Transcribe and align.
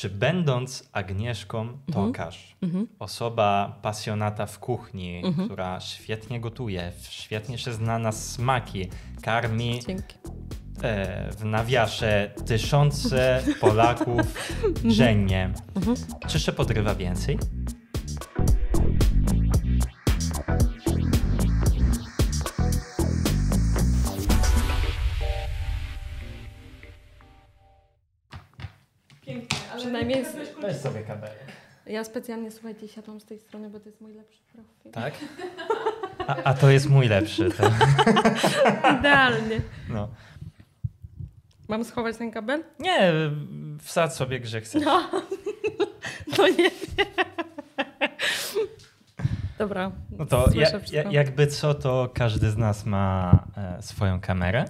Czy 0.00 0.10
będąc 0.10 0.88
Agnieszką 0.92 1.78
Tokarz, 1.92 2.56
osoba 2.98 3.78
pasjonata 3.82 4.46
w 4.46 4.58
kuchni, 4.58 5.22
która 5.44 5.80
świetnie 5.80 6.40
gotuje, 6.40 6.92
świetnie 7.10 7.58
się 7.58 7.72
zna 7.72 7.98
na 7.98 8.12
smaki, 8.12 8.88
karmi 9.22 9.80
e, 10.82 11.32
w 11.32 11.44
nawiasie 11.44 12.30
tysiące 12.46 13.42
Polaków 13.60 14.20
dziennie, 14.84 15.52
czy 16.28 16.40
się 16.40 16.52
podrywa 16.52 16.94
więcej? 16.94 17.38
Ja 31.90 32.04
specjalnie, 32.04 32.50
słuchajcie, 32.50 32.88
siadłam 32.88 33.20
z 33.20 33.24
tej 33.24 33.38
strony, 33.38 33.70
bo 33.70 33.80
to 33.80 33.88
jest 33.88 34.00
mój 34.00 34.14
lepszy 34.14 34.42
profil. 34.52 34.92
Tak? 34.92 35.14
A, 36.26 36.36
a 36.42 36.54
to 36.54 36.70
jest 36.70 36.88
mój 36.88 37.08
lepszy. 37.08 37.50
To, 37.50 37.70
Idealnie. 38.98 39.60
no. 39.88 40.08
Mam 41.68 41.84
schować 41.84 42.16
ten 42.16 42.30
kabel? 42.30 42.64
Nie, 42.78 43.12
wsadź 43.80 44.12
sobie 44.12 44.40
gdzie 44.40 44.60
chcesz. 44.60 44.84
No. 44.84 45.10
No 46.38 46.48
nie 46.48 46.56
wiem. 46.56 47.06
Dobra. 49.58 49.92
No 50.18 50.26
to 50.26 50.48
ja, 50.54 50.68
ja, 50.92 51.10
jakby 51.10 51.46
co, 51.46 51.74
to 51.74 52.10
każdy 52.14 52.50
z 52.50 52.56
nas 52.56 52.86
ma 52.86 53.38
e, 53.56 53.82
swoją 53.82 54.20
kamerę. 54.20 54.64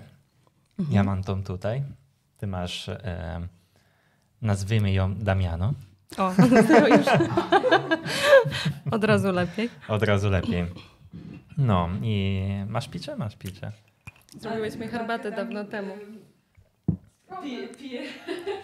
Mhm. 0.78 0.96
Ja 0.96 1.04
mam 1.04 1.22
tą 1.22 1.44
tutaj. 1.44 1.82
Ty 2.36 2.46
masz, 2.46 2.88
e, 2.88 3.48
nazwijmy 4.42 4.92
ją 4.92 5.14
Damiano. 5.14 5.74
O, 6.18 6.32
już. 6.96 7.06
Od 8.94 9.04
razu 9.04 9.32
lepiej. 9.32 9.70
Od 9.88 10.02
razu 10.02 10.30
lepiej. 10.30 10.66
No 11.58 11.88
i 12.02 12.42
masz 12.68 12.88
picie? 12.88 13.16
Masz 13.16 13.36
picie. 13.36 13.72
Zrobiłeś 14.40 14.76
mi 14.76 14.88
herbatę 14.88 15.30
dawno 15.30 15.64
temu. 15.64 15.94
Piję, 17.42 17.68
piję 17.68 18.02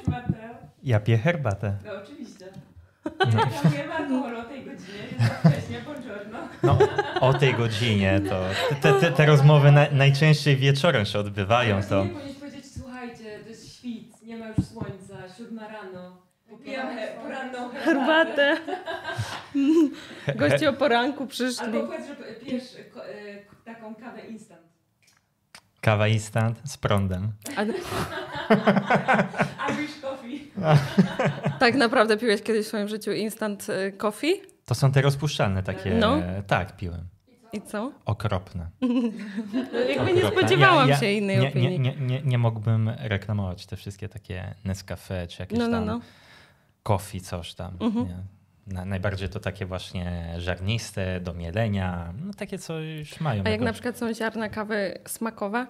Mateo. 0.08 0.54
Ja 0.82 1.00
piję 1.00 1.18
herbatę. 1.18 1.76
No 1.84 1.90
oczywiście. 2.02 2.46
Alkoholu 3.98 4.38
o 4.38 4.44
tej 4.44 4.64
godzinie, 4.64 5.08
za 5.18 5.24
wcześnie, 5.50 5.80
buongiorno. 5.84 6.38
No, 6.62 6.78
o 7.20 7.34
tej 7.34 7.54
godzinie 7.54 8.20
to 8.28 8.40
te, 8.82 9.00
te, 9.00 9.12
te 9.12 9.26
rozmowy 9.26 9.72
na, 9.72 9.86
najczęściej 9.92 10.56
wieczorem 10.56 11.04
się 11.04 11.18
odbywają. 11.18 11.82
To 11.82 12.04
Nie 12.04 12.10
powinieneś 12.10 12.36
powiedzieć, 12.36 12.64
słuchajcie, 12.72 13.38
to 13.42 13.48
jest 13.48 13.76
świt, 13.78 14.22
nie 14.22 14.36
ma 14.36 14.48
już 14.48 14.56
słońca, 14.56 15.34
siódma 15.38 15.68
rano. 15.68 16.25
Popijam 16.66 16.96
he, 16.98 17.08
poranną 17.22 17.68
herbatę. 17.68 18.56
Goście 20.36 20.70
o 20.70 20.72
poranku 20.72 21.26
przyszli. 21.26 21.66
Albo 21.66 21.80
powiedz, 21.82 22.06
że 22.06 22.14
pijesz 22.16 22.64
ko- 22.94 23.06
e, 23.08 23.12
taką 23.64 23.94
kawę 23.94 24.20
instant. 24.20 24.60
kawa 25.80 26.08
instant 26.08 26.58
z 26.64 26.76
prądem. 26.76 27.32
A, 27.56 27.62
Irish 29.72 30.00
coffee. 30.02 30.50
tak 31.60 31.74
naprawdę 31.74 32.16
piłeś 32.16 32.42
kiedyś 32.42 32.64
w 32.64 32.68
swoim 32.68 32.88
życiu 32.88 33.12
instant 33.12 33.66
coffee? 33.96 34.40
To 34.64 34.74
są 34.74 34.92
te 34.92 35.02
rozpuszczalne 35.02 35.62
takie. 35.62 35.90
No. 35.94 36.16
Tak, 36.46 36.76
piłem. 36.76 37.04
I 37.52 37.62
co? 37.62 37.92
Okropne. 38.04 38.66
Jakby 39.88 40.12
nie 40.12 40.26
spodziewałam 40.26 40.88
Ja- 40.88 40.94
ja 40.94 41.00
się 41.00 41.10
innej 41.12 41.38
nie, 41.38 41.48
opinii. 41.48 41.80
Nie, 41.80 41.96
nie, 41.96 42.06
nie, 42.06 42.22
nie 42.22 42.38
mógłbym 42.38 42.90
reklamować 42.98 43.66
te 43.66 43.76
wszystkie 43.76 44.08
takie 44.08 44.54
Nescafe 44.64 45.26
czy 45.26 45.42
jakieś 45.42 45.58
No, 45.58 45.68
no, 45.68 45.86
tam 45.86 46.00
coffee, 46.86 47.20
coś 47.20 47.54
tam. 47.54 47.76
Mhm. 47.80 48.06
Nie? 48.08 48.16
Na, 48.66 48.84
najbardziej 48.84 49.28
to 49.28 49.40
takie 49.40 49.66
właśnie 49.66 50.34
żarniste, 50.38 51.20
do 51.20 51.34
mielenia, 51.34 52.14
no 52.24 52.32
takie 52.34 52.58
coś 52.58 53.20
mają. 53.20 53.42
A 53.46 53.48
jak 53.48 53.60
na 53.60 53.72
przykład 53.72 53.98
są 53.98 54.14
ziarna 54.14 54.48
kawy 54.48 54.98
smakowe? 55.06 55.66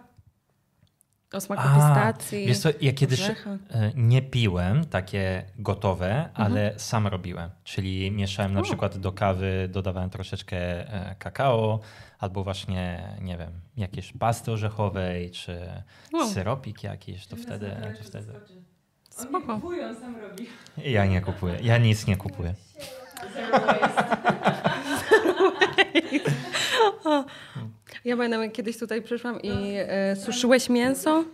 O 1.33 1.41
smaku 1.41 1.63
A, 1.65 1.75
pistacji. 1.75 2.47
Wiesz 2.47 2.59
co, 2.59 2.69
ja 2.81 2.93
kiedyś 2.93 3.21
orzecha. 3.21 3.51
e, 3.51 3.93
nie 3.95 4.23
piłem 4.23 4.85
takie 4.85 5.45
gotowe, 5.59 6.11
Mhm. 6.29 6.47
ale 6.47 6.75
sam 6.79 7.07
robiłem. 7.07 7.51
Czyli 7.65 8.11
mieszałem 8.11 8.55
na 8.55 8.61
O. 8.61 8.63
przykład 8.63 8.99
do 8.99 9.13
kawy, 9.13 9.69
dodawałem 9.73 10.11
troszeczkę 10.11 10.57
e, 10.93 11.15
kakao, 11.19 11.81
albo 12.19 12.45
właśnie, 12.45 13.09
nie 13.21 13.37
wiem, 13.39 13.51
jakieś 13.77 14.13
pasty 14.13 14.53
orzechowej, 14.53 15.31
czy 15.31 15.59
Wow. 16.13 16.29
syropik 16.29 16.83
jakiś, 16.85 17.27
to 17.27 17.37
wtedy, 17.37 17.71
to 17.99 18.05
wtedy. 18.05 18.33
On 18.33 18.41
Spoko. 19.23 19.55
kupuje, 19.55 19.87
on 19.89 19.97
sam 19.97 20.17
robi. 20.21 20.47
Ja 20.85 21.07
nie 21.07 21.21
kupuję, 21.21 21.55
ja 21.63 21.79
nic 21.79 22.07
nie 22.07 22.17
kupuję. 22.17 22.55
Zero 23.35 23.61
waste. 23.67 24.17
Ja 28.05 28.17
pamiętam, 28.17 28.43
jak 28.43 28.53
kiedyś 28.53 28.79
tutaj 28.79 29.03
przyszłam 29.03 29.43
i 29.43 29.75
e, 29.77 30.17
suszyłeś 30.17 30.69
mięso. 30.69 31.25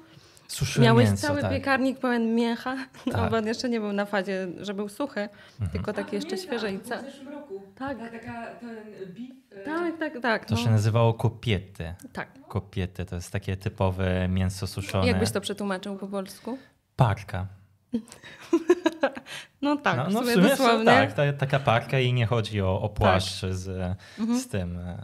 Suszyłem 0.49 0.85
Miałeś 0.85 1.09
mięso, 1.09 1.27
cały 1.27 1.41
tak. 1.41 1.51
piekarnik 1.51 1.99
pełen 1.99 2.35
mięcha. 2.35 2.77
No, 3.07 3.13
Tak. 3.13 3.31
bo 3.31 3.37
on 3.37 3.47
jeszcze 3.47 3.69
nie 3.69 3.81
był 3.81 3.93
na 3.93 4.05
fazie, 4.07 4.49
że 4.61 4.75
był 4.75 4.89
suchy, 4.89 5.21
Mhm. 5.53 5.71
tylko 5.73 5.93
taki 5.93 6.17
jeszcze 6.17 6.39
świeży 6.39 6.71
i 6.71 6.79
było 6.79 6.97
W 6.99 7.05
zeszłym 7.05 7.29
roku. 7.29 7.63
Tak. 7.79 7.99
Ta, 7.99 8.05
taka, 8.09 8.47
ten 8.61 8.77
beef. 9.07 9.31
e, 9.51 9.65
Tak, 9.65 9.99
tak, 9.99 10.23
tak. 10.23 10.45
To 10.45 10.55
no. 10.55 10.61
się 10.61 10.71
nazywało 10.71 11.15
kopiety. 11.15 11.95
Tak. 12.13 12.29
Kopiety 12.49 13.05
to 13.05 13.17
jest 13.17 13.31
takie 13.31 13.57
typowe 13.57 14.29
mięso 14.29 14.67
suszone. 14.67 15.07
Jakbyś 15.07 15.31
to 15.31 15.41
przetłumaczył 15.41 15.97
po 15.97 16.07
polsku? 16.07 16.59
Parka. 16.97 17.47
No 19.63 19.77
tak, 19.77 19.97
no, 19.97 20.05
w 20.05 20.13
no 20.13 20.21
sumie 20.21 20.33
w 20.33 20.35
sumie 20.35 20.49
dosłownie. 20.49 20.85
tak, 20.85 21.13
ta, 21.13 21.33
taka 21.33 21.59
parka 21.59 21.99
i 21.99 22.13
nie 22.13 22.27
chodzi 22.27 22.63
o, 22.63 22.81
o 22.81 22.89
płaszcz 22.89 23.41
z, 23.51 23.69
Mhm. 24.19 24.39
z 24.41 24.49
tym, 24.49 24.79
e, 24.79 24.97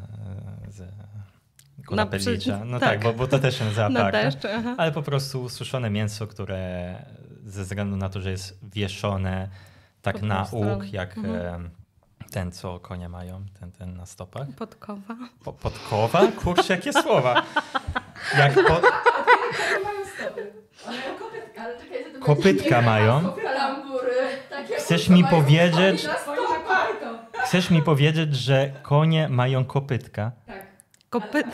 z 0.68 0.78
Na 0.80 1.84
Góra 1.86 2.06
przy- 2.06 2.24
Pellicza. 2.24 2.64
No 2.64 2.80
tak, 2.80 2.88
tak. 2.90 3.02
bo, 3.02 3.12
bo 3.12 3.26
to 3.26 3.38
też 3.38 3.58
się 3.58 3.64
deszcz, 4.12 4.44
aha. 4.58 4.74
Ale 4.78 4.92
po 4.92 5.02
prostu 5.02 5.48
suszone 5.48 5.90
mięso, 5.90 6.26
które 6.26 6.94
ze 7.44 7.62
względu 7.64 7.96
na 7.96 8.08
to, 8.08 8.20
że 8.20 8.30
jest 8.30 8.58
wieszone 8.62 9.48
tak 10.02 10.18
Po 10.20 10.26
na 10.26 10.46
łuk, 10.52 10.92
jak 10.92 11.18
Mhm. 11.18 11.64
e, 11.64 11.70
ten, 12.30 12.52
co 12.52 12.80
konie 12.80 13.08
mają, 13.08 13.44
ten, 13.60 13.72
ten 13.72 13.96
na 13.96 14.06
stopach. 14.06 14.48
Podkowa. 14.58 15.16
Po, 15.44 15.52
podkowa? 15.52 16.26
Kurczę, 16.36 16.74
jakie 16.74 16.92
słowa. 16.92 17.42
Jak 18.38 18.54
po, 18.54 18.60
mają 19.84 20.00
stopy? 20.18 20.52
Ale 20.86 20.98
Kopytka 22.20 22.82
mają. 22.82 23.20
Chcesz 24.78 25.08
mi 25.08 25.22
mają 25.22 25.34
powiedzieć- 25.36 26.08
chcesz 27.44 27.70
mi 27.70 27.82
powiedzieć, 27.82 28.36
że 28.36 28.70
konie 28.82 29.28
mają 29.28 29.64
kopytka? 29.64 30.32
Tak. 30.46 30.66
Kopyt. 31.10 31.46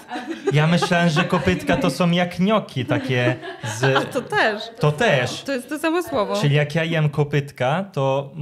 Ja 0.52 0.66
myślałem, 0.66 1.08
że 1.08 1.24
kopytka 1.24 1.76
to 1.76 1.90
są 1.90 2.10
jak 2.10 2.36
gnioki 2.36 2.84
takie 2.86 3.36
z... 3.78 4.12
To 4.12 4.20
też. 4.22 4.62
To 4.80 4.92
też. 4.92 5.42
To 5.42 5.52
jest 5.52 5.68
to 5.68 5.78
samo 5.78 6.02
słowo. 6.02 6.36
Czyli 6.40 6.54
jak 6.54 6.74
ja 6.74 6.84
jem 6.84 7.10
kopytka, 7.10 7.84
to 7.92 8.32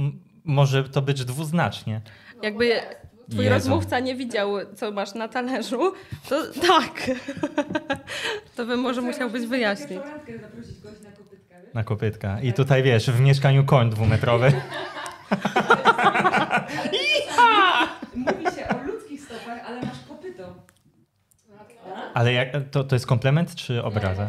może 0.43 0.83
to 0.83 1.01
być 1.01 1.25
dwuznacznie. 1.25 2.01
Jakby 2.41 2.79
twój 3.31 3.45
Jezu. 3.45 3.55
rozmówca 3.55 3.99
nie 3.99 4.15
widział, 4.15 4.49
co 4.75 4.91
masz 4.91 5.13
na 5.13 5.27
talerzu, 5.27 5.93
to 6.29 6.43
tak. 6.67 6.93
To 8.55 8.65
by 8.65 8.77
może 8.77 9.01
musiałbyś 9.01 9.45
wyjaśnić. 9.45 9.99
Zaprosić 10.41 10.83
na? 10.83 11.22
Na 11.73 11.83
kopytka. 11.83 12.39
I 12.41 12.53
tutaj 12.53 12.83
wiesz, 12.83 13.09
w 13.11 13.19
mieszkaniu 13.19 13.65
koń 13.65 13.89
dwumetrowy. 13.89 14.51
Mówi 18.15 18.45
się 18.55 18.67
o 18.67 18.83
ludzkich 18.87 19.21
stopach, 19.21 19.59
ale 19.67 19.81
masz 19.81 19.99
kopyto. 20.07 20.55
Ale 22.13 22.33
jak, 22.33 22.47
to, 22.71 22.83
to 22.83 22.95
jest 22.95 23.07
komplement 23.07 23.55
czy 23.55 23.83
obraza? 23.83 24.27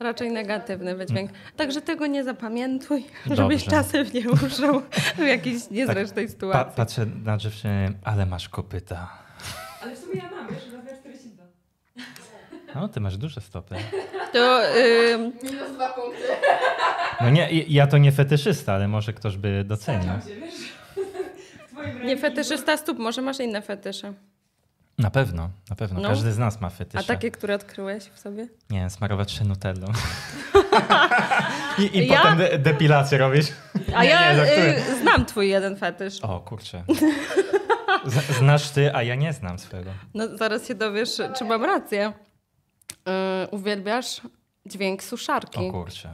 Raczej 0.00 0.32
negatywny 0.32 0.96
wydźwięk. 0.96 1.30
Także 1.56 1.80
tego 1.82 2.06
nie 2.06 2.24
zapamiętuj, 2.24 3.04
Dobrze. 3.26 3.42
żebyś 3.42 3.64
czasem 3.64 4.06
nie 4.14 4.30
użył 4.30 4.82
w 5.16 5.18
jakiejś 5.18 5.70
niezręcznej 5.70 6.26
Pa, 6.26 6.32
sytuacji. 6.32 6.72
patrzę 6.76 7.06
na 7.06 7.36
dziewczynę, 7.36 7.88
ale 8.04 8.26
masz 8.26 8.48
kopyta. 8.48 9.18
Ale 9.82 9.96
w 9.96 9.98
sumie 9.98 10.16
ja 10.16 10.30
mam, 10.30 10.48
wiesz, 10.48 10.64
rozmiar 10.72 10.98
42. 10.98 11.44
No, 12.74 12.88
ty 12.88 13.00
masz 13.00 13.16
duże 13.16 13.40
stopy. 13.40 13.74
To 14.32 14.62
ym, 15.12 15.32
Minus 15.42 15.72
dwa 15.74 15.88
punkty. 15.92 16.22
No 17.20 17.30
nie, 17.30 17.48
ja 17.68 17.86
to 17.86 17.98
nie 17.98 18.12
fetyszysta, 18.12 18.72
ale 18.74 18.88
może 18.88 19.12
ktoś 19.12 19.36
by 19.36 19.64
docenił. 19.64 20.12
Nie 22.04 22.16
fetyszysta 22.16 22.76
stóp, 22.76 22.98
może 22.98 23.22
masz 23.22 23.40
inne 23.40 23.62
fetysze. 23.62 24.12
Na 24.98 25.10
pewno, 25.10 25.50
na 25.70 25.76
pewno. 25.76 26.00
No. 26.00 26.08
Każdy 26.08 26.32
z 26.32 26.38
nas 26.38 26.60
ma 26.60 26.66
A 26.66 26.70
fetysze. 26.70 27.04
takie, 27.04 27.30
które 27.30 27.54
odkryłeś 27.54 28.04
w 28.04 28.18
sobie? 28.18 28.48
Nie, 28.70 28.90
smarować 28.90 29.32
się 29.32 29.44
nutellą. 29.44 29.86
I, 31.78 31.98
i 31.98 32.06
Ja- 32.08 32.16
potem 32.22 32.38
de- 32.38 32.58
depilację 32.58 33.18
robić. 33.18 33.52
A 33.94 34.02
Nie, 34.02 34.08
ja 34.08 34.32
nie, 34.34 34.76
y, 34.78 34.96
znam 35.02 35.26
twój 35.26 35.48
jeden 35.48 35.76
fetysz. 35.76 36.20
O, 36.20 36.40
kurczę. 36.40 36.84
Z, 38.06 38.36
znasz 38.38 38.70
ty, 38.70 38.94
a 38.94 39.02
ja 39.02 39.14
nie 39.14 39.32
znam 39.32 39.58
swojego. 39.58 39.90
No 40.14 40.36
zaraz 40.36 40.68
się 40.68 40.74
dowiesz, 40.74 41.10
czy 41.38 41.44
mam 41.44 41.64
rację. 41.64 42.12
Y, 43.44 43.50
uwielbiasz 43.50 44.20
dźwięk 44.66 45.02
suszarki. 45.02 45.68
O 45.68 45.70
kurczę. 45.72 46.10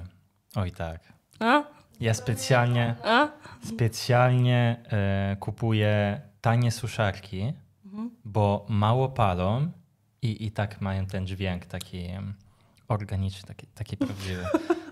Oj 0.56 0.70
tak. 0.72 1.00
A? 1.40 1.62
Ja 2.00 2.14
specjalnie, 2.14 2.94
A? 3.04 3.28
specjalnie 3.64 4.76
e, 4.92 5.36
kupuję 5.40 6.20
tanie 6.40 6.70
suszarki, 6.70 7.52
Mhm. 7.84 8.10
bo 8.24 8.66
mało 8.68 9.08
palą 9.08 9.70
i, 10.22 10.46
i 10.46 10.50
tak 10.50 10.80
mają 10.80 11.06
ten 11.06 11.26
dźwięk 11.26 11.66
taki 11.66 12.08
organiczny, 12.88 13.46
taki, 13.48 13.66
taki 13.66 13.96
prawdziwy. 13.96 14.44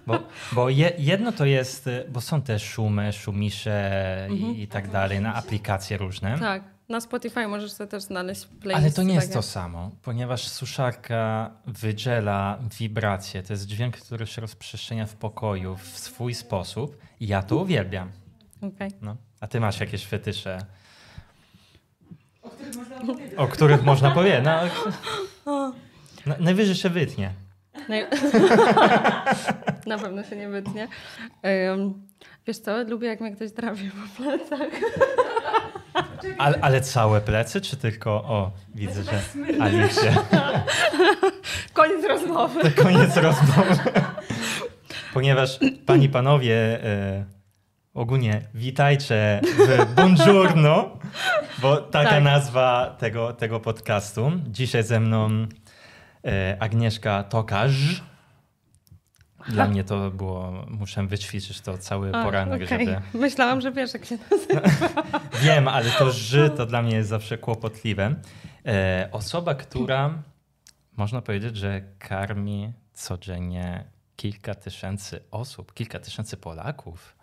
Bo, 0.07 0.19
bo 0.53 0.69
je, 0.69 0.93
jedno 0.99 1.33
to 1.33 1.45
jest, 1.45 1.87
e, 1.87 2.05
bo 2.09 2.21
są 2.21 2.43
te 2.43 2.59
szumy, 2.59 3.13
szumisze 3.13 4.29
i, 4.31 4.63
i 4.63 4.69
tak 4.69 4.91
dalej 4.91 5.21
na 5.21 5.35
aplikacje 5.35 5.97
różne. 5.97 6.33
Mhm. 6.33 6.61
Tak. 6.63 6.71
Na 6.89 7.01
Spotify 7.01 7.49
możesz 7.49 7.73
sobie 7.73 7.91
też 7.91 8.03
znaleźć 8.03 8.47
playlist. 8.47 8.85
Ale 8.85 8.91
to 8.93 9.03
nie 9.03 9.15
jest 9.15 9.33
to 9.33 9.43
samo, 9.43 9.91
ponieważ 10.03 10.49
suszarka 10.49 11.51
wydziela 11.67 12.59
wibracje. 12.79 13.43
To 13.43 13.53
jest 13.53 13.67
dźwięk, 13.67 13.97
który 13.97 14.27
się 14.27 14.41
rozprzestrzenia 14.41 15.07
w 15.07 15.15
pokoju 15.15 15.77
w 15.77 15.99
swój 15.99 16.35
sposób 16.35 16.99
i 17.21 17.27
ja 17.27 17.43
to 17.43 17.57
uwielbiam. 17.57 18.11
Okej. 18.63 18.91
No. 19.03 19.17
A 19.41 19.47
ty 19.47 19.61
masz 19.61 19.81
jakieś 19.81 20.07
fetysze, 20.07 20.59
O 22.43 22.51
których 22.51 22.77
można 22.77 22.97
opowiedzieć. 23.03 23.39
o 23.39 23.47
których 23.49 23.83
można 23.85 24.11
powiedzieć? 24.11 24.45
No, 25.47 25.73
na, 26.27 26.37
najwyżej 26.41 26.75
się 26.75 26.89
wytnie. 26.91 27.33
No 27.89 27.95
Na 29.87 29.99
pewno 29.99 30.25
się 30.25 30.37
nie 30.37 30.49
wytnie. 30.49 30.89
Ym, 31.75 32.07
wiesz 32.47 32.59
co, 32.59 32.83
lubię 32.85 33.09
jak 33.09 33.21
mnie 33.21 33.33
ktoś 33.37 33.51
drapie 33.53 33.91
po 33.91 34.23
plecach. 34.23 34.69
Ale, 36.39 36.59
ale 36.61 36.81
całe 36.81 37.21
plecy, 37.21 37.61
czy 37.61 37.77
tylko, 37.77 38.11
o, 38.11 38.51
widzę, 38.75 39.03
że 39.03 39.21
Alicja. 39.61 40.13
Koniec 41.73 42.05
rozmowy. 42.09 42.71
To 42.71 42.83
koniec 42.83 43.17
rozmowy. 43.17 43.77
Ponieważ 45.15 45.59
pani, 45.87 46.09
panowie, 46.09 46.85
e, 46.85 47.25
ogólnie 47.95 48.43
witajcie 48.55 49.41
w 49.45 49.95
Buongiorno, 49.95 50.99
bo 51.59 51.77
taka 51.77 52.11
Tak. 52.11 52.25
nazwa 52.25 52.97
tego, 52.99 53.33
tego 53.33 53.61
podcastu. 53.61 54.33
Dzisiaj 54.47 54.83
ze 54.83 55.01
mną 55.01 55.47
e, 56.25 56.57
Agnieszka 56.61 57.23
Tokarz. 57.23 58.03
Dla 59.49 59.69
mnie 59.69 59.85
to 59.85 60.11
było, 60.11 60.65
muszę 60.69 61.07
wyćwiczyć 61.07 61.61
to 61.61 61.79
cały 61.79 62.15
A, 62.15 62.25
poranek, 62.25 62.63
okej. 62.63 62.87
żeby... 62.87 63.01
Myślałam, 63.15 63.61
że 63.61 63.73
wiesz 63.73 63.95
jak 63.95 64.05
się 64.05 64.19
nazywa. 64.31 64.61
Wiem, 65.45 65.69
ale 65.69 65.91
to 65.91 66.11
ży 66.11 66.51
to 66.51 66.67
dla 66.67 66.83
mnie 66.83 66.97
jest 66.97 67.09
zawsze 67.09 67.39
kłopotliwe. 67.39 68.15
E, 68.67 69.09
osoba, 69.13 69.55
która 69.55 70.23
można 70.97 71.23
powiedzieć, 71.23 71.57
że 71.57 71.83
karmi 71.99 72.73
codziennie 72.93 73.85
kilka 74.17 74.55
tysięcy 74.55 75.21
osób, 75.31 75.75
kilka 75.75 75.99
tysięcy 75.99 76.37
Polaków. 76.37 77.19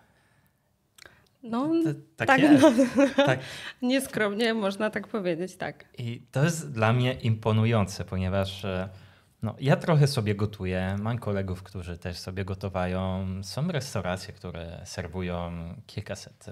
No, 1.43 1.69
tak, 2.17 2.27
tak, 2.27 2.41
jest. 2.41 2.63
no, 2.63 3.25
Tak. 3.25 3.39
nieskromnie 3.81 4.53
można 4.53 4.89
tak 4.89 5.07
powiedzieć, 5.07 5.55
tak. 5.55 5.85
I 5.97 6.21
to 6.31 6.43
jest 6.43 6.71
dla 6.71 6.93
mnie 6.93 7.13
imponujące, 7.13 8.05
ponieważ 8.05 8.65
e, 8.65 8.89
no, 9.45 9.55
ja 9.59 9.75
trochę 9.75 10.07
sobie 10.07 10.35
gotuję, 10.35 10.95
mam 10.99 11.19
kolegów, 11.19 11.63
którzy 11.63 11.97
też 11.97 12.17
sobie 12.17 12.45
gotowają. 12.45 13.25
Są 13.43 13.67
restauracje, 13.67 14.33
które 14.33 14.81
serwują 14.85 15.51
kilkaset 15.85 16.45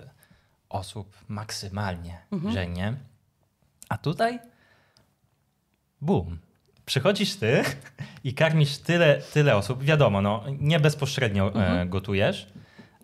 osób 0.70 1.18
maksymalnie 1.28 2.26
dziennie. 2.54 2.94
A 3.90 3.98
tutaj 3.98 4.40
boom. 6.02 6.40
Przychodzisz 6.86 7.36
ty 7.36 7.64
i 8.24 8.34
karmisz 8.34 8.78
tyle, 8.78 9.22
tyle 9.34 9.56
osób. 9.56 9.84
Wiadomo, 9.84 10.22
no, 10.22 10.44
nie 10.60 10.80
bezpośrednio 10.80 11.54
e, 11.56 11.86
gotujesz, 11.86 12.48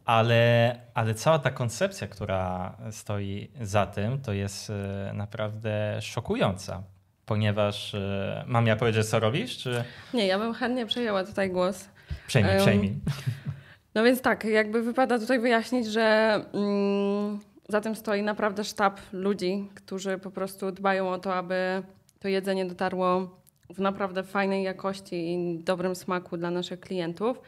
ale, 0.06 0.76
ale 0.94 1.16
cała 1.16 1.40
ta 1.40 1.52
koncepcja, 1.52 2.08
która 2.08 2.76
stoi 2.92 3.52
za 3.62 3.86
tym, 3.86 4.22
to 4.22 4.34
jest 4.34 4.70
e, 4.70 5.12
naprawdę 5.14 6.02
szokująca. 6.02 6.84
Ponieważ 7.30 7.96
e, 7.96 8.44
mam 8.48 8.68
ja 8.68 8.76
powiedzieć, 8.76 9.06
co 9.06 9.20
robisz, 9.20 9.58
czy 9.58 9.84
Nie, 10.14 10.28
ja 10.28 10.40
bym 10.40 10.54
chętnie 10.54 10.86
przejęła 10.86 11.24
tutaj 11.24 11.50
głos. 11.50 11.90
przejmij, 12.28 12.52
Em, 12.52 12.60
przejmij. 12.62 12.94
No 13.96 14.04
więc 14.04 14.22
tak, 14.22 14.44
jakby 14.44 14.82
wypada 14.82 15.20
tutaj 15.20 15.40
wyjaśnić, 15.40 15.88
że 15.88 16.34
mm, 16.54 17.40
za 17.70 17.82
tym 17.82 17.96
stoi 17.96 18.22
naprawdę 18.24 18.64
sztab 18.64 19.00
ludzi, 19.14 19.70
którzy 19.76 20.18
po 20.18 20.32
prostu 20.32 20.72
dbają 20.72 21.10
o 21.10 21.18
to, 21.20 21.36
aby 21.36 21.84
to 22.20 22.28
jedzenie 22.28 22.66
dotarło 22.66 23.40
w 23.70 23.80
naprawdę 23.80 24.24
fajnej 24.24 24.64
jakości 24.64 25.34
i 25.34 25.64
dobrym 25.64 25.96
smaku 25.96 26.38
dla 26.38 26.52
naszych 26.52 26.80
klientów. 26.80 27.42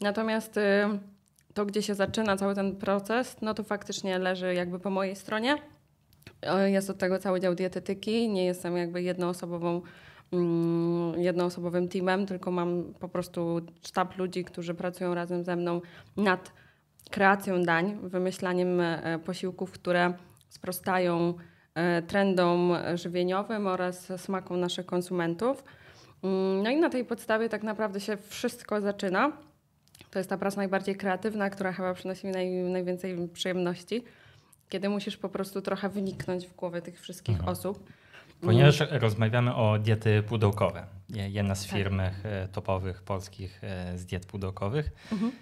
Natomiast 0.00 0.56
y, 0.56 0.60
to, 1.54 1.66
gdzie 1.66 1.82
się 1.82 1.94
zaczyna 1.94 2.36
cały 2.36 2.54
ten 2.54 2.76
proces, 2.76 3.36
no 3.42 3.54
to 3.54 3.62
faktycznie 3.62 4.18
leży 4.18 4.54
jakby 4.54 4.78
po 4.78 4.90
mojej 4.90 5.16
stronie. 5.16 5.56
Jest 6.66 6.90
od 6.90 6.98
tego 6.98 7.18
cały 7.18 7.40
dział 7.40 7.54
dietetyki. 7.54 8.28
Nie 8.28 8.44
jestem 8.44 8.76
jakby 8.76 9.02
jednoosobową, 9.02 9.82
mm, 10.32 11.20
jednoosobowym 11.22 11.88
teamem, 11.88 12.26
tylko 12.26 12.50
mam 12.50 12.94
po 13.00 13.08
prostu 13.08 13.60
sztab 13.86 14.18
ludzi, 14.18 14.44
którzy 14.44 14.74
pracują 14.74 15.14
razem 15.14 15.44
ze 15.44 15.56
mną 15.56 15.80
nad 16.16 16.52
kreacją 17.10 17.62
dań, 17.62 17.98
wymyślaniem 18.02 18.80
e, 18.80 19.18
posiłków, 19.24 19.72
które 19.72 20.12
sprostają 20.48 21.34
e, 21.74 22.02
trendom 22.02 22.72
żywieniowym 22.94 23.66
oraz 23.66 24.12
smakom 24.16 24.60
naszych 24.60 24.86
konsumentów. 24.86 25.64
Mm, 26.22 26.62
No 26.62 26.70
i 26.70 26.76
na 26.76 26.90
tej 26.90 27.04
podstawie 27.04 27.48
tak 27.48 27.62
naprawdę 27.62 28.00
się 28.00 28.16
wszystko 28.16 28.80
zaczyna. 28.80 29.32
To 30.10 30.18
jest 30.18 30.30
ta 30.30 30.38
praca 30.38 30.56
najbardziej 30.56 30.96
kreatywna, 30.96 31.50
która 31.50 31.72
chyba 31.72 31.94
przynosi 31.94 32.26
mi 32.26 32.32
naj, 32.32 32.50
najwięcej 32.50 33.28
przyjemności, 33.32 34.04
kiedy 34.74 34.88
musisz 34.88 35.16
po 35.16 35.28
prostu 35.28 35.62
trochę 35.62 35.88
wyniknąć 35.88 36.46
w 36.46 36.54
głowie 36.56 36.82
tych 36.82 37.00
wszystkich 37.00 37.36
Mhm. 37.36 37.52
osób. 37.52 37.90
Ponieważ 38.40 38.80
rozmawiamy 38.90 39.54
o 39.54 39.78
diety 39.78 40.22
pudełkowe. 40.22 40.86
Je- 41.08 41.28
Jedna 41.30 41.54
z 41.54 41.66
Tak. 41.66 41.70
firm 41.78 42.00
e, 42.00 42.12
topowych 42.52 43.02
polskich 43.02 43.60
e, 43.64 43.98
z 43.98 44.06
diet 44.06 44.26
pudełkowych. 44.26 44.90
Mhm. 45.12 45.32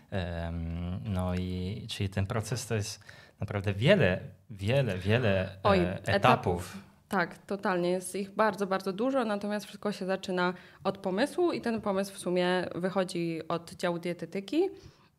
No 1.04 1.34
i 1.34 1.86
czyli 1.90 2.08
ten 2.08 2.26
proces 2.26 2.66
to 2.66 2.74
jest 2.74 3.04
naprawdę 3.40 3.74
wiele, 3.74 4.20
wiele, 4.50 4.98
wiele 4.98 5.44
e, 5.44 5.56
Oj, 5.62 5.78
etapów. 5.80 6.08
etapów. 6.14 6.76
Tak, 7.08 7.38
totalnie. 7.38 7.90
Jest 7.90 8.14
ich 8.16 8.30
bardzo, 8.30 8.66
bardzo 8.66 8.92
dużo, 8.92 9.24
natomiast 9.24 9.66
wszystko 9.66 9.92
się 9.92 10.06
zaczyna 10.06 10.54
od 10.84 10.98
pomysłu 10.98 11.52
i 11.52 11.60
ten 11.60 11.80
pomysł 11.80 12.14
w 12.14 12.18
sumie 12.18 12.68
wychodzi 12.74 13.40
od 13.48 13.74
działu 13.74 13.98
dietetyki 13.98 14.68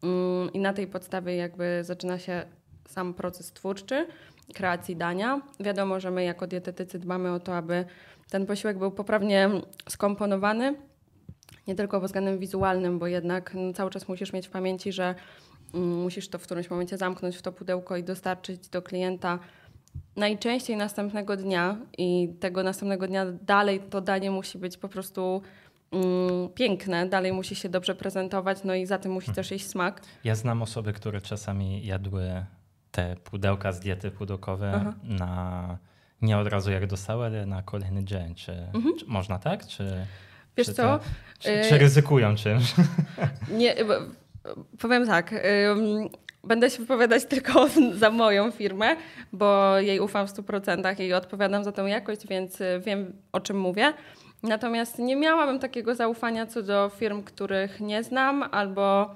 mm, 0.04 0.54
i 0.54 0.60
na 0.60 0.74
tej 0.74 0.88
podstawie 0.88 1.36
jakby 1.36 1.80
zaczyna 1.84 2.20
się 2.20 2.46
sam 2.88 3.14
proces 3.14 3.52
twórczy, 3.52 4.08
kreacji 4.54 4.96
dania. 4.96 5.42
Wiadomo, 5.60 6.00
że 6.00 6.12
my 6.12 6.24
jako 6.24 6.48
dietetycy 6.48 7.00
dbamy 7.00 7.32
o 7.32 7.40
to, 7.40 7.58
aby 7.58 7.86
ten 8.30 8.46
posiłek 8.46 8.78
był 8.78 8.92
poprawnie 8.92 9.50
skomponowany, 9.90 10.76
nie 11.68 11.76
tylko 11.76 12.00
pod 12.00 12.10
względem 12.10 12.40
wizualnym, 12.40 13.00
bo 13.00 13.08
jednak 13.08 13.54
no, 13.54 13.74
cały 13.74 13.92
czas 13.92 14.08
musisz 14.08 14.34
mieć 14.34 14.48
w 14.48 14.52
pamięci, 14.52 14.92
że 14.92 15.16
mm, 15.74 16.02
musisz 16.02 16.30
to 16.30 16.40
w 16.40 16.44
którymś 16.44 16.70
momencie 16.70 16.98
zamknąć 16.98 17.38
w 17.38 17.42
to 17.42 17.52
pudełko 17.52 17.98
i 17.98 18.04
dostarczyć 18.04 18.70
do 18.70 18.82
klienta 18.82 19.40
najczęściej 20.16 20.78
następnego 20.78 21.38
dnia 21.38 21.78
i 21.98 22.30
tego 22.40 22.64
następnego 22.64 23.08
dnia 23.08 23.26
dalej 23.42 23.80
to 23.90 24.02
danie 24.02 24.32
musi 24.32 24.58
być 24.58 24.78
po 24.78 24.90
prostu 24.90 25.42
mm, 25.92 26.50
piękne, 26.50 27.10
dalej 27.10 27.34
musi 27.34 27.56
się 27.56 27.70
dobrze 27.70 27.96
prezentować, 27.96 28.64
no 28.64 28.76
i 28.76 28.86
za 28.86 28.98
tym 28.98 29.12
musi 29.12 29.32
też 29.32 29.52
iść 29.52 29.68
smak. 29.68 30.02
Ja 30.24 30.36
znam 30.36 30.62
osoby, 30.62 30.94
które 30.94 31.22
czasami 31.22 31.86
jadły 31.86 32.46
te 32.94 33.16
pudełka 33.24 33.72
z 33.72 33.80
diety 33.80 34.12
pudełkowe 34.12 34.94
na 35.04 35.78
nie 36.22 36.38
od 36.38 36.48
razu 36.48 36.72
jak 36.72 36.88
dostały, 36.88 37.26
ale 37.26 37.46
na 37.46 37.62
kolejny 37.62 38.04
dzień. 38.04 38.36
Czy, 38.36 38.56
czy 39.00 39.06
można 39.08 39.40
tak? 39.40 39.66
Czy, 39.68 39.84
Mhm. 39.84 40.06
Wiesz 40.58 40.68
czy 40.68 40.74
co? 40.74 40.84
To, 40.84 41.00
czy, 41.40 41.52
Y- 41.52 41.70
czy 41.70 41.78
ryzykują 41.78 42.36
czymś? 42.36 42.74
Nie, 43.60 43.76
powiem 44.80 45.08
tak. 45.08 45.36
Będę 46.44 46.70
się 46.70 46.80
wypowiadać 46.80 47.26
tylko 47.34 47.68
za 47.94 48.10
moją 48.10 48.52
firmę, 48.52 48.96
bo 49.34 49.80
jej 49.80 50.00
ufam 50.00 50.28
w 50.28 50.32
100% 50.32 51.02
i 51.02 51.14
odpowiadam 51.14 51.64
za 51.64 51.72
tą 51.72 51.86
jakość, 51.86 52.28
więc 52.28 52.62
y, 52.62 52.82
wiem 52.86 53.14
o 53.32 53.40
czym 53.40 53.60
mówię. 53.60 53.94
Natomiast 54.44 55.00
nie 55.00 55.16
miałabym 55.16 55.60
takiego 55.60 55.96
zaufania 55.96 56.46
co 56.46 56.64
do 56.64 56.92
firm, 56.98 57.24
których 57.24 57.80
nie 57.80 58.04
znam 58.04 58.44
albo 58.52 59.16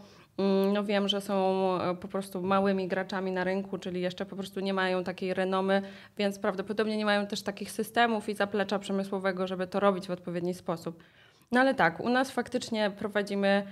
no 0.73 0.83
wiem, 0.83 1.07
że 1.07 1.21
są 1.21 1.67
e, 1.81 1.95
po 1.95 2.07
prostu 2.07 2.41
małymi 2.41 2.87
graczami 2.87 3.31
na 3.31 3.43
rynku, 3.43 3.77
czyli 3.77 4.01
jeszcze 4.01 4.25
po 4.25 4.35
prostu 4.35 4.59
nie 4.59 4.73
mają 4.73 5.03
takiej 5.03 5.33
renomy, 5.33 5.81
więc 6.17 6.39
prawdopodobnie 6.39 6.97
nie 6.97 7.05
mają 7.05 7.27
też 7.27 7.41
takich 7.41 7.71
systemów 7.71 8.29
i 8.29 8.35
zaplecza 8.35 8.79
przemysłowego, 8.79 9.47
żeby 9.47 9.67
to 9.67 9.79
robić 9.79 10.07
w 10.07 10.11
odpowiedni 10.11 10.53
sposób. 10.53 11.03
No 11.51 11.59
ale 11.59 11.75
tak, 11.75 11.99
u 11.99 12.09
nas 12.09 12.31
faktycznie 12.31 12.91
prowadzimy 12.99 13.47
mm, 13.47 13.67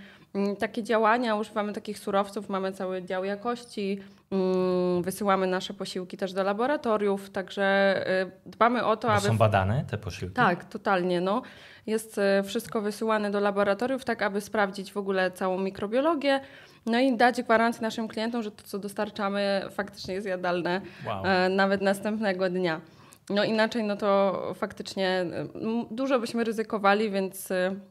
takie 0.60 0.84
działania, 0.84 1.36
używamy 1.36 1.74
takich 1.74 2.00
surowców, 2.00 2.50
mamy 2.50 2.72
cały 2.72 3.04
dział 3.04 3.24
jakości, 3.24 4.00
mm, 4.32 5.04
wysyłamy 5.04 5.48
nasze 5.48 5.74
posiłki 5.74 6.18
też 6.18 6.34
do 6.34 6.44
laboratoriów, 6.44 7.30
także 7.30 7.96
y, 8.24 8.50
dbamy 8.50 8.86
o 8.86 8.98
to, 8.98 9.08
Bo 9.08 9.14
aby... 9.14 9.28
są 9.28 9.38
badane 9.38 9.86
te 9.90 9.98
posiłki? 9.98 10.36
Tak, 10.36 10.66
totalnie. 10.66 11.22
No. 11.22 11.42
Jest 11.88 12.18
y, 12.18 12.44
wszystko 12.44 12.82
wysyłane 12.82 13.32
do 13.32 13.40
laboratoriów, 13.40 14.06
tak 14.06 14.22
aby 14.22 14.42
sprawdzić 14.42 14.94
w 14.94 14.98
ogóle 14.98 15.32
całą 15.32 15.60
mikrobiologię, 15.60 16.40
no 16.86 17.00
i 17.00 17.18
dać 17.18 17.42
gwarancję 17.42 17.82
naszym 17.82 18.08
klientom, 18.08 18.44
że 18.44 18.52
to, 18.52 18.64
co 18.64 18.80
dostarczamy, 18.80 19.62
faktycznie 19.72 20.14
jest 20.14 20.28
jadalne 20.28 20.82
Wow. 21.08 21.26
e, 21.26 21.50
nawet 21.50 21.82
następnego 21.82 22.50
dnia. 22.50 22.82
No 23.30 23.44
inaczej, 23.44 23.84
no 23.84 23.96
to 23.96 24.42
faktycznie 24.56 25.26
y, 25.92 25.96
dużo 25.96 26.20
byśmy 26.20 26.44
ryzykowali, 26.44 27.12
więc 27.12 27.50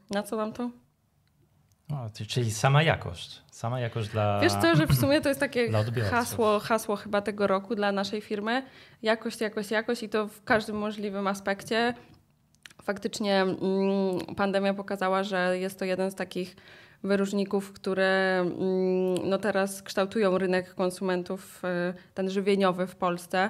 na 0.09 0.23
co 0.23 0.35
nam 0.35 0.53
to? 0.53 0.69
O, 1.91 2.09
czyli 2.27 2.51
sama 2.51 2.83
jakość. 2.83 3.41
Sama 3.51 3.79
jakość 3.79 4.09
dla... 4.09 4.39
Wiesz 4.39 4.53
co, 4.53 4.75
że 4.75 4.87
w 4.87 4.95
sumie 4.95 5.21
to 5.21 5.29
jest 5.29 5.39
takie 5.39 5.71
hasło, 6.11 6.59
hasło 6.59 6.95
chyba 6.95 7.21
tego 7.21 7.47
roku 7.47 7.75
dla 7.75 7.91
naszej 7.91 8.21
firmy. 8.21 8.63
Jakość, 9.01 9.41
jakość, 9.41 9.71
jakość 9.71 10.03
i 10.03 10.09
to 10.09 10.27
w 10.27 10.43
każdym 10.43 10.77
możliwym 10.77 11.27
aspekcie. 11.27 11.93
Faktycznie 12.83 13.41
mm, 13.41 14.35
pandemia 14.35 14.73
pokazała, 14.73 15.23
że 15.23 15.59
jest 15.59 15.79
to 15.79 15.85
jeden 15.85 16.11
z 16.11 16.15
takich 16.15 16.55
wyróżników, 17.03 17.73
które 17.73 18.39
mm, 18.39 19.29
no 19.29 19.37
teraz 19.37 19.81
kształtują 19.81 20.37
rynek 20.37 20.75
konsumentów, 20.75 21.61
y, 21.89 22.13
ten 22.13 22.29
żywieniowy 22.29 22.87
w 22.87 22.95
Polsce. 22.95 23.49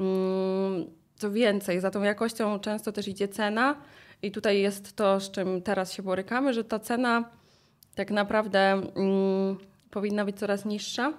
Mm, 0.00 0.86
Co 1.16 1.30
więcej, 1.30 1.80
za 1.80 1.90
tą 1.90 2.02
jakością 2.02 2.60
często 2.60 2.92
też 2.92 3.08
idzie 3.08 3.28
cena 3.28 3.74
i 4.22 4.30
tutaj 4.30 4.60
jest 4.60 4.96
to, 4.96 5.20
z 5.20 5.30
czym 5.30 5.62
teraz 5.62 5.92
się 5.92 6.02
borykamy, 6.02 6.54
że 6.54 6.64
ta 6.64 6.78
cena 6.78 7.38
tak 7.98 8.10
naprawdę 8.10 8.72
mm, 8.72 9.56
powinna 9.90 10.24
być 10.24 10.38
coraz 10.38 10.64
niższa. 10.64 11.12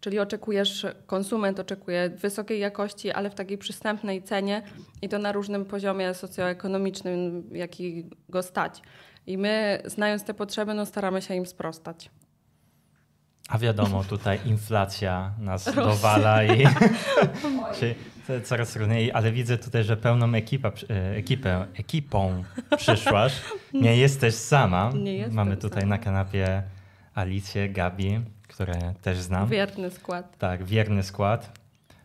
Czyli 0.00 0.18
oczekujesz, 0.18 0.86
konsument 1.06 1.60
oczekuje 1.60 2.10
wysokiej 2.10 2.60
jakości, 2.60 3.10
ale 3.12 3.30
w 3.30 3.34
takiej 3.34 3.58
przystępnej 3.58 4.22
cenie 4.22 4.62
i 5.02 5.08
to 5.08 5.18
na 5.18 5.32
różnym 5.32 5.64
poziomie 5.64 6.14
socjoekonomicznym, 6.14 7.50
jaki 7.52 8.04
go 8.28 8.42
stać. 8.42 8.82
I 9.26 9.38
my, 9.38 9.82
znając 9.84 10.24
te 10.24 10.34
potrzeby, 10.34 10.74
no, 10.74 10.86
staramy 10.86 11.22
się 11.22 11.34
im 11.34 11.46
sprostać. 11.46 12.10
A 13.48 13.58
wiadomo, 13.58 14.04
tutaj 14.04 14.38
inflacja 14.44 15.32
nas 15.38 15.74
dowala 15.74 16.44
i 16.44 16.66
coraz 18.44 18.72
trudniej, 18.72 19.12
ale 19.12 19.32
widzę 19.32 19.58
tutaj, 19.58 19.84
że 19.84 19.96
pełną 19.96 20.34
ekipa, 20.34 20.68
e, 20.90 21.16
ekipę, 21.16 21.66
ekipą 21.78 22.44
przyszłaś. 22.76 23.40
Nie 23.72 23.96
jesteś 23.96 24.34
sama. 24.34 24.92
Nie 24.94 25.28
Mamy 25.28 25.56
tutaj 25.56 25.80
sama. 25.82 25.96
na 25.96 25.98
kanapie 25.98 26.62
Alicję, 27.14 27.68
Gabi, 27.68 28.20
które 28.48 28.94
też 29.02 29.18
znam. 29.18 29.48
Wierny 29.48 29.90
skład. 29.90 30.38
Tak, 30.38 30.64
wierny 30.64 31.02
skład. 31.02 31.58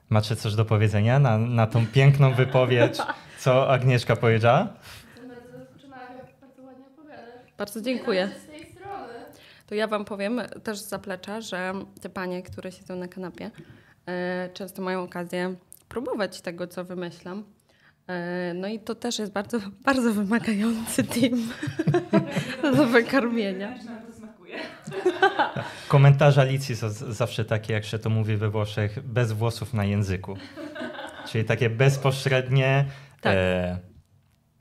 Macie 0.09 0.35
coś 0.35 0.55
do 0.55 0.65
powiedzenia 0.65 1.19
na, 1.19 1.37
na 1.37 1.67
tą 1.67 1.87
piękną 1.87 2.33
wypowiedź, 2.33 2.97
co 3.39 3.69
Agnieszka 3.71 4.15
powiedziała? 4.15 4.67
Bardzo 5.27 5.57
zaskoczona, 5.59 5.97
jak 5.97 6.25
bardzo 6.41 6.61
ładnie 6.63 6.85
opowiadasz. 6.97 7.53
Bardzo 7.57 7.81
dziękuję. 7.81 8.25
Nawet 8.25 8.41
Z 8.41 8.47
tej 8.47 8.71
strony. 8.71 9.13
To 9.69 9.75
ja 9.75 9.87
Wam 9.87 10.05
powiem 10.05 10.41
też 10.63 10.79
z 10.79 10.87
zaplecza, 10.87 11.41
że 11.41 11.73
te 12.01 12.09
panie, 12.09 12.43
które 12.43 12.71
siedzą 12.71 12.95
na 12.95 13.07
kanapie, 13.07 13.51
e, 14.05 14.49
często 14.53 14.81
mają 14.81 15.03
okazję 15.03 15.55
próbować 15.89 16.41
tego, 16.41 16.67
co 16.67 16.83
wymyślam. 16.83 17.43
E, 18.07 18.53
no 18.55 18.67
i 18.67 18.79
to 18.79 18.95
też 18.95 19.19
jest 19.19 19.31
bardzo, 19.31 19.59
bardzo 19.85 20.13
wymagający 20.13 21.03
team 21.03 21.49
do 22.75 22.85
wykarmienia. 22.85 23.75
Komentarze 25.87 26.41
Alicji 26.41 26.75
są 26.75 26.89
zawsze 26.89 27.45
takie, 27.45 27.73
jak 27.73 27.85
się 27.85 27.99
to 27.99 28.09
mówi 28.09 28.37
we 28.37 28.49
Włoszech, 28.49 28.99
bez 29.03 29.31
włosów 29.31 29.73
na 29.73 29.85
języku. 29.85 30.37
Czyli 31.27 31.45
takie 31.45 31.69
bezpośrednie. 31.69 32.85
Tak. 33.21 33.33
E, 33.35 33.88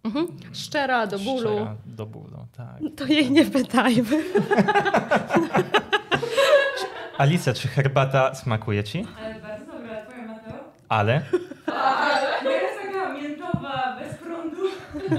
Mhm. 0.09 0.27
Szczera 0.53 1.07
do 1.07 1.19
bólu. 1.19 1.41
szczera 1.59 1.77
Do 1.87 2.07
bólu, 2.07 2.47
tak. 2.57 2.77
To 2.97 3.07
jej 3.07 3.31
nie 3.31 3.45
pytajmy. 3.45 4.25
Alicja, 7.19 7.53
czy 7.55 7.69
herbata 7.69 8.35
smakuje 8.35 8.85
ci? 8.85 9.05
Ale 9.25 9.35
bardzo 9.41 9.73
dobra, 9.73 10.03
twoja 10.07 10.27
Mateo? 10.27 10.55
Ale 10.89 11.23
No 12.45 12.51
jest 12.51 12.75
taka 12.93 13.13
miętowa, 13.15 13.97
bez 14.01 14.15
prądu. 14.19 14.57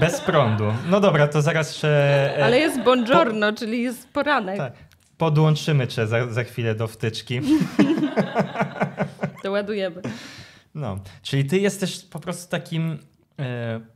bez 0.00 0.20
prądu. 0.20 0.64
No 0.90 1.00
dobra, 1.00 1.28
to 1.28 1.42
zaraz 1.42 1.68
jeszcze. 1.68 2.34
Ale 2.44 2.58
jest 2.58 2.80
buongiorno, 2.80 3.52
czyli 3.52 3.82
jest 3.82 4.08
poranek. 4.08 4.56
Tak. 4.58 4.72
Podłączymy 5.18 5.86
cię 5.88 6.06
za, 6.06 6.26
za 6.26 6.44
chwilę 6.44 6.74
do 6.74 6.86
wtyczki. 6.88 7.40
To 9.42 9.50
ładujemy. 9.50 10.02
No, 10.74 10.98
czyli 11.22 11.44
ty 11.44 11.58
jesteś 11.58 12.04
po 12.04 12.20
prostu 12.20 12.50
takim 12.50 12.98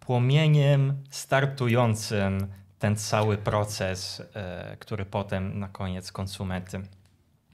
płomieniem 0.00 0.94
startującym 1.10 2.46
ten 2.78 2.96
cały 2.96 3.36
proces, 3.38 4.22
e, 4.34 4.76
który 4.80 5.04
potem 5.06 5.58
na 5.58 5.68
koniec 5.68 6.12
konsument 6.12 6.70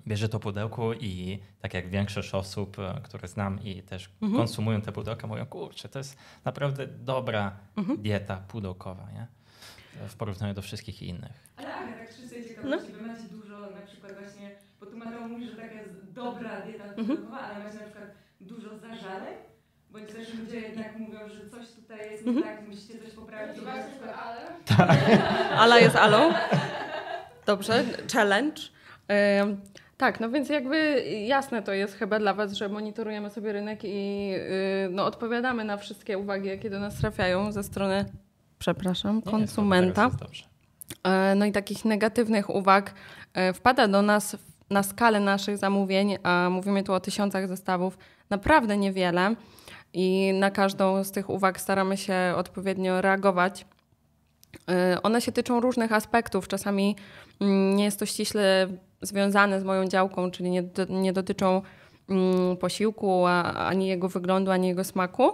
bierze 0.07 0.29
to 0.29 0.41
pudełko 0.41 0.95
i 0.95 1.39
tak 1.61 1.75
jak 1.75 1.89
większość 1.91 2.35
osób, 2.35 2.79
e, 2.79 3.01
które 3.03 3.29
znam 3.29 3.63
i 3.63 3.83
też 3.83 4.11
Mhm. 4.23 4.37
konsumują 4.37 4.81
te 4.81 4.93
pudełka, 4.93 5.27
mówią, 5.27 5.47
kurczę, 5.47 5.89
to 5.89 5.99
jest 5.99 6.17
naprawdę 6.45 6.87
dobra 6.87 7.57
Mhm. 7.77 8.03
dieta 8.03 8.37
pudełkowa, 8.37 9.09
nie? 9.13 9.27
W 10.09 10.17
porównaniu 10.17 10.55
do 10.55 10.63
wszystkich 10.63 11.03
innych. 11.03 11.33
Ale 11.57 11.75
Aga, 11.75 11.93
tak 11.99 12.13
z 12.13 12.17
czystej 12.17 12.49
ciekawości, 12.49 12.93
wy 12.93 13.07
macie 13.07 13.23
dużo 13.23 13.61
na 13.61 13.87
przykład 13.87 14.13
właśnie, 14.21 14.51
bo 14.81 14.87
tu 14.87 14.97
Mateo 14.97 15.29
mówi, 15.29 15.47
że 15.51 15.57
taka 15.57 15.75
jest 15.75 16.13
dobra 16.13 16.61
dieta 16.61 16.85
Mhm. 16.85 17.07
pudełkowa, 17.07 17.39
ale 17.41 17.65
macie 17.65 17.77
na 17.79 17.85
przykład 17.85 18.11
dużo 18.41 18.79
zażaleń? 18.79 19.35
Bądź 19.93 20.13
też 20.13 20.35
ludzie 20.35 20.61
jednak 20.61 20.99
mówią, 20.99 21.19
że 21.29 21.51
coś 21.51 21.69
tutaj 21.73 22.11
jest 22.11 22.27
nie 22.27 22.33
Mhm. 22.33 22.57
tak, 22.57 22.69
musicie 22.69 22.99
coś 22.99 23.11
poprawić. 23.11 23.57
Zobaczcie 23.57 23.83
to, 24.01 24.15
ale... 24.17 25.19
Ala 25.59 25.79
jest 25.79 25.97
Alą. 25.97 26.33
Dobrze, 27.47 27.85
challenge. 28.13 28.63
Ym, 29.43 29.61
tak, 29.97 30.21
no 30.21 30.31
więc 30.31 30.49
jakby 30.49 31.05
jasne 31.27 31.63
to 31.63 31.73
jest 31.73 31.95
chyba 31.95 32.19
dla 32.19 32.35
Was, 32.35 32.53
że 32.53 32.69
monitorujemy 32.69 33.31
sobie 33.31 33.53
rynek 33.53 33.81
i 33.85 34.29
yy, 34.29 34.39
no, 34.91 35.05
odpowiadamy 35.05 35.65
na 35.65 35.77
wszystkie 35.77 36.19
uwagi, 36.19 36.49
jakie 36.49 36.71
do 36.71 36.81
nas 36.81 36.97
trafiają 36.99 37.53
ze 37.53 37.63
strony, 37.63 38.05
przepraszam, 38.59 39.17
Nie, 39.17 39.23
konsumenta. 39.33 39.95
teraz 39.95 40.13
jest 40.13 40.23
dobrze. 40.25 40.45
E, 41.05 41.35
No 41.35 41.45
i 41.47 41.53
takich 41.53 41.85
negatywnych 41.85 42.51
uwag 42.51 42.95
e, 43.35 43.53
wpada 43.53 43.89
do 43.89 44.03
nas 44.03 44.37
na 44.71 44.83
skalę 44.83 45.21
naszych 45.21 45.57
zamówień, 45.59 46.17
a 46.23 46.49
mówimy 46.51 46.83
tu 46.83 46.93
o 46.93 47.01
tysiącach 47.01 47.49
zestawów, 47.49 47.99
naprawdę 48.31 48.77
niewiele 48.77 49.35
i 49.93 50.33
na 50.35 50.51
każdą 50.51 51.05
z 51.05 51.11
tych 51.11 51.31
uwag 51.31 51.61
staramy 51.61 51.97
się 51.97 52.15
odpowiednio 52.37 53.01
reagować. 53.01 53.67
E, 54.71 55.03
One 55.03 55.21
się 55.21 55.33
tyczą 55.33 55.61
różnych 55.61 55.93
aspektów. 55.93 56.49
Czasami 56.49 56.97
mm, 57.41 57.77
nie 57.77 57.85
jest 57.85 57.99
to 57.99 58.07
ściśle 58.07 58.69
związane 59.03 59.61
z 59.61 59.65
moją 59.65 59.87
działką, 59.87 60.31
czyli 60.31 60.51
nie, 60.51 60.65
nie 60.89 61.13
dotyczą 61.13 61.63
mm, 62.09 62.57
posiłku, 62.57 63.27
ani 63.57 63.87
jego 63.87 64.09
wyglądu, 64.09 64.51
ani 64.51 64.69
jego 64.69 64.85
smaku. 64.85 65.33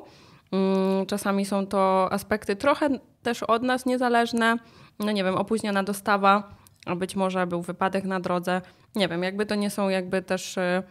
Mm, 0.53 1.07
Czasami 1.07 1.45
są 1.45 1.67
to 1.67 2.09
aspekty 2.13 2.57
trochę 2.57 2.89
też 3.23 3.43
od 3.43 3.63
nas 3.63 3.87
niezależne. 3.87 4.57
No 4.99 5.13
nie 5.13 5.25
wiem, 5.25 5.35
opóźniona 5.35 5.83
dostawa, 5.83 6.55
a 6.87 6.97
być 6.97 7.17
może 7.17 7.47
był 7.47 7.63
wypadek 7.63 8.05
na 8.05 8.21
drodze. 8.21 8.61
Nie 8.95 9.09
wiem, 9.09 9.23
jakby 9.23 9.47
to 9.47 9.55
nie 9.55 9.71
są 9.71 9.89
jakby 9.89 10.23
też 10.23 10.57
y, 10.57 10.83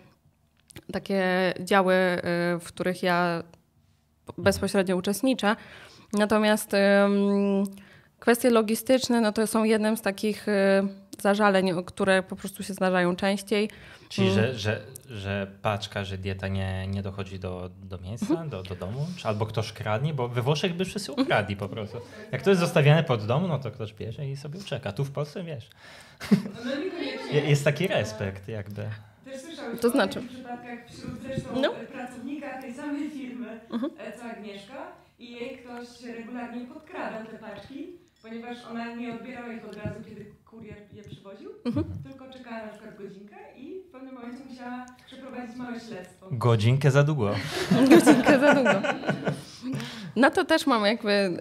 takie 0.93 1.53
działy, 1.59 1.93
y, 1.93 2.59
w 2.59 2.63
których 2.67 3.03
ja 3.03 3.43
bezpośrednio 4.37 4.95
uczestniczę. 4.95 5.55
Natomiast 6.13 6.71
kwestie 8.19 8.49
logistyczne, 8.49 9.21
no 9.21 9.31
to 9.31 9.47
są 9.47 9.63
jednym 9.63 9.97
z 9.97 10.01
takich 10.01 10.47
y, 10.47 10.51
zażaleń, 11.21 11.83
które 11.85 12.23
po 12.23 12.35
prostu 12.35 12.63
się 12.63 12.73
zdarzają 12.73 13.15
częściej. 13.15 13.69
Czyli, 14.09 14.27
Mm. 14.27 14.39
że, 14.39 14.55
że, 14.59 14.81
że 15.09 15.47
paczka, 15.61 16.03
że 16.03 16.17
dieta 16.17 16.47
nie, 16.47 16.87
nie 16.87 17.01
dochodzi 17.01 17.39
do, 17.39 17.69
do 17.83 17.97
miejsca, 17.97 18.27
Mhm. 18.29 18.49
do, 18.49 18.63
do 18.63 18.75
domu, 18.75 19.05
czy 19.17 19.27
albo 19.27 19.45
ktoś 19.45 19.71
kradnie, 19.71 20.13
bo 20.13 20.27
we 20.27 20.41
Włoszech 20.41 20.73
by 20.75 20.85
wszyscy 20.85 21.11
ukradli 21.11 21.55
po 21.55 21.69
prostu. 21.69 21.97
Jak 22.31 22.41
to 22.41 22.49
jest 22.49 22.59
zostawiane 22.59 23.03
pod 23.03 23.25
domu, 23.25 23.47
no 23.47 23.59
to 23.59 23.71
ktoś 23.71 23.93
bierze 23.93 24.27
i 24.27 24.37
sobie 24.37 24.59
czeka. 24.63 24.91
Tu 24.91 25.03
w 25.05 25.11
Polsce, 25.11 25.43
wiesz, 25.43 25.69
No 26.65 26.71
jest 27.39 27.63
taki 27.63 27.87
respekt 27.87 28.47
jakby. 28.47 28.89
Słyszałeś 29.39 29.79
To 29.79 29.87
o 29.87 29.91
znaczy? 29.91 30.13
takich 30.15 30.31
przypadkach 30.31 30.79
wśród 30.89 31.21
zresztą 31.21 31.49
No. 31.61 31.71
pracownika 31.93 32.61
tej 32.61 32.73
samej 32.73 33.09
firmy, 33.09 33.59
Mhm. 33.73 33.91
e, 33.97 34.17
co 34.17 34.23
Agnieszka 34.23 34.87
i 35.19 35.31
jej 35.31 35.57
ktoś 35.57 36.01
regularnie 36.17 36.65
podkradał 36.65 37.25
te 37.25 37.37
paczki, 37.37 37.87
ponieważ 38.21 38.57
ona 38.71 38.95
nie 38.95 39.13
odbierała 39.13 39.53
ich 39.53 39.65
od 39.65 39.75
razu, 39.77 39.99
kiedy 40.09 40.25
kurier 40.45 40.77
je 40.93 41.03
przywoził, 41.03 41.49
Mhm. 41.65 41.85
tylko 42.03 42.29
czekała 42.33 42.65
na 42.65 42.67
przykład 42.71 42.97
godzinkę 42.97 43.35
i 43.57 43.81
w 43.81 43.91
pewnym 43.91 44.15
momencie 44.15 44.43
musiała 44.49 44.85
przeprowadzić 45.07 45.55
małe 45.55 45.79
śledztwo. 45.79 46.27
Godzinkę 46.31 46.91
za 46.91 47.03
długo. 47.03 47.35
Godzinkę 47.89 48.39
za 48.39 48.53
długo. 48.55 48.81
Na 50.15 50.31
to 50.31 50.45
też 50.45 50.67
mam 50.67 50.85
jakby 50.85 51.11
y, 51.11 51.35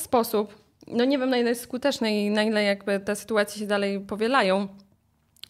sposób, 0.00 0.54
no 0.86 1.04
nie 1.04 1.18
wiem 1.18 1.30
na 1.30 1.36
ile 1.36 1.48
jest 1.48 1.62
skuteczne 1.62 2.20
i 2.24 2.30
na 2.30 2.42
ile 2.42 2.62
jakby 2.64 3.00
te 3.00 3.16
sytuacje 3.16 3.60
się 3.60 3.66
dalej 3.66 4.00
powielają. 4.00 4.68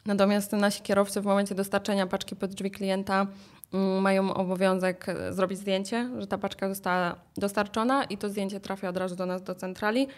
Natomiast 0.06 0.52
nasi 0.52 0.82
kierowcy 0.82 1.20
w 1.20 1.24
momencie 1.24 1.54
dostarczenia 1.54 2.06
paczki 2.06 2.36
pod 2.36 2.50
drzwi 2.50 2.70
klienta 2.70 3.26
mm, 3.72 4.02
mają 4.02 4.34
obowiązek 4.34 5.08
e, 5.08 5.32
zrobić 5.32 5.58
zdjęcie, 5.58 6.10
że 6.18 6.26
ta 6.26 6.38
paczka 6.38 6.68
została 6.68 7.16
dostarczona 7.36 8.04
i 8.04 8.18
to 8.18 8.28
zdjęcie 8.28 8.60
trafia 8.60 8.88
od 8.88 8.96
razu 8.96 9.16
do 9.16 9.26
nas 9.26 9.42
do 9.42 9.54
centrali, 9.54 10.08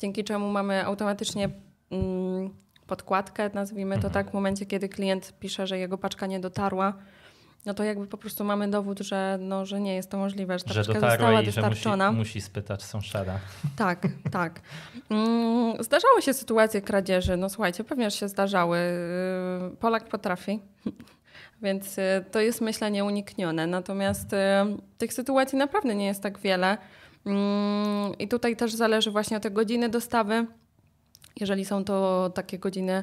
dzięki 0.00 0.24
czemu 0.24 0.50
mamy 0.50 0.84
automatycznie 0.84 1.50
mm, 1.90 2.50
podkładkę, 2.86 3.50
nazwijmy 3.54 3.98
to 3.98 4.10
tak, 4.10 4.30
w 4.30 4.34
momencie, 4.34 4.66
kiedy 4.66 4.88
klient 4.88 5.32
pisze, 5.40 5.66
że 5.66 5.78
jego 5.78 5.98
paczka 5.98 6.26
nie 6.26 6.40
dotarła, 6.40 6.94
no 7.66 7.74
to 7.74 7.84
jakby 7.84 8.06
po 8.06 8.18
prostu 8.18 8.44
mamy 8.44 8.68
dowód, 8.68 8.98
że, 8.98 9.38
no, 9.40 9.66
że 9.66 9.80
nie 9.80 9.94
jest 9.94 10.10
to 10.10 10.18
możliwe, 10.18 10.58
że 10.58 10.64
ta 10.64 10.72
Że 10.72 10.84
dotarła 10.84 11.10
została 11.10 11.42
i 11.42 11.44
że 11.44 11.52
dostarczona. 11.52 12.12
musi, 12.12 12.18
musi 12.18 12.40
spytać 12.40 12.82
sąsiada. 12.82 13.38
Tak, 13.76 14.08
tak. 14.30 14.60
Mm, 15.10 15.84
Zdarzały 15.84 16.22
się 16.22 16.34
sytuacje 16.34 16.82
kradzieży. 16.82 17.36
No 17.36 17.48
słuchajcie, 17.48 17.84
pewnie 17.84 18.10
że 18.10 18.16
się 18.16 18.28
zdarzały. 18.28 18.78
Yy, 19.70 19.76
Polak 19.76 20.08
potrafi. 20.08 20.60
Więc 21.62 21.98
y, 21.98 22.24
to 22.30 22.40
jest 22.40 22.60
myślę 22.60 22.90
nieuniknione. 22.90 23.66
Natomiast 23.66 24.32
y, 24.32 24.36
tych 24.98 25.12
sytuacji 25.12 25.58
naprawdę 25.58 25.94
nie 25.94 26.06
jest 26.06 26.22
tak 26.22 26.38
wiele. 26.38 26.78
Mm, 27.26 28.18
I 28.18 28.28
tutaj 28.28 28.56
też 28.56 28.74
zależy 28.74 29.10
właśnie 29.10 29.36
od 29.36 29.42
tej 29.42 29.52
godziny 29.52 29.88
dostawy. 29.88 30.46
Jeżeli 31.40 31.64
są 31.64 31.84
to 31.84 32.30
takie 32.34 32.58
godziny 32.58 33.02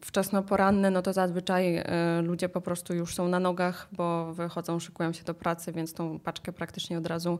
wczesnoporanne, 0.00 0.90
no 0.90 1.02
to 1.02 1.12
zazwyczaj 1.12 1.76
e, 1.76 1.84
ludzie 2.22 2.48
po 2.48 2.60
prostu 2.60 2.94
już 2.94 3.14
są 3.14 3.28
na 3.28 3.40
nogach, 3.40 3.88
bo 3.92 4.34
wychodzą, 4.34 4.80
szykują 4.80 5.12
się 5.12 5.24
do 5.24 5.34
pracy, 5.34 5.72
więc 5.72 5.92
tą 5.92 6.18
paczkę 6.18 6.52
praktycznie 6.52 6.98
od 6.98 7.06
razu 7.06 7.38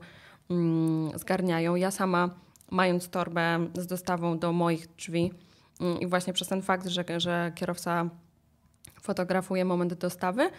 mm, 0.49 1.19
zgarniają. 1.19 1.75
Ja 1.75 1.91
sama, 1.91 2.29
mając 2.71 3.09
torbę 3.09 3.67
z 3.73 3.87
dostawą 3.87 4.39
do 4.39 4.53
moich 4.53 4.87
drzwi 4.95 5.31
mm, 5.81 5.99
i 5.99 6.07
właśnie 6.07 6.33
przez 6.33 6.47
ten 6.47 6.61
fakt, 6.61 6.87
że, 6.87 7.03
że 7.17 7.51
kierowca 7.55 8.09
fotografuje 9.01 9.65
moment 9.65 9.93
dostawy, 9.93 10.49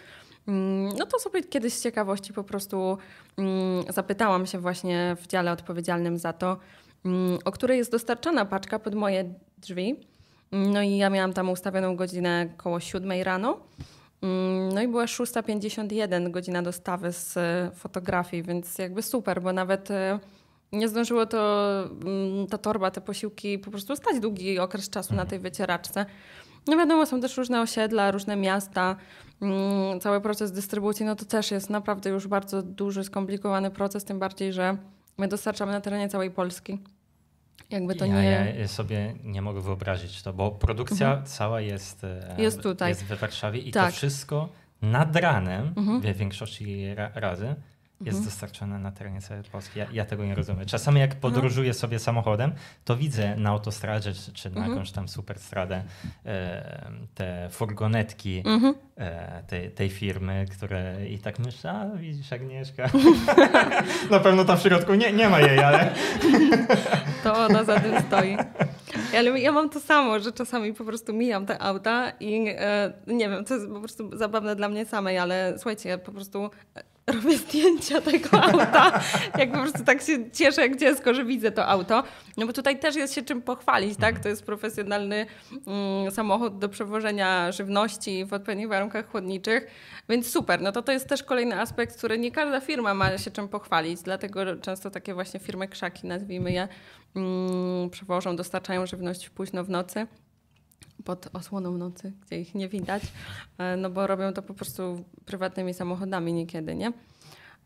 mm, 0.47 0.97
no 0.97 1.05
to 1.05 1.19
sobie 1.19 1.43
kiedyś 1.43 1.73
z 1.73 1.83
ciekawości 1.83 2.33
po 2.33 2.43
prostu 2.43 2.97
zapytałam 3.89 4.45
się 4.45 4.59
właśnie 4.59 5.15
w 5.21 5.27
dziale 5.27 5.51
odpowiedzialnym 5.51 6.17
za 6.17 6.33
to, 6.33 6.57
o 7.45 7.51
której 7.51 7.77
jest 7.77 7.91
dostarczana 7.91 8.45
paczka 8.45 8.79
pod 8.79 8.95
moje 8.95 9.33
drzwi. 9.57 10.07
No 10.51 10.81
i 10.81 10.97
ja 10.97 11.09
miałam 11.09 11.33
tam 11.33 11.49
ustawioną 11.49 11.95
godzinę 11.95 12.49
koło 12.57 12.79
7 12.79 13.11
rano. 13.23 13.59
Mm, 14.21 14.69
No 14.73 14.81
i 14.81 14.87
była 14.87 15.05
6.51 15.05 16.31
godzina 16.31 16.61
dostawy 16.61 17.13
z 17.13 17.37
e, 17.37 17.71
fotografii, 17.75 18.43
więc 18.43 18.77
jakby 18.77 19.01
super, 19.03 19.41
bo 19.41 19.53
nawet 19.53 19.91
e, 19.91 20.19
nie 20.71 20.87
zdążyło 20.87 21.25
to, 21.25 21.67
mm, 22.05 22.47
ta 22.47 22.57
torba, 22.57 22.91
te 22.91 23.01
posiłki 23.01 23.59
po 23.59 23.71
prostu 23.71 23.95
stać 23.95 24.19
długi 24.19 24.59
okres 24.59 24.89
czasu 24.89 25.15
na 25.15 25.25
tej 25.25 25.39
wycieraczce. 25.39 26.05
No 26.67 26.77
wiadomo, 26.77 27.05
są 27.05 27.21
też 27.21 27.37
różne 27.37 27.61
osiedla, 27.61 28.11
różne 28.11 28.35
miasta. 28.35 28.95
Mm, 29.41 29.99
Cały 29.99 30.21
proces 30.21 30.51
dystrybucji, 30.51 31.05
no 31.05 31.15
to 31.15 31.25
też 31.25 31.51
jest 31.51 31.69
naprawdę 31.69 32.09
już 32.09 32.27
bardzo 32.27 32.63
duży, 32.63 33.03
skomplikowany 33.03 33.71
proces, 33.71 34.03
tym 34.03 34.19
bardziej, 34.19 34.53
że 34.53 34.77
my 35.17 35.27
dostarczamy 35.27 35.71
na 35.71 35.81
terenie 35.81 36.09
całej 36.09 36.31
Polski. 36.31 36.79
Jakby 37.69 37.95
to 37.95 38.05
ja, 38.05 38.21
nie... 38.21 38.55
ja 38.59 38.67
sobie 38.67 39.15
nie 39.23 39.41
mogę 39.41 39.61
wyobrazić 39.61 40.21
to, 40.21 40.33
bo 40.33 40.51
produkcja 40.51 41.21
cała 41.25 41.61
jest, 41.61 42.03
e, 42.03 42.17
Mhm. 42.17 42.39
Jest 42.41 42.61
tutaj. 42.61 42.89
Jest 42.89 43.03
we 43.03 43.15
Warszawie 43.15 43.59
i 43.59 43.71
Tak. 43.71 43.91
to 43.91 43.97
wszystko 43.97 44.49
nad 44.81 45.15
ranem, 45.15 45.73
Mhm. 45.77 46.01
w 46.01 46.17
większości 46.17 46.95
ra 46.95 47.11
razy, 47.15 47.55
jest 48.01 48.17
Mhm. 48.17 48.25
dostarczane 48.25 48.79
na 48.79 48.91
terenie 48.91 49.21
całej 49.21 49.43
Polski. 49.43 49.79
Ja, 49.79 49.85
ja 49.91 50.05
tego 50.05 50.25
nie 50.25 50.35
rozumiem. 50.35 50.65
Czasami 50.65 50.99
jak 50.99 51.15
podróżuję 51.15 51.73
sobie 51.73 51.99
samochodem, 51.99 52.51
to 52.85 52.97
widzę 52.97 53.35
na 53.35 53.49
autostradzie 53.49 54.13
czy, 54.13 54.33
czy 54.33 54.49
na 54.49 54.55
Mhm. 54.55 54.71
jakąś 54.73 54.91
tam 54.91 55.07
superstradę 55.07 55.83
e, 56.25 56.91
te 57.15 57.47
furgonetki 57.51 58.43
Mhm. 58.45 58.73
e, 58.97 59.43
tej, 59.47 59.71
tej 59.71 59.89
firmy, 59.89 60.45
które 60.51 61.07
i 61.09 61.19
tak 61.19 61.39
myślę, 61.39 61.71
a 61.71 61.97
widzisz 61.97 62.33
Agnieszka. 62.33 62.89
na 64.11 64.19
pewno 64.19 64.45
tam 64.45 64.57
w 64.57 64.61
środku 64.61 64.93
nie, 64.95 65.13
nie 65.13 65.29
ma 65.29 65.39
jej, 65.39 65.59
ale 65.59 65.89
to 67.23 67.33
ona 67.45 67.63
za 67.63 67.79
tym 67.79 68.01
stoi. 68.07 68.37
Ale 69.17 69.39
ja 69.39 69.51
mam 69.51 69.69
to 69.69 69.79
samo, 69.79 70.19
że 70.19 70.31
czasami 70.31 70.73
po 70.73 70.83
prostu 70.85 71.13
mijam 71.13 71.45
te 71.45 71.61
auta 71.61 72.11
i 72.19 72.45
e, 72.57 72.93
nie 73.07 73.29
wiem, 73.29 73.45
to 73.45 73.53
jest 73.53 73.67
po 73.67 73.79
prostu 73.79 74.17
zabawne 74.17 74.55
dla 74.55 74.69
mnie 74.69 74.85
samej, 74.85 75.17
ale 75.17 75.53
słuchajcie, 75.57 75.89
ja 75.89 75.97
po 75.97 76.11
prostu 76.11 76.49
robię 77.07 77.37
zdjęcia 77.37 78.01
tego 78.01 78.43
auta. 78.51 78.99
Jak 79.37 79.51
po 79.51 79.57
prostu 79.57 79.83
tak 79.83 80.01
się 80.01 80.31
cieszę 80.31 80.61
jak 80.61 80.75
dziecko, 80.75 81.13
że 81.13 81.25
widzę 81.25 81.51
to 81.51 81.67
auto. 81.67 82.03
No 82.37 82.47
bo 82.47 82.53
tutaj 82.53 82.79
też 82.79 82.95
jest 82.95 83.13
się 83.13 83.21
czym 83.21 83.41
pochwalić, 83.41 83.99
tak? 83.99 84.19
To 84.19 84.29
jest 84.29 84.45
profesjonalny 84.45 85.25
mm, 85.67 86.11
samochód 86.11 86.57
do 86.57 86.69
przewożenia 86.69 87.51
żywności 87.51 88.25
w 88.25 88.33
odpowiednich 88.33 88.67
warunkach 88.67 89.11
chłodniczych, 89.11 89.67
więc 90.09 90.31
super. 90.31 90.61
No 90.61 90.71
to 90.71 90.81
to 90.81 90.91
jest 90.91 91.09
też 91.09 91.23
kolejny 91.23 91.61
aspekt, 91.61 91.97
który 91.97 92.17
nie 92.17 92.31
każda 92.31 92.61
firma 92.61 92.93
ma 92.93 93.17
się 93.17 93.31
czym 93.31 93.47
pochwalić, 93.47 94.01
dlatego 94.01 94.55
często 94.55 94.89
takie 94.89 95.13
właśnie 95.13 95.39
firmy 95.39 95.67
krzaki, 95.67 96.07
nazwijmy 96.07 96.51
je, 96.51 96.67
mm, 97.15 97.89
przewożą, 97.89 98.35
dostarczają 98.35 98.85
żywność 98.85 99.29
późno 99.29 99.63
w 99.63 99.69
nocy 99.69 100.07
pod 101.07 101.35
osłoną 101.35 101.77
nocy, 101.77 102.11
gdzie 102.25 102.39
ich 102.39 102.55
nie 102.55 102.69
widać, 102.69 103.03
e, 103.57 103.77
no 103.77 103.89
bo 103.89 104.07
robią 104.07 104.33
to 104.33 104.41
po 104.41 104.53
prostu 104.53 105.03
prywatnymi 105.25 105.73
samochodami 105.73 106.33
niekiedy, 106.33 106.75
nie? 106.75 106.93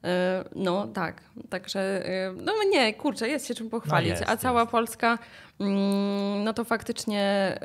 E, 0.03 0.43
No 0.55 0.87
tak, 0.87 1.21
także 1.49 1.79
e, 2.05 2.33
no 2.33 2.53
nie, 2.69 2.93
kurczę, 2.93 3.29
jest 3.29 3.47
się 3.47 3.55
czym 3.55 3.69
pochwalić, 3.69 4.09
jest, 4.09 4.23
a 4.27 4.37
cała 4.37 4.61
jest. 4.61 4.71
Polska, 4.71 5.17
mm, 5.59 6.43
no 6.43 6.53
to 6.53 6.63
faktycznie 6.63 7.57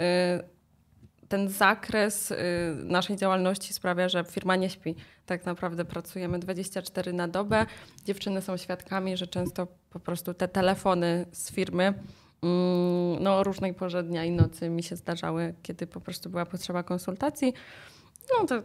ten 1.28 1.48
zakres 1.48 2.32
naszej 2.84 3.16
działalności 3.16 3.74
sprawia, 3.74 4.08
że 4.08 4.24
firma 4.24 4.56
nie 4.56 4.70
śpi. 4.70 4.94
Tak 5.26 5.46
naprawdę 5.46 5.84
pracujemy 5.84 6.38
24 6.38 7.12
na 7.12 7.28
dobę. 7.28 7.66
Dziewczyny 8.04 8.42
są 8.42 8.56
świadkami, 8.56 9.16
że 9.16 9.26
często 9.26 9.66
po 9.90 10.00
prostu 10.00 10.34
te 10.34 10.48
telefony 10.48 11.26
z 11.32 11.52
firmy 11.52 11.94
no, 13.20 13.38
o 13.38 13.42
różnej 13.44 13.74
porze 13.74 14.02
dnia 14.02 14.24
i 14.24 14.30
nocy 14.30 14.68
mi 14.70 14.82
się 14.82 14.96
zdarzały, 14.96 15.54
kiedy 15.62 15.86
po 15.86 16.00
prostu 16.00 16.30
była 16.30 16.46
potrzeba 16.46 16.82
konsultacji. 16.82 17.52
No 18.40 18.46
to 18.46 18.62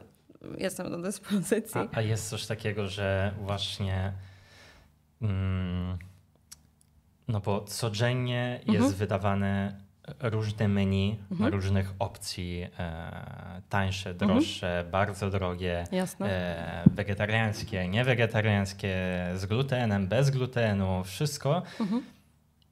jestem 0.58 0.90
do 0.92 0.98
dyspozycji. 1.02 1.82
A, 1.94 1.98
a 1.98 2.02
jest 2.02 2.30
coś 2.30 2.46
takiego, 2.46 2.88
że 2.88 3.34
właśnie. 3.42 4.14
Mm, 5.22 5.98
no 7.28 7.40
bo 7.40 7.62
codziennie 7.62 8.60
jest 8.66 8.76
Mhm. 8.78 8.94
wydawane 8.94 9.76
różne 10.22 10.68
menu 10.68 11.20
Mhm. 11.32 11.54
różnych 11.54 11.94
opcji, 12.00 12.68
e, 12.80 13.62
tańsze, 13.70 14.14
droższe, 14.14 14.86
bardzo 14.92 15.30
drogie, 15.30 15.84
e, 16.22 16.84
wegetariańskie, 16.92 17.88
niewegetariańskie, 17.88 18.96
z 19.36 19.46
glutenem, 19.46 20.08
bez 20.08 20.30
glutenu, 20.30 21.04
wszystko. 21.04 21.62
Mhm. 21.80 22.04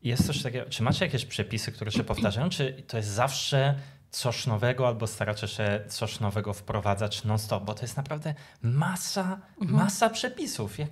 Jest 0.04 0.28
coś 0.28 0.44
takiego, 0.44 0.70
czy 0.70 0.84
macie 0.84 1.06
jakieś 1.06 1.26
przepisy, 1.26 1.72
które 1.72 1.92
się 1.92 2.04
powtarzają, 2.04 2.50
czy 2.50 2.84
to 2.88 2.98
jest 2.98 3.10
zawsze 3.10 3.76
coś 4.12 4.48
nowego, 4.48 4.88
albo 4.88 5.08
staracie 5.08 5.48
się 5.48 5.80
coś 5.88 6.20
nowego 6.20 6.54
wprowadzać 6.54 7.24
non-stop, 7.24 7.64
bo 7.64 7.74
to 7.74 7.82
jest 7.82 7.98
naprawdę 7.98 8.34
masa, 8.62 9.40
Mhm. 9.62 9.80
masa 9.84 10.10
przepisów. 10.10 10.80
Jak, 10.80 10.90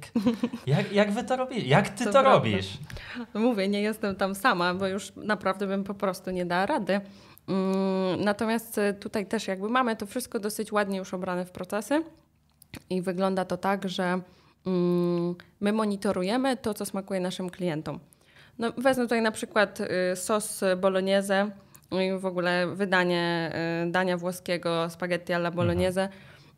jak, 0.65 0.91
jak 0.91 1.11
wy 1.11 1.23
to 1.23 1.35
robicie? 1.35 1.67
Jak 1.67 1.89
ty 1.89 2.05
to, 2.05 2.11
To 2.13 2.21
robisz? 2.21 2.77
Mówię, 3.33 3.67
nie 3.67 3.81
jestem 3.81 4.15
tam 4.15 4.35
sama, 4.35 4.73
bo 4.73 4.87
już 4.87 5.11
naprawdę 5.15 5.67
bym 5.67 5.83
po 5.83 5.93
prostu 5.93 6.31
nie 6.31 6.45
dała 6.45 6.65
rady. 6.65 7.01
Mm, 7.47 8.23
Natomiast 8.23 8.77
y, 8.77 8.93
tutaj 8.93 9.25
też 9.25 9.47
jakby 9.47 9.69
mamy 9.69 9.95
to 9.95 10.05
wszystko 10.05 10.39
dosyć 10.39 10.71
ładnie 10.71 10.97
już 10.97 11.13
obrane 11.13 11.45
w 11.45 11.51
procesy 11.51 12.03
i 12.89 13.01
wygląda 13.01 13.45
to 13.45 13.57
tak, 13.57 13.89
że 13.89 14.19
mm, 14.65 15.35
my 15.59 15.73
monitorujemy 15.73 16.57
to, 16.57 16.73
co 16.73 16.85
smakuje 16.85 17.19
naszym 17.19 17.49
klientom. 17.49 17.99
No, 18.59 18.71
wezmę 18.77 19.03
tutaj 19.03 19.21
na 19.21 19.31
przykład 19.31 19.79
y, 19.81 20.15
sos 20.15 20.63
bolognese 20.77 21.51
i 21.91 22.19
w 22.19 22.25
ogóle 22.25 22.67
wydanie 22.67 23.51
y, 23.87 23.91
dania 23.91 24.17
włoskiego 24.17 24.89
spaghetti 24.89 25.33
alla 25.33 25.51
bolognese, 25.51 26.09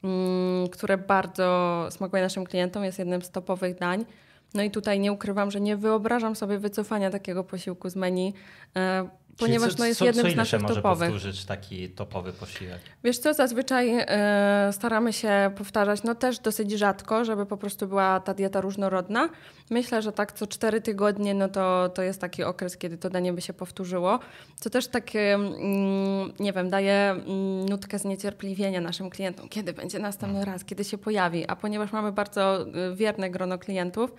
mm, 0.04 0.68
które 0.68 0.98
bardzo 0.98 1.88
smakuje 1.92 2.24
naszym 2.24 2.46
klientom, 2.46 2.84
jest 2.84 3.00
jednym 3.00 3.22
z 3.22 3.32
topowych 3.32 3.80
dań. 3.80 4.06
No 4.54 4.64
i 4.64 4.72
tutaj 4.72 5.00
nie 5.00 5.12
ukrywam, 5.12 5.52
że 5.52 5.62
nie 5.62 5.78
wyobrażam 5.78 6.36
sobie 6.36 6.60
wycofania 6.60 7.10
takiego 7.10 7.44
posiłku 7.44 7.90
z 7.90 7.96
menu, 7.96 8.34
e, 8.76 9.10
ponieważ 9.40 9.70
Czyli 9.70 9.80
no, 9.80 9.86
jest 9.86 10.00
co, 10.00 10.06
jednym 10.06 10.26
co 10.26 10.32
z 10.32 10.36
naszych 10.36 10.62
może 10.62 10.76
topowych. 10.76 11.10
powtórzyć 11.10 11.46
taki 11.46 11.90
topowy 11.90 12.34
posiłek? 12.34 12.80
Wiesz 13.04 13.18
co, 13.18 13.34
zazwyczaj 13.34 13.96
e, 13.98 14.70
staramy 14.74 15.14
się 15.14 15.52
powtarzać, 15.58 16.04
no 16.04 16.16
też 16.16 16.40
dosyć 16.40 16.72
rzadko, 16.72 17.26
żeby 17.26 17.46
po 17.46 17.58
prostu 17.58 17.88
była 17.88 18.20
ta 18.20 18.34
dieta 18.34 18.62
różnorodna. 18.62 19.30
Myślę, 19.70 20.02
że 20.02 20.12
tak 20.12 20.32
co 20.32 20.48
cztery 20.48 20.82
tygodnie, 20.82 21.34
no 21.34 21.48
to, 21.50 21.90
to 21.90 22.02
jest 22.02 22.22
taki 22.22 22.44
okres, 22.44 22.78
kiedy 22.78 22.98
to 22.98 23.10
danie 23.10 23.34
by 23.34 23.42
się 23.42 23.54
powtórzyło, 23.54 24.20
co 24.56 24.70
też 24.70 24.88
tak, 24.88 25.16
e, 25.16 25.34
mm, 25.34 26.34
nie 26.40 26.54
wiem, 26.54 26.70
daje 26.70 27.10
mm, 27.10 27.70
nutkę 27.70 28.00
zniecierpliwienia 28.00 28.82
naszym 28.82 29.10
klientom, 29.10 29.50
kiedy 29.50 29.74
będzie 29.74 30.00
następny 30.00 30.46
raz, 30.46 30.66
kiedy 30.66 30.84
się 30.84 30.98
pojawi. 30.98 31.48
A 31.48 31.56
ponieważ 31.56 31.92
mamy 31.92 32.12
bardzo 32.12 32.62
e, 32.62 32.96
wierne 32.96 33.30
grono 33.30 33.58
klientów, 33.58 34.12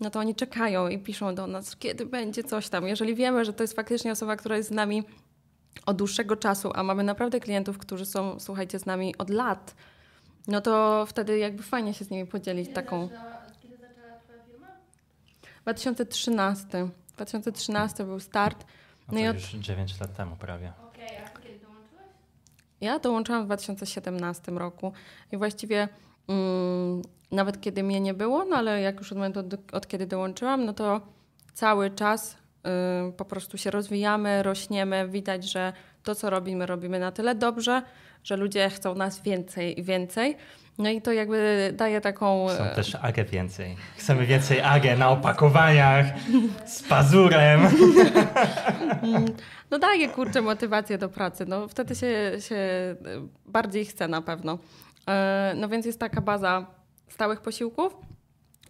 no 0.00 0.10
to 0.10 0.18
oni 0.20 0.34
czekają 0.34 0.88
i 0.88 0.98
piszą 0.98 1.34
do 1.34 1.46
nas, 1.46 1.76
kiedy 1.76 2.06
będzie 2.06 2.44
coś 2.44 2.68
tam. 2.68 2.86
Jeżeli 2.88 3.14
wiemy, 3.14 3.44
że 3.44 3.52
to 3.52 3.62
jest 3.62 3.76
faktycznie 3.76 4.12
osoba, 4.12 4.36
która 4.36 4.56
jest 4.56 4.68
z 4.68 4.72
nami 4.72 5.02
od 5.86 5.96
dłuższego 5.96 6.36
czasu, 6.36 6.70
a 6.74 6.82
mamy 6.82 7.02
naprawdę 7.04 7.40
klientów, 7.40 7.78
którzy 7.78 8.06
są, 8.06 8.40
słuchajcie, 8.40 8.78
z 8.78 8.86
nami 8.86 9.16
od 9.18 9.30
lat, 9.30 9.74
no 10.46 10.60
to 10.60 11.04
wtedy 11.08 11.38
jakby 11.38 11.62
fajnie 11.62 11.94
się 11.94 12.04
z 12.04 12.10
nimi 12.10 12.26
podzielić 12.26 12.64
Kiedy 12.68 12.74
taką. 12.74 13.06
zaczęła- 13.08 13.42
Kiedy 13.62 13.76
zaczęła 13.76 14.18
twoja 14.24 14.42
firma? 14.44 14.66
2013. 15.62 16.88
2013 17.16 18.04
był 18.04 18.20
start. 18.20 18.64
No 19.08 19.12
No 19.12 19.12
to 19.14 19.18
i 19.24 19.28
od- 19.28 19.34
już 19.36 19.50
9 19.50 20.00
lat 20.00 20.16
temu 20.16 20.36
prawie. 20.36 20.72
Okej, 20.88 21.16
a 21.16 21.28
kiedy 21.38 21.58
dołączyłeś? 21.58 22.06
Ja 22.80 22.98
dołączyłam 22.98 23.42
w 23.42 23.46
2017 23.46 24.58
roku 24.58 24.92
i 25.32 25.36
właściwie 25.36 25.88
mm, 26.28 27.02
nawet 27.34 27.60
kiedy 27.60 27.82
mnie 27.82 28.00
nie 28.00 28.14
było, 28.14 28.44
no 28.44 28.56
ale 28.56 28.80
jak 28.80 28.98
już 28.98 29.12
od 29.12 29.18
momentu, 29.18 29.40
od, 29.40 29.74
od 29.74 29.86
kiedy 29.86 30.06
dołączyłam, 30.06 30.64
no 30.64 30.72
to 30.72 31.00
cały 31.54 31.90
czas 31.90 32.36
y, 33.08 33.12
po 33.12 33.24
prostu 33.24 33.58
się 33.58 33.70
rozwijamy, 33.70 34.42
rośniemy. 34.42 35.08
Widać, 35.08 35.44
że 35.44 35.72
to, 36.02 36.14
co 36.14 36.30
robimy, 36.30 36.66
robimy 36.66 36.98
na 36.98 37.12
tyle 37.12 37.34
dobrze, 37.34 37.82
że 38.24 38.36
ludzie 38.36 38.70
chcą 38.70 38.94
nas 38.94 39.22
więcej 39.22 39.80
i 39.80 39.82
więcej. 39.82 40.36
No 40.78 40.90
i 40.90 41.02
to 41.02 41.12
jakby 41.12 41.72
daje 41.76 42.00
taką... 42.00 42.48
Są 42.48 42.64
e, 42.64 42.74
też 42.74 42.94
agę 43.02 43.24
więcej. 43.24 43.76
Chcemy 43.96 44.26
więcej 44.26 44.60
agę 44.60 44.96
na 44.96 45.10
opakowaniach, 45.10 46.06
z 46.66 46.82
pazurem. 46.82 47.60
No 49.70 49.78
daje 49.78 50.08
kurczę 50.08 50.42
motywację 50.42 50.98
do 50.98 51.08
pracy. 51.08 51.46
No 51.48 51.68
wtedy 51.68 51.94
się, 51.94 52.32
się 52.40 52.58
bardziej 53.46 53.84
chce 53.84 54.08
na 54.08 54.22
pewno. 54.22 54.58
E, 55.08 55.54
No 55.56 55.68
więc 55.68 55.86
jest 55.86 56.00
taka 56.00 56.20
baza 56.20 56.66
stałych 57.08 57.40
posiłków, 57.40 57.96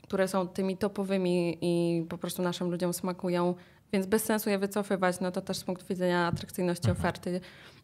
które 0.02 0.28
są 0.28 0.48
tymi 0.48 0.76
topowymi 0.76 1.58
i 1.60 2.04
po 2.08 2.18
prostu 2.18 2.42
naszym 2.42 2.70
ludziom 2.70 2.92
smakują, 2.92 3.54
więc 3.92 4.06
bez 4.06 4.24
sensu 4.24 4.50
je 4.50 4.58
wycofywać, 4.58 5.20
no 5.20 5.30
to 5.30 5.40
też 5.40 5.56
z 5.56 5.64
punktu 5.64 5.86
widzenia 5.88 6.26
atrakcyjności 6.26 6.90
oferty. 6.90 7.40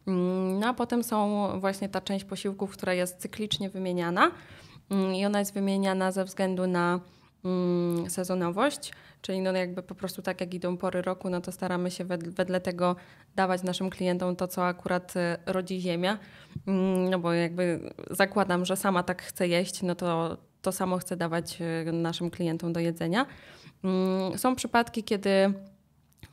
Mm, 0.07 0.59
No 0.59 0.69
a 0.69 0.75
potem 0.75 1.05
są 1.05 1.49
właśnie 1.61 1.89
ta 1.89 2.01
część 2.01 2.25
posiłków, 2.25 2.73
która 2.73 2.95
jest 2.95 3.17
cyklicznie 3.17 3.71
wymieniana 3.71 4.31
Mm, 4.91 5.15
i 5.15 5.27
ona 5.27 5.39
jest 5.39 5.55
wymieniana 5.55 6.13
ze 6.13 6.25
względu 6.25 6.67
na 6.67 7.01
sezonowość, 8.09 8.93
czyli 9.23 9.41
no 9.41 9.53
jakby 9.53 9.83
po 9.83 9.95
prostu 9.95 10.23
tak 10.23 10.41
jak 10.41 10.55
idą 10.55 10.77
pory 10.77 11.03
roku, 11.03 11.31
no 11.31 11.41
to 11.41 11.53
staramy 11.53 11.91
się 11.91 12.05
wedle, 12.05 12.61
tego 12.61 12.97
dawać 13.37 13.63
naszym 13.63 13.91
klientom 13.91 14.37
to, 14.37 14.49
co 14.49 14.67
akurat 14.67 15.17
e, 15.17 15.39
rodzi 15.47 15.81
ziemia, 15.81 16.19
Mm, 16.67 17.11
no 17.11 17.19
bo 17.19 17.33
jakby 17.33 17.93
zakładam, 18.11 18.65
że 18.65 18.77
sama 18.77 19.03
tak 19.03 19.23
chcę 19.23 19.49
jeść, 19.49 19.83
no 19.83 19.95
to 19.95 20.37
to 20.63 20.73
samo 20.73 20.99
chcę 20.99 21.17
dawać 21.17 21.59
e, 21.61 21.93
naszym 21.93 22.31
klientom 22.31 22.73
do 22.73 22.81
jedzenia. 22.81 23.27
Mm, 23.85 24.39
Są 24.39 24.57
przypadki, 24.57 25.05
kiedy 25.05 25.31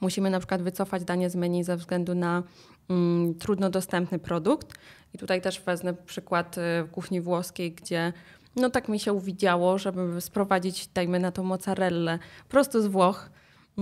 musimy 0.02 0.30
na 0.30 0.40
przykład 0.40 0.62
wycofać 0.62 1.04
danie 1.04 1.30
z 1.30 1.36
menu 1.36 1.64
ze 1.64 1.78
względu 1.78 2.16
na 2.16 2.44
mm, 2.90 3.36
trudno 3.36 3.70
dostępny 3.70 4.20
produkt. 4.20 4.74
I 5.14 5.18
tutaj 5.18 5.42
też 5.42 5.62
wezmę 5.62 5.94
przykład 5.94 6.58
y, 6.58 6.62
kuchni 6.92 7.22
włoskiej, 7.22 7.72
gdzie 7.72 8.14
no 8.58 8.70
tak 8.70 8.90
mi 8.90 9.00
się 9.00 9.14
uwidziało, 9.14 9.78
żeby 9.78 10.22
sprowadzić, 10.22 10.88
dajmy 10.88 11.20
na 11.20 11.32
to 11.32 11.44
mozzarellę 11.44 12.20
prosto 12.50 12.82
z 12.82 12.88
Włoch, 12.88 13.30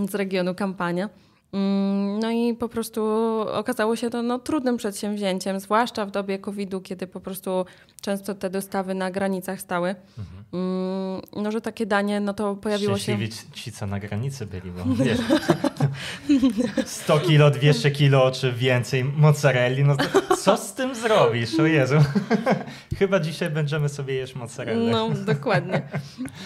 z 0.10 0.16
regionu 0.16 0.56
Kampania. 0.56 1.10
Mm, 1.56 2.20
No 2.20 2.32
i 2.32 2.54
po 2.54 2.70
prostu 2.70 3.02
okazało 3.52 3.96
się 3.96 4.10
to 4.10 4.24
no, 4.24 4.40
trudnym 4.40 4.78
przedsięwzięciem, 4.78 5.60
zwłaszcza 5.60 6.06
w 6.06 6.12
dobie 6.12 6.40
COVID-u, 6.40 6.82
kiedy 6.82 7.08
po 7.08 7.20
prostu 7.20 7.66
często 8.02 8.36
te 8.36 8.50
dostawy 8.50 8.94
na 8.94 9.12
granicach 9.12 9.62
stały. 9.62 9.96
Mm, 10.54 11.22
No, 11.36 11.52
że 11.52 11.62
takie 11.62 11.86
danie, 11.86 12.20
no 12.20 12.34
to 12.34 12.56
pojawiło 12.56 12.98
się... 12.98 13.18
Ci- 13.54 13.72
co 13.72 13.88
na 13.88 14.00
granicy 14.00 14.46
byli, 14.46 14.72
bo 14.72 15.04
wiesz, 15.04 15.18
100 16.86 17.20
kilo, 17.20 17.52
200 17.52 17.92
kilo 17.92 18.32
czy 18.32 18.52
więcej 18.52 19.04
mozzarelli, 19.04 19.84
no 19.84 19.96
co 20.40 20.58
z 20.58 20.74
tym 20.74 20.96
zrobisz? 20.96 21.60
O 21.60 21.66
Jezu. 21.66 21.96
Chyba 23.00 23.20
dzisiaj 23.20 23.50
będziemy 23.50 23.90
sobie 23.90 24.14
jeść 24.14 24.36
mozzarellę. 24.36 24.92
No, 24.92 25.10
dokładnie. 25.10 25.82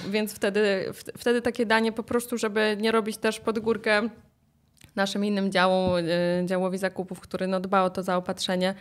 Więc 0.10 0.34
wtedy, 0.34 0.92
wtedy 1.18 1.42
takie 1.42 1.66
danie 1.66 1.92
po 1.92 2.04
prostu, 2.04 2.38
żeby 2.38 2.78
nie 2.82 2.92
robić 2.92 3.18
też 3.18 3.40
pod 3.40 3.60
górkę 3.60 4.10
naszym 4.96 5.26
innym 5.26 5.52
działom, 5.52 5.98
y, 5.98 6.44
działowi 6.46 6.78
zakupów, 6.78 7.20
który 7.20 7.48
no, 7.48 7.60
dba 7.60 7.84
o 7.84 7.90
to 7.90 8.04
zaopatrzenie, 8.04 8.74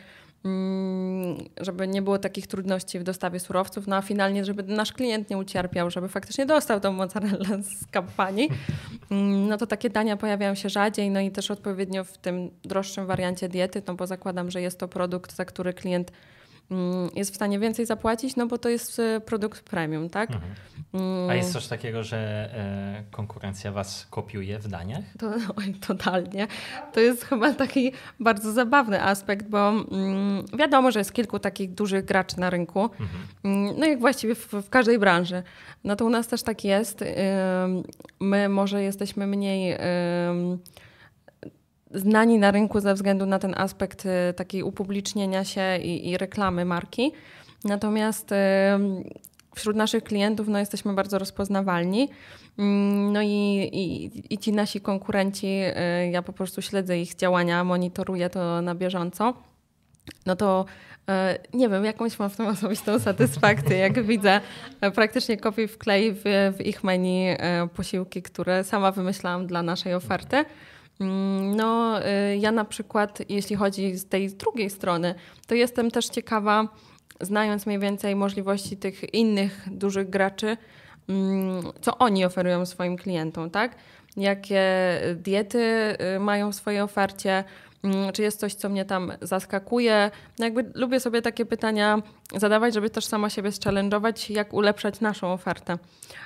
mm, 0.45 1.37
żeby 1.61 1.89
nie 1.89 2.03
było 2.03 2.19
takich 2.19 2.47
trudności 2.47 2.99
w 2.99 3.03
dostawie 3.03 3.41
surowców, 3.41 3.87
no 3.87 3.97
a 3.97 4.03
finalnie, 4.03 4.45
żeby 4.45 4.63
nasz 4.63 4.93
klient 4.93 5.31
nie 5.31 5.39
ucierpiał, 5.39 5.91
żeby 5.91 6.09
faktycznie 6.09 6.47
dostał 6.47 6.81
tą 6.81 6.93
mozzarellę 6.93 7.63
z 7.63 7.87
kampanii, 7.91 8.49
Mm, 9.11 9.49
no 9.49 9.57
to 9.57 9.67
takie 9.67 9.91
dania 9.91 10.17
pojawiają 10.17 10.55
się 10.55 10.69
rzadziej, 10.69 11.11
no 11.11 11.21
i 11.21 11.31
też 11.31 11.51
odpowiednio 11.51 12.05
w 12.05 12.19
tym 12.19 12.51
droższym 12.63 13.07
wariancie 13.07 13.49
diety, 13.49 13.83
no 13.87 13.95
bo 13.95 14.07
zakładam, 14.07 14.51
że 14.51 14.61
jest 14.61 14.79
to 14.79 14.89
produkt, 14.89 15.37
za 15.37 15.45
który 15.45 15.75
klient 15.75 16.13
jest 17.15 17.31
w 17.33 17.35
stanie 17.35 17.59
więcej 17.59 17.87
zapłacić, 17.87 18.37
no 18.37 18.47
bo 18.47 18.59
to 18.59 18.69
jest 18.69 18.99
y, 18.99 19.21
produkt 19.27 19.63
premium, 19.63 20.11
tak? 20.11 20.31
Mhm. 20.31 20.55
Mm, 20.95 21.31
A 21.31 21.35
jest 21.35 21.53
coś 21.53 21.67
takiego, 21.67 22.05
że 22.05 22.17
e, 22.19 23.05
konkurencja 23.11 23.73
was 23.73 24.07
kopiuje 24.11 24.59
w 24.59 24.69
daniach? 24.69 25.05
To, 25.19 25.27
oj, 25.57 25.75
totalnie. 25.87 26.47
To 26.93 27.01
jest 27.01 27.25
chyba 27.25 27.53
taki 27.55 27.93
bardzo 28.21 28.53
zabawny 28.53 29.03
aspekt, 29.03 29.47
bo 29.49 29.69
mm, 29.71 30.45
wiadomo, 30.59 30.91
że 30.91 30.99
jest 31.01 31.13
kilku 31.13 31.39
takich 31.39 31.75
dużych 31.75 32.05
graczy 32.05 32.41
na 32.41 32.51
rynku. 32.51 32.83
Mhm. 32.83 33.09
Mm, 33.45 33.75
No 33.81 33.87
jak 33.87 34.01
właściwie 34.01 34.35
w, 34.35 34.47
w 34.53 34.69
każdej 34.71 34.99
branży. 34.99 35.43
No 35.85 35.97
to 35.97 36.05
u 36.05 36.11
nas 36.11 36.29
też 36.29 36.43
tak 36.43 36.65
jest. 36.65 37.05
My 38.21 38.49
może 38.49 38.83
jesteśmy 38.83 39.27
mniej 39.27 39.77
znani 41.95 42.39
na 42.39 42.51
rynku 42.51 42.81
ze 42.81 42.95
względu 42.95 43.27
na 43.27 43.39
ten 43.39 43.55
aspekt 43.57 44.07
y, 44.07 44.35
takiej 44.37 44.63
upublicznienia 44.63 45.45
się 45.45 45.79
i, 45.79 46.11
i 46.11 46.19
reklamy 46.19 46.65
marki. 46.65 47.13
Natomiast 47.65 48.31
wśród 49.55 49.77
naszych 49.77 50.05
klientów 50.05 50.49
no, 50.49 50.59
jesteśmy 50.59 50.93
bardzo 50.93 51.19
rozpoznawalni. 51.19 52.09
Mm, 52.59 53.13
No 53.13 53.23
i, 53.23 53.71
i, 53.73 54.35
i 54.35 54.39
ci 54.39 54.53
nasi 54.53 54.81
konkurenci, 54.81 55.47
y, 55.47 56.11
ja 56.11 56.23
po 56.23 56.33
prostu 56.33 56.63
śledzę 56.63 56.99
ich 56.99 57.15
działania, 57.15 57.65
monitoruję 57.65 58.31
to 58.31 58.63
na 58.63 58.75
bieżąco. 58.75 59.35
No 60.27 60.37
to 60.37 60.65
e, 61.09 61.39
nie 61.55 61.69
wiem, 61.69 61.85
jakąś 61.85 62.19
mam 62.19 62.31
w 62.31 62.37
tym 62.37 62.47
osobistą 62.47 62.99
satysfakcję, 62.99 63.77
jak 63.77 64.03
widzę 64.13 64.41
praktycznie 64.95 65.37
kopiuj 65.37 65.69
w 65.69 65.79
klej 65.79 66.13
w, 66.13 66.23
w 66.59 66.67
ich 66.67 66.85
menu 66.85 67.37
posiłki, 67.75 68.23
które 68.23 68.65
sama 68.65 68.93
wymyślałam 68.93 69.47
dla 69.47 69.63
naszej 69.63 69.95
oferty. 69.95 70.45
Mm, 71.01 71.57
No, 71.57 72.01
e, 72.05 72.37
ja 72.37 72.53
na 72.53 72.65
przykład, 72.65 73.19
jeśli 73.29 73.57
chodzi 73.57 73.97
z 73.97 74.09
tej 74.09 74.29
drugiej 74.29 74.71
strony, 74.71 75.15
to 75.47 75.55
jestem 75.55 75.91
też 75.91 76.07
ciekawa, 76.07 76.69
znając 77.21 77.67
mniej 77.67 77.79
więcej 77.79 78.17
możliwości 78.17 78.77
tych 78.77 79.15
innych 79.15 79.67
dużych 79.71 80.11
graczy, 80.11 80.57
mm, 81.09 81.63
co 81.81 81.99
oni 81.99 82.25
oferują 82.25 82.67
swoim 82.67 82.97
klientom, 82.97 83.51
tak? 83.51 83.77
Jakie 84.17 84.63
diety 85.15 85.59
y, 86.17 86.21
mają 86.21 86.53
w 86.53 86.55
swojej 86.55 86.81
ofercie, 86.81 87.45
mm, 87.85 88.13
czy 88.13 88.23
jest 88.23 88.41
coś, 88.41 88.55
co 88.55 88.69
mnie 88.69 88.85
tam 88.85 89.13
zaskakuje. 89.23 90.11
No 90.39 90.45
jakby 90.45 90.71
lubię 90.75 91.01
sobie 91.01 91.23
takie 91.23 91.47
pytania 91.47 92.03
zadawać, 92.37 92.75
żeby 92.75 92.91
też 92.91 93.05
sama 93.05 93.31
siebie 93.31 93.51
challenge'ować, 93.51 94.31
jak 94.31 94.53
ulepszać 94.53 95.01
naszą 95.01 95.33
ofertę. 95.33 95.79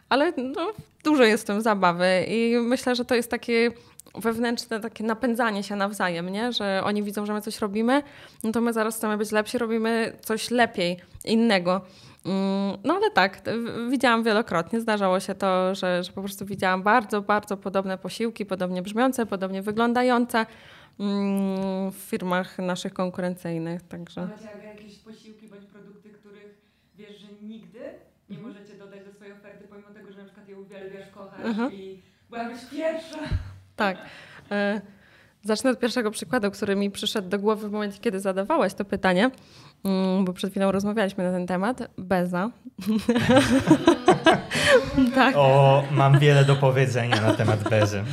Ale 0.09 0.33
no, 0.37 0.73
dużo 1.05 1.25
jest 1.25 1.43
w 1.43 1.47
tym 1.47 1.63
zabawy 1.63 2.25
i 2.29 2.57
myślę, 2.63 2.95
że 2.95 3.05
to 3.05 3.15
jest 3.15 3.31
takie 3.31 3.71
wewnętrzne 4.15 4.81
takie 4.81 5.05
napędzanie 5.05 5.63
się 5.63 5.77
nawzajem, 5.77 6.29
nie? 6.29 6.53
że 6.53 6.81
oni 6.85 7.03
widzą, 7.03 7.27
że 7.27 7.33
my 7.33 7.41
coś 7.41 7.61
robimy, 7.61 8.03
no 8.45 8.53
to 8.53 8.61
my 8.61 8.73
zaraz 8.73 8.97
chcemy 8.97 9.17
być 9.17 9.33
lepsi, 9.33 9.59
robimy 9.59 10.13
coś 10.21 10.51
lepiej, 10.51 10.97
innego. 11.25 11.81
Mm, 12.27 12.79
No 12.85 12.95
ale 12.95 13.11
tak, 13.11 13.43
widziałam 13.91 14.23
wielokrotnie, 14.23 14.81
zdarzało 14.81 15.21
się 15.21 15.35
to, 15.35 15.75
że, 15.75 16.03
że 16.05 16.13
po 16.13 16.23
prostu 16.23 16.47
widziałam 16.47 16.83
bardzo, 16.83 17.23
bardzo 17.23 17.57
podobne 17.57 17.99
posiłki, 17.99 18.47
podobnie 18.47 18.83
brzmiące, 18.83 19.27
podobnie 19.27 19.63
wyglądające 19.63 20.47
mm, 21.01 21.91
w 21.91 21.97
firmach 21.97 22.59
naszych 22.59 22.95
konkurencyjnych, 22.95 23.83
także... 23.83 24.21
macie 24.21 24.67
jakieś 24.67 24.99
posiłki 24.99 25.49
bądź 25.49 25.65
produkty, 25.65 26.11
których 26.11 26.59
wiesz, 26.97 27.19
że 27.21 27.27
nigdy 27.43 27.81
nie 28.31 28.37
Mhm. 28.37 28.49
możecie 28.55 28.75
dodać 28.79 29.05
do 29.05 29.13
swojej 29.13 29.33
oferty, 29.33 29.65
pomimo 29.71 29.89
tego, 29.91 30.13
że 30.13 30.19
na 30.19 30.25
przykład 30.25 30.49
je 30.49 30.59
uwielbiasz, 30.59 31.11
kochasz 31.15 31.45
Mhm. 31.45 31.73
i 31.73 32.03
byłabyś 32.31 32.59
pierwsza. 32.71 33.19
Tak. 33.83 33.99
E, 34.51 34.81
Zacznę 35.45 35.71
od 35.71 35.79
pierwszego 35.79 36.11
przykładu, 36.11 36.51
który 36.51 36.77
mi 36.77 36.91
przyszedł 36.91 37.29
do 37.29 37.39
głowy 37.39 37.69
w 37.69 37.73
momencie, 37.73 37.99
kiedy 37.99 38.21
zadawałaś 38.21 38.75
to 38.75 38.85
pytanie, 38.85 39.31
mm, 39.85 40.25
bo 40.25 40.33
przed 40.33 40.51
chwilą 40.51 40.73
rozmawialiśmy 40.73 41.25
na 41.25 41.31
ten 41.31 41.47
temat. 41.47 41.83
Beza. 41.99 42.51
tak. 45.15 45.35
O, 45.37 45.85
mam 45.91 46.19
wiele 46.19 46.45
do 46.45 46.57
powiedzenia 46.57 47.21
na 47.21 47.35
temat 47.35 47.69
bezy. 47.69 48.05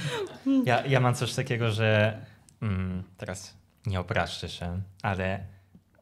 Ja, 0.66 0.86
ja 0.86 1.00
mam 1.00 1.16
coś 1.16 1.34
takiego, 1.34 1.72
że 1.72 2.18
mm, 2.62 3.04
teraz 3.18 3.58
nie 3.86 4.00
opraszczę 4.00 4.50
się, 4.50 4.82
ale 5.04 5.40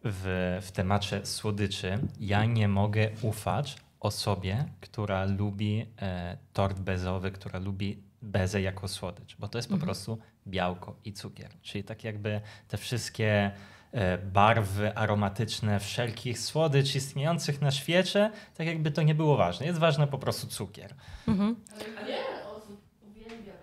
w, 0.03 0.58
w 0.62 0.71
temacie 0.71 1.25
słodyczy 1.25 1.99
ja 2.19 2.45
nie 2.45 2.67
mogę 2.67 3.10
ufać 3.21 3.77
osobie, 3.99 4.65
która 4.82 5.25
lubi 5.25 5.86
e, 6.01 6.38
tort 6.53 6.80
bezowy, 6.80 7.32
która 7.32 7.60
lubi 7.60 8.07
bezę 8.21 8.62
jako 8.62 8.88
słodycz, 8.88 9.36
bo 9.39 9.47
to 9.47 9.58
jest 9.58 9.67
po 9.67 9.73
Mhm. 9.75 9.88
prostu 9.88 10.17
białko 10.47 10.95
i 11.06 11.13
cukier. 11.13 11.51
Czyli 11.62 11.84
tak 11.84 12.03
jakby 12.03 12.41
te 12.67 12.77
wszystkie 12.77 13.51
e, 13.91 14.17
barwy 14.17 14.95
aromatyczne 14.97 15.80
wszelkich 15.80 16.39
słodycz 16.39 16.95
istniejących 16.95 17.62
na 17.62 17.71
świecie, 17.71 18.32
tak 18.58 18.67
jakby 18.67 18.91
to 18.91 19.01
nie 19.01 19.15
było 19.15 19.38
ważne. 19.38 19.65
Jest 19.65 19.80
ważne 19.80 20.08
po 20.08 20.17
prostu 20.17 20.47
cukier. 20.47 20.95
Mhm. 21.27 21.56
Ale 21.97 22.06
wiele 22.06 22.47
osób 22.58 22.82
uwielbia 23.10 23.53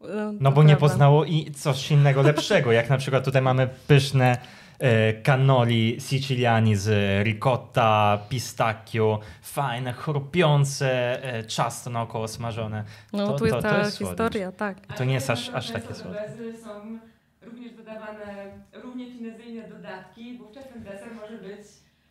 bezę. 0.00 0.32
No 0.40 0.52
bo 0.52 0.62
nie 0.62 0.76
poznało 0.76 1.24
i 1.24 1.50
coś 1.50 1.90
innego 1.90 2.22
lepszego, 2.22 2.72
jak 2.72 2.90
na 2.90 2.98
przykład 2.98 3.24
tutaj 3.24 3.42
mamy 3.42 3.68
pyszne 3.86 4.38
e, 4.78 5.22
cannoli 5.22 5.96
siciliani 6.00 6.76
z 6.76 6.88
ricotta, 7.26 8.18
pistacchio, 8.28 9.20
fajne, 9.42 9.92
chrupiące 9.92 10.90
e, 11.34 11.46
ciasto 11.46 11.90
naokoło 11.90 12.28
smażone. 12.28 12.84
No 13.12 13.26
To- 13.26 13.32
tu 13.38 13.44
jest 13.46 13.56
to- 13.56 13.62
to 13.62 13.68
ta 13.68 13.78
jest 13.78 13.96
słodycz. 13.96 14.08
historia, 14.18 14.52
tak. 14.52 14.86
To 14.96 15.04
nie 15.04 15.14
jest 15.14 15.30
aż, 15.30 15.50
aż 15.54 15.70
takie 15.70 15.88
bezy 15.88 16.58
są 16.64 16.98
również 17.42 17.72
dodawane 17.76 18.46
równie 18.82 19.12
finezyjne 19.12 19.68
dodatki, 19.68 20.38
wówczas 20.38 20.64
ten 20.68 20.82
deser 20.82 21.08
może 21.20 21.38
być 21.38 21.60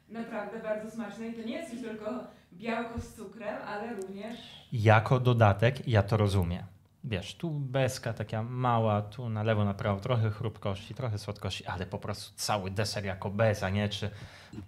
naprawdę 0.10 0.60
bardzo 0.60 0.92
smaczny 0.92 1.28
i 1.28 1.34
to 1.34 1.42
nie 1.48 1.54
jest 1.58 1.74
już 1.74 1.82
tylko 1.84 2.06
białko 2.54 3.02
z 3.02 3.14
cukrem, 3.14 3.56
ale 3.68 3.96
również 3.96 4.36
Jako 4.74 5.20
dodatek 5.20 5.88
ja 5.88 6.04
to 6.04 6.18
rozumiem. 6.18 6.64
Wiesz, 7.08 7.36
tu 7.36 7.50
bezka 7.50 8.14
taka 8.14 8.44
mała, 8.44 9.02
tu 9.02 9.30
na 9.30 9.44
lewo, 9.44 9.66
na 9.66 9.74
prawo, 9.74 10.00
trochę 10.00 10.30
chrupkości, 10.32 10.96
trochę 10.96 11.18
słodkości, 11.18 11.66
ale 11.66 11.86
po 11.86 11.98
prostu 11.98 12.34
cały 12.36 12.72
deser 12.72 13.06
jako 13.06 13.30
beza, 13.30 13.70
nie? 13.70 13.90
Czy 13.90 14.10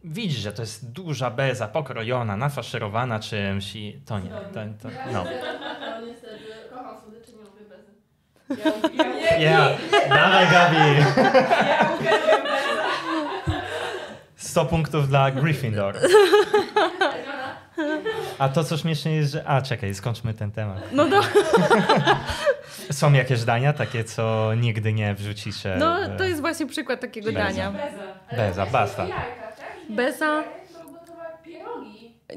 widzisz, 0.04 0.40
że 0.40 0.54
to 0.54 0.62
jest 0.62 0.92
duża 0.92 1.32
beza, 1.32 1.68
pokrojona, 1.68 2.38
nafaszerowana 2.38 3.20
czymś 3.20 3.76
i 3.76 4.02
to 4.06 4.20
nie. 4.20 4.30
To, 4.30 4.60
to, 4.82 4.90
no. 5.14 5.24
no. 5.24 5.26
ja, 8.90 9.38
ja, 9.38 9.40
Ja, 9.40 9.78
dawaj 10.10 10.48
Gabi! 10.52 10.78
ja 11.68 11.96
uwielbiam 12.00 12.42
bezę. 12.44 13.62
100 14.36 14.66
punktów 14.66 15.08
dla 15.08 15.32
Gryffindor. 15.32 15.96
A 18.40 18.50
to 18.50 18.64
co 18.64 18.78
śmieszne 18.78 19.12
jest, 19.12 19.32
że... 19.32 19.48
A, 19.48 19.62
czekaj, 19.62 19.96
skończmy 19.96 20.34
ten 20.34 20.52
temat. 20.52 20.78
No, 20.92 21.10
do, 21.10 21.22
Są 22.92 23.14
jakieś 23.14 23.44
dania 23.44 23.74
takie, 23.74 24.04
co 24.04 24.52
nigdy 24.56 24.94
nie 24.94 25.14
wrzucicie? 25.14 25.76
no 25.80 25.98
w- 26.10 26.18
to 26.18 26.24
jest 26.24 26.42
właśnie 26.42 26.66
przykład 26.68 27.00
takiego 27.00 27.32
Beza. 27.32 27.40
dania. 27.46 27.72
Beza. 27.72 28.38
Beza, 28.38 28.66
basta. 28.66 29.08
tak? 29.08 29.26
Beza. 29.90 30.44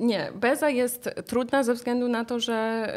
Nie, 0.00 0.32
beza 0.34 0.68
jest 0.68 1.10
trudna 1.26 1.62
ze 1.62 1.74
względu 1.74 2.08
na 2.08 2.24
to, 2.24 2.40
że 2.40 2.88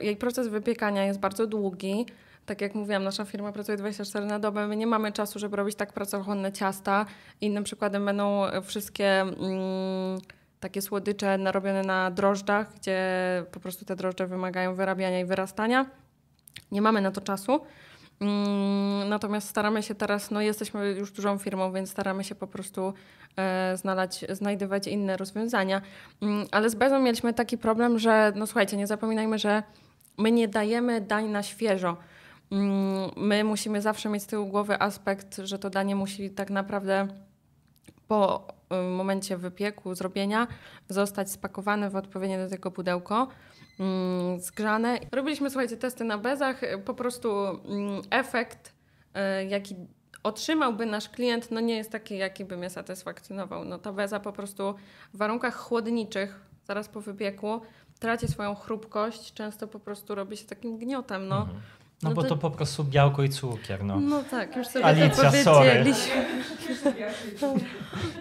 y, 0.00 0.04
jej 0.04 0.16
proces 0.16 0.48
wypiekania 0.48 1.04
jest 1.04 1.20
bardzo 1.20 1.46
długi. 1.46 2.06
Tak 2.46 2.60
jak 2.60 2.74
mówiłam, 2.74 3.04
nasza 3.04 3.24
firma 3.24 3.52
pracuje 3.52 3.78
24 3.78 4.26
na 4.26 4.38
dobę. 4.38 4.66
My 4.66 4.76
nie 4.76 4.86
mamy 4.86 5.12
czasu, 5.12 5.38
żeby 5.38 5.56
robić 5.56 5.74
tak 5.76 5.92
pracochłonne 5.92 6.52
ciasta. 6.52 7.06
Innym 7.40 7.64
przykładem 7.64 8.04
będą 8.04 8.42
wszystkie 8.64 9.20
mm, 9.20 10.18
takie 10.62 10.82
słodycze 10.82 11.38
narobione 11.38 11.82
na 11.82 12.10
drożdżach, 12.10 12.74
gdzie 12.74 12.98
po 13.52 13.60
prostu 13.60 13.84
te 13.84 13.96
drożdże 13.96 14.26
wymagają 14.26 14.74
wyrabiania 14.74 15.20
i 15.20 15.24
wyrastania. 15.24 15.86
Nie 16.72 16.82
mamy 16.82 17.00
na 17.00 17.10
to 17.10 17.20
czasu. 17.20 17.60
Mm, 18.20 19.08
Natomiast 19.08 19.48
staramy 19.48 19.82
się 19.82 19.94
teraz, 19.94 20.30
no 20.30 20.40
jesteśmy 20.40 20.90
już 20.90 21.12
dużą 21.12 21.38
firmą, 21.38 21.72
więc 21.72 21.90
staramy 21.90 22.24
się 22.24 22.34
po 22.34 22.46
prostu 22.46 22.94
e, 23.36 23.76
znalać, 23.76 24.24
znajdywać 24.30 24.86
inne 24.86 25.16
rozwiązania. 25.16 25.82
Mm, 26.22 26.46
Ale 26.50 26.70
z 26.70 26.74
bezą 26.74 27.00
mieliśmy 27.00 27.34
taki 27.34 27.58
problem, 27.58 27.98
że 27.98 28.32
no 28.36 28.46
słuchajcie, 28.46 28.76
nie 28.76 28.86
zapominajmy, 28.86 29.38
że 29.38 29.62
my 30.18 30.32
nie 30.32 30.48
dajemy 30.48 31.00
dań 31.00 31.28
na 31.28 31.42
świeżo. 31.42 31.96
Mm, 32.50 33.10
My 33.16 33.44
musimy 33.44 33.82
zawsze 33.82 34.08
mieć 34.08 34.22
z 34.22 34.26
tyłu 34.26 34.46
głowy 34.46 34.80
aspekt, 34.80 35.36
że 35.44 35.58
to 35.58 35.70
danie 35.70 35.96
musi 35.96 36.30
tak 36.30 36.50
naprawdę 36.50 37.08
po 38.08 38.46
momencie 38.76 39.36
wypieku, 39.36 39.94
zrobienia, 39.94 40.46
zostać 40.88 41.30
spakowane 41.30 41.90
w 41.90 41.96
odpowiednie 41.96 42.38
do 42.38 42.50
tego 42.50 42.70
pudełko, 42.70 43.28
mm, 43.80 44.40
zgrzane. 44.40 44.98
Robiliśmy, 45.12 45.50
słuchajcie, 45.50 45.76
testy 45.76 46.04
na 46.04 46.18
bezach. 46.18 46.60
Po 46.84 46.94
prostu 46.94 47.30
mm, 47.38 48.02
efekt, 48.10 48.72
y, 49.40 49.44
jaki 49.44 49.76
otrzymałby 50.22 50.86
nasz 50.86 51.08
klient, 51.08 51.50
no 51.50 51.60
nie 51.60 51.76
jest 51.76 51.90
taki, 51.90 52.18
jaki 52.18 52.44
by 52.44 52.56
mnie 52.56 52.70
satysfakcjonował. 52.70 53.64
No 53.64 53.78
ta 53.78 53.92
beza 53.92 54.20
po 54.20 54.32
prostu 54.32 54.74
w 55.14 55.16
warunkach 55.16 55.56
chłodniczych, 55.56 56.40
zaraz 56.64 56.88
po 56.88 57.00
wypieku, 57.00 57.60
traci 57.98 58.28
swoją 58.28 58.54
chrupkość, 58.54 59.34
często 59.34 59.68
po 59.68 59.80
prostu 59.80 60.14
robi 60.14 60.36
się 60.36 60.46
takim 60.46 60.78
gniotem, 60.78 61.28
no. 61.28 61.40
Mhm. 61.40 61.60
No, 62.02 62.08
No 62.10 62.14
bo 62.14 62.22
to- 62.22 62.28
to 62.28 62.36
po 62.36 62.50
prostu 62.50 62.84
białko 62.84 63.22
i 63.22 63.28
cukier, 63.28 63.84
no. 63.84 64.00
No 64.00 64.22
tak, 64.30 64.56
już 64.56 64.66
sobie 64.66 64.84
Alicja, 64.84 65.30
to 65.30 65.42
sorry. 65.42 65.84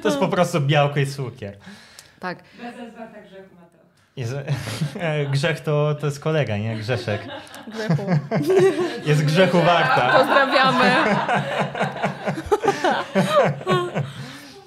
To 0.01 0.07
jest 0.09 0.19
po 0.19 0.27
prostu 0.27 0.61
białko 0.61 0.99
i 0.99 1.07
cukier. 1.07 1.57
Tak, 2.19 2.43
warta 2.97 3.21
grzechu, 3.21 3.55
Mateo. 3.55 3.81
Jest, 4.15 4.33
grzech 5.33 5.59
to, 5.59 5.95
to 5.99 6.05
jest 6.05 6.19
kolega, 6.19 6.57
nie? 6.57 6.77
Grzeszek. 6.77 7.21
grzechu. 7.67 8.05
Jest 9.09 9.25
grzechu 9.25 9.61
warta. 9.61 10.17
Pozdrawiamy. 10.19 10.91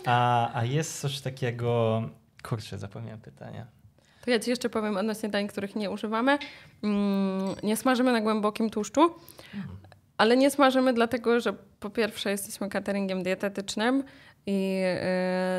A, 0.06 0.50
a 0.58 0.64
jest 0.64 1.00
coś 1.00 1.20
takiego... 1.20 2.02
Kurczę, 2.42 2.78
zapomniałem 2.78 3.20
pytania. 3.20 3.66
To 4.24 4.30
ja 4.30 4.38
Ci 4.38 4.50
jeszcze 4.50 4.70
powiem 4.70 4.96
odnośnie 4.96 5.28
dań, 5.28 5.48
których 5.48 5.76
nie 5.76 5.90
używamy. 5.90 6.38
Mm, 6.82 7.54
nie 7.62 7.76
smażymy 7.76 8.12
na 8.12 8.20
głębokim 8.20 8.70
tłuszczu, 8.70 9.14
ale 10.16 10.36
nie 10.36 10.50
smażymy 10.50 10.92
dlatego, 10.92 11.40
że 11.40 11.52
po 11.80 11.90
pierwsze 11.90 12.30
jesteśmy 12.30 12.68
cateringiem 12.68 13.22
dietetycznym 13.22 14.04
i 14.46 14.80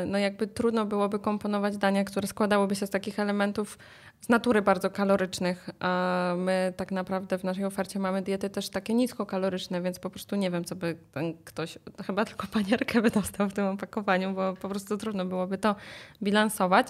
yy, 0.02 0.06
no 0.06 0.18
jakby 0.18 0.46
trudno 0.46 0.86
byłoby 0.86 1.18
komponować 1.18 1.76
dania, 1.76 2.04
które 2.04 2.28
składałyby 2.28 2.76
się 2.76 2.86
z 2.86 2.90
takich 2.90 3.18
elementów 3.18 3.78
z 4.20 4.28
natury 4.28 4.62
bardzo 4.62 4.90
kalorycznych, 4.90 5.70
a 5.80 6.34
my 6.36 6.72
tak 6.76 6.92
naprawdę 6.92 7.38
w 7.38 7.44
naszej 7.44 7.64
ofercie 7.64 7.98
mamy 7.98 8.22
diety 8.22 8.50
też 8.50 8.68
takie 8.68 8.94
niskokaloryczne, 8.94 9.82
więc 9.82 9.98
po 9.98 10.10
prostu 10.10 10.36
nie 10.36 10.50
wiem, 10.50 10.64
co 10.64 10.76
by 10.76 10.96
ktoś, 11.44 11.78
chyba 12.06 12.24
tylko 12.24 12.46
panierkę 12.46 13.02
by 13.02 13.10
dostał 13.10 13.48
w 13.48 13.52
tym 13.52 13.66
opakowaniu, 13.66 14.34
bo 14.34 14.54
po 14.56 14.68
prostu 14.68 14.96
trudno 14.96 15.24
byłoby 15.24 15.58
to 15.58 15.76
bilansować. 16.22 16.86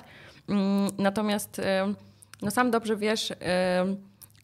Mm, 0.49 0.91
Natomiast 0.99 1.59
y, 1.59 1.63
no 2.43 2.51
sam 2.51 2.71
dobrze 2.71 2.97
wiesz, 2.97 3.31
y, 3.31 3.35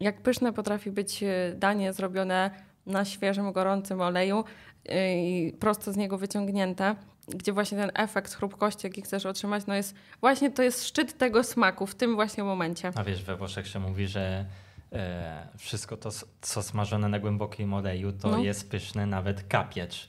jak 0.00 0.20
pyszne 0.20 0.52
potrafi 0.52 0.90
być 0.90 1.22
y, 1.22 1.54
danie 1.56 1.92
zrobione 1.92 2.50
na 2.86 3.04
świeżym, 3.04 3.52
gorącym 3.52 4.00
oleju 4.00 4.40
y, 4.40 4.92
i 5.16 5.52
prosto 5.52 5.92
z 5.92 5.96
niego 5.96 6.18
wyciągnięte, 6.18 6.96
gdzie 7.34 7.52
właśnie 7.52 7.78
ten 7.78 7.90
efekt 7.94 8.34
chrupkości, 8.34 8.86
jaki 8.86 9.02
chcesz 9.02 9.26
otrzymać, 9.26 9.66
no 9.66 9.74
jest 9.74 9.94
właśnie 10.20 10.50
to 10.50 10.62
jest 10.62 10.86
szczyt 10.86 11.18
tego 11.18 11.44
smaku 11.44 11.86
w 11.86 11.94
tym 11.94 12.14
właśnie 12.14 12.44
momencie. 12.44 12.90
A 12.94 13.04
wiesz, 13.04 13.22
we 13.22 13.36
Włoszech 13.36 13.66
się 13.68 13.78
mówi, 13.78 14.06
że 14.08 14.44
e, 14.92 15.46
wszystko 15.58 15.96
to, 15.96 16.10
co 16.40 16.62
smażone 16.62 17.08
na 17.08 17.18
głębokim 17.18 17.74
oleju, 17.74 18.12
to 18.12 18.28
No. 18.30 18.38
jest 18.38 18.70
pyszne, 18.70 19.06
nawet 19.06 19.48
kapiecz. 19.48 20.08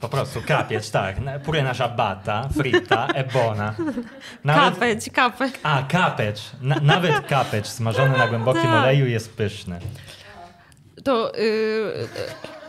Po 0.00 0.08
prostu 0.08 0.42
kapiecz, 0.46 0.90
tak. 0.90 1.20
Na- 1.20 1.38
Pure 1.38 1.62
na 1.62 1.74
ciabatta, 1.74 2.48
fritta, 2.48 3.06
e 3.06 3.24
buona. 3.24 3.74
Nawet, 4.44 4.74
Kapeć, 4.74 5.10
kapeć. 5.10 5.54
a, 5.62 5.82
kapecz. 5.82 6.40
Na, 6.60 6.76
nawet 6.82 7.26
kapecz 7.26 7.66
smażony 7.66 8.18
na 8.18 8.28
głębokim 8.28 8.62
Tak. 8.62 8.72
oleju 8.82 9.06
jest 9.06 9.36
pyszny. 9.36 9.78
To 11.04 11.38
y, 11.38 12.08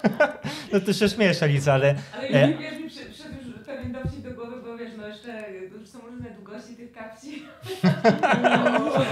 No 0.73 0.79
ty 0.79 0.93
się 0.93 1.09
śmiesz, 1.09 1.43
Alica, 1.43 1.73
ale 1.73 1.95
Ale 2.17 2.27
E. 2.29 2.53
mi 3.87 3.93
pewien 3.93 4.03
dowcip 4.03 4.23
do 4.23 4.31
głowy, 4.35 4.61
bo 4.65 4.77
wiesz, 4.77 4.91
no 4.97 5.07
jeszcze 5.07 5.51
już 5.51 5.89
są 5.89 5.99
różne 5.99 6.29
długości 6.31 6.75
tych 6.75 6.91
kapci. 6.93 7.43
Można 8.79 9.05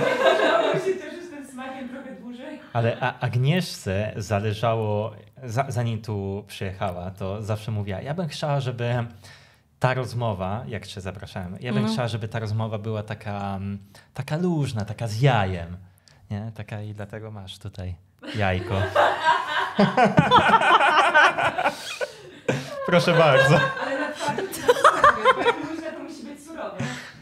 się 0.73 0.79
cieszyć 0.99 1.29
tym 1.29 1.47
smakiem 1.47 1.89
trochę 1.89 2.15
dłużej. 2.15 2.59
Ale 2.73 2.97
A- 2.99 3.19
Agnieszce 3.19 4.13
zależało, 4.15 5.11
za, 5.43 5.65
zanim 5.67 6.01
tu 6.01 6.43
przyjechała, 6.47 7.11
to 7.11 7.41
zawsze 7.43 7.71
mówiła, 7.71 8.01
ja 8.01 8.13
bym 8.13 8.27
chciała, 8.27 8.59
żeby 8.59 8.93
ta 9.79 9.93
rozmowa, 9.93 10.63
jak 10.67 10.87
cię 10.87 11.01
zapraszałem, 11.01 11.53
ja 11.53 11.71
bym 11.71 11.77
Mhm. 11.77 11.93
chciała, 11.93 12.07
żeby 12.07 12.27
ta 12.27 12.39
rozmowa 12.39 12.77
była 12.77 13.03
taka, 13.03 13.55
mm, 13.55 13.77
taka 14.13 14.37
luźna, 14.37 14.85
taka 14.85 15.07
z 15.07 15.21
jajem. 15.21 15.77
Nie? 16.31 16.51
Taka 16.55 16.81
i 16.81 16.93
dlatego 16.93 17.31
masz 17.31 17.57
tutaj 17.59 17.95
jajko. 18.35 18.75
Proszę 22.85 23.13
bardzo. 23.13 23.59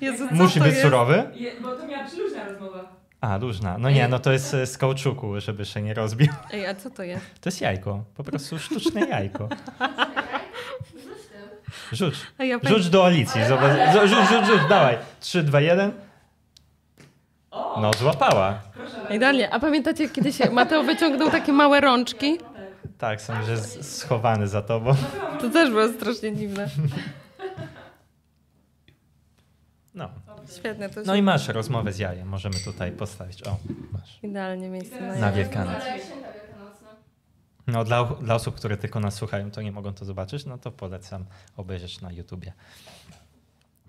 Jezu, 0.03 0.27
Musi 0.31 0.59
być 0.59 0.69
jest? 0.69 0.81
surowy? 0.81 1.23
Je, 1.35 1.51
bo 1.61 1.75
to 1.75 1.87
miała 1.87 2.03
być 2.03 2.17
luźna 2.17 2.43
rozmowa. 2.49 2.83
A, 3.21 3.37
luźna. 3.37 3.77
No 3.77 3.89
nie, 3.89 4.07
no 4.07 4.19
to 4.19 4.31
jest 4.31 4.53
e, 4.53 4.65
z 4.65 4.77
kauczuku, 4.77 5.39
żeby 5.41 5.65
się 5.65 5.81
nie 5.81 5.93
rozbił. 5.93 6.27
Ej, 6.53 6.65
a 6.65 6.75
co 6.75 6.89
to 6.89 7.03
jest? 7.03 7.25
To 7.41 7.49
jest 7.49 7.61
jajko. 7.61 8.03
Po 8.15 8.23
prostu 8.23 8.59
sztuczne 8.59 9.01
jajko. 9.07 9.49
Rzuć. 11.91 11.97
Rzuć. 11.99 12.15
A 12.37 12.43
ja 12.43 12.59
Rzuć 12.63 12.89
do 12.89 13.05
Alicji. 13.05 13.41
Zobacz. 13.47 13.71
Rzuć, 13.93 14.09
rzuć, 14.11 14.45
rzuć. 14.47 14.61
Dawaj. 14.69 14.97
3, 15.19 15.43
2, 15.43 15.61
1. 15.61 15.91
No, 17.51 17.91
złapała. 17.99 18.59
Idealnie. 19.09 19.53
A 19.53 19.59
pamiętacie, 19.59 20.03
jak 20.03 20.11
kiedyś 20.13 20.37
Mateo 20.51 20.83
wyciągnął 20.83 21.29
takie 21.31 21.53
małe 21.53 21.81
rączki? 21.81 22.37
Tak, 22.97 23.21
są, 23.21 23.33
że 23.45 23.57
schowany 23.83 24.47
za 24.47 24.61
tobą. 24.61 24.95
To 25.41 25.49
też 25.49 25.69
było 25.69 25.87
strasznie 25.87 26.35
dziwne. 26.35 26.67
No. 29.95 30.09
Świetne 30.57 30.89
to 30.89 31.01
no 31.05 31.15
i 31.15 31.21
masz 31.21 31.47
rozmowę 31.47 31.93
z 31.93 31.99
jajem. 31.99 32.27
Możemy 32.27 32.55
tutaj 32.65 32.91
postawić. 32.91 33.43
O, 33.43 33.57
masz. 33.91 34.19
Idealnie 34.23 34.69
miejsce 34.69 35.01
na 35.01 35.15
Na. 35.15 35.31
Wielkanoc. 35.31 35.83
No, 37.67 37.83
dla, 37.83 38.03
dla 38.03 38.35
osób, 38.35 38.55
które 38.55 38.77
tylko 38.77 38.99
nas 38.99 39.15
słuchają, 39.15 39.51
to 39.51 39.61
nie 39.61 39.71
mogą 39.71 39.93
to 39.93 40.05
zobaczyć, 40.05 40.45
no 40.45 40.57
to 40.57 40.71
polecam 40.71 41.25
obejrzeć 41.57 42.01
na 42.01 42.11
YouTubie. 42.11 42.53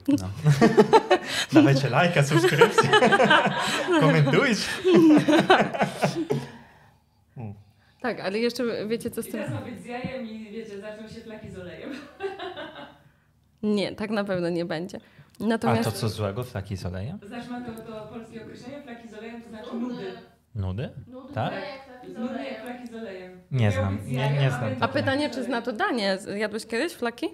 No. 0.09 0.31
Dawajcie 1.53 1.91
lajka, 1.91 2.23
subskrypcję. 2.23 2.91
Komentujcie. 4.01 4.63
Tak, 8.01 8.21
ale 8.21 8.39
jeszcze 8.39 8.87
wiecie 8.87 9.11
co 9.11 9.23
z 9.23 9.27
I 9.27 9.33
tym... 9.33 9.41
teraz 9.41 9.55
ma 9.55 9.71
być 9.71 9.83
z 9.83 9.85
jajem 9.85 10.27
i 10.27 10.51
wiecie, 10.51 10.81
zaczną 10.81 11.09
się 11.09 11.21
flaki 11.21 11.51
z 11.51 11.59
olejem. 11.59 11.91
Nie, 13.63 13.95
tak 13.95 14.11
na 14.11 14.25
pewno 14.25 14.49
nie 14.49 14.65
będzie. 14.65 15.01
A 15.41 15.45
Natomiast 15.45 15.85
to 15.85 15.93
co 15.93 16.09
złego, 16.09 16.45
flaki 16.45 16.77
z 16.77 16.87
olejem? 16.87 17.19
Znasz 17.27 17.49
ma 17.49 17.61
to, 17.61 17.73
to 17.83 18.07
polskie 18.07 18.43
określenie, 18.43 18.83
flaki 18.83 19.09
z 19.09 19.15
olejem 19.15 19.43
to 19.43 19.49
znaczy 19.49 19.75
nudy. 19.75 20.13
Nudy? 20.55 20.91
Nudy 21.07 21.35
Tak? 21.35 21.53
jak 21.53 21.63
taki 22.01 22.13
z 22.15 22.19
Nudy 22.19 22.45
jak 22.45 22.63
flaki 22.63 22.87
z 22.89 22.95
olejem. 22.95 23.41
Nie 23.51 23.71
znam, 23.71 23.99
nie- 24.07 24.31
nie 24.31 24.47
a 24.47 24.59
znam. 24.59 24.71
A 24.81 24.89
pytanie, 24.89 25.31
czy 25.31 25.45
zna 25.45 25.63
to 25.63 25.73
danie? 25.73 26.19
Jadłeś 26.37 26.67
kiedyś 26.67 26.93
flaki? 26.93 27.27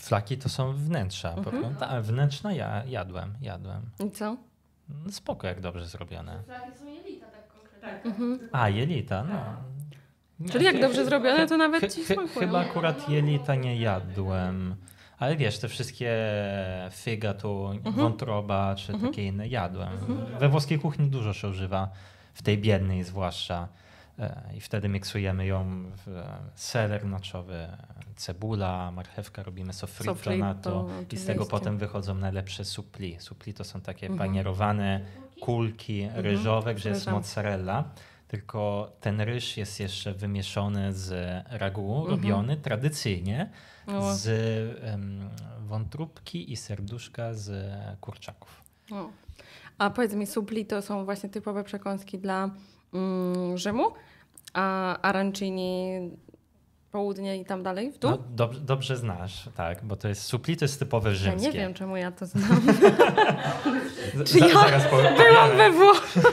Flaki 0.00 0.38
to 0.38 0.48
są 0.48 0.72
wnętrza. 0.72 1.28
Mhm. 1.34 1.44
prostu. 1.62 1.84
A, 1.84 2.00
wnętrzna 2.00 2.52
ja 2.52 2.82
jadłem, 2.86 3.34
jadłem. 3.40 3.82
I 4.06 4.10
co? 4.10 4.36
No, 4.88 5.12
Spoko, 5.12 5.46
jak 5.46 5.60
dobrze 5.60 5.86
zrobione. 5.86 6.42
Flaki 6.46 6.78
są 6.78 6.86
jelita 6.86 7.26
tak 7.26 7.48
konkretnie. 7.48 7.80
Tak. 7.90 8.06
Mhm. 8.06 8.48
A, 8.52 8.68
jelita, 8.68 9.24
no. 9.24 9.38
Nie, 10.40 10.48
Czyli 10.48 10.64
jak 10.64 10.80
dobrze 10.80 11.04
zrobione, 11.04 11.46
to 11.46 11.56
nawet 11.56 11.80
chy- 11.80 11.88
ci 11.90 12.04
smakują. 12.04 12.28
Chyba 12.40 12.60
akurat 12.60 13.08
jelita 13.08 13.54
nie 13.54 13.76
jadłem. 13.76 14.76
Ale 15.18 15.36
wiesz, 15.36 15.58
te 15.58 15.68
wszystkie 15.68 16.16
figa 16.90 17.34
tu, 17.34 17.66
Mhm. 17.72 17.94
wątroba 17.96 18.74
czy 18.74 18.92
takie 18.98 19.26
inne 19.26 19.48
jadłem. 19.48 19.88
We 20.40 20.48
włoskiej 20.48 20.78
kuchni 20.78 21.10
dużo 21.10 21.32
się 21.32 21.48
używa, 21.48 21.88
w 22.34 22.42
tej 22.42 22.58
biednej 22.58 23.04
zwłaszcza. 23.04 23.68
E, 24.18 24.42
I 24.56 24.60
wtedy 24.60 24.88
miksujemy 24.88 25.46
ją 25.46 25.84
w 26.06 26.22
seler 26.54 27.06
naczowy, 27.06 27.68
cebula, 28.16 28.90
marchewka, 28.92 29.42
robimy 29.42 29.72
sofrito, 29.72 30.36
na 30.36 30.54
to 30.54 30.88
i 31.12 31.16
z 31.16 31.26
tego 31.26 31.46
potem 31.46 31.78
wychodzą 31.78 32.14
najlepsze 32.14 32.64
supli. 32.64 33.16
Supli 33.20 33.54
to 33.54 33.64
są 33.64 33.80
takie 33.80 34.06
Mhm. 34.06 34.18
panierowane 34.28 35.00
kulki 35.40 36.08
ryżowe, 36.14 36.74
gdzie 36.74 36.88
jest 36.88 37.06
mozzarella. 37.10 37.84
Tylko 38.28 38.92
ten 39.00 39.20
ryż 39.20 39.56
jest 39.56 39.80
jeszcze 39.80 40.14
wymieszony 40.14 40.92
z 40.92 41.10
ragu, 41.50 41.94
Mhm. 42.00 42.10
robiony 42.16 42.56
tradycyjnie 42.56 43.50
O, 43.86 44.14
z 44.14 44.26
em, 44.84 45.30
wątróbki 45.60 46.52
i 46.52 46.56
serduszka 46.56 47.34
z 47.34 47.50
kurczaków. 48.00 48.62
o. 48.92 49.08
A 49.78 49.90
powiedz 49.90 50.12
mi, 50.14 50.26
supli 50.26 50.66
to 50.66 50.82
są 50.82 51.04
właśnie 51.04 51.28
typowe 51.28 51.64
przekąski 51.64 52.18
dla 52.18 52.50
mm, 52.94 53.58
Rzymu, 53.58 53.84
a 54.54 54.96
arancini 55.02 55.92
południe 56.90 57.36
i 57.36 57.44
tam 57.44 57.62
dalej 57.62 57.92
w 57.92 57.98
dół? 57.98 58.10
No, 58.10 58.18
dobrze, 58.30 58.60
dobrze 58.60 58.96
znasz, 58.96 59.48
tak, 59.54 59.84
bo 59.84 59.96
to 59.96 60.08
jest 60.08 60.22
supli, 60.22 60.56
to 60.56 60.64
jest 60.64 60.78
typowe 60.78 61.08
ja 61.10 61.14
rzymskie. 61.16 61.48
nie 61.48 61.52
wiem, 61.58 61.74
czemu 61.74 61.96
ja 61.96 62.12
to 62.12 62.26
znam. 62.32 62.60
Czy 64.26 64.38
ja. 64.38 64.46
Byłam 65.16 65.56
we 65.56 65.70
Włoszech. 65.72 66.32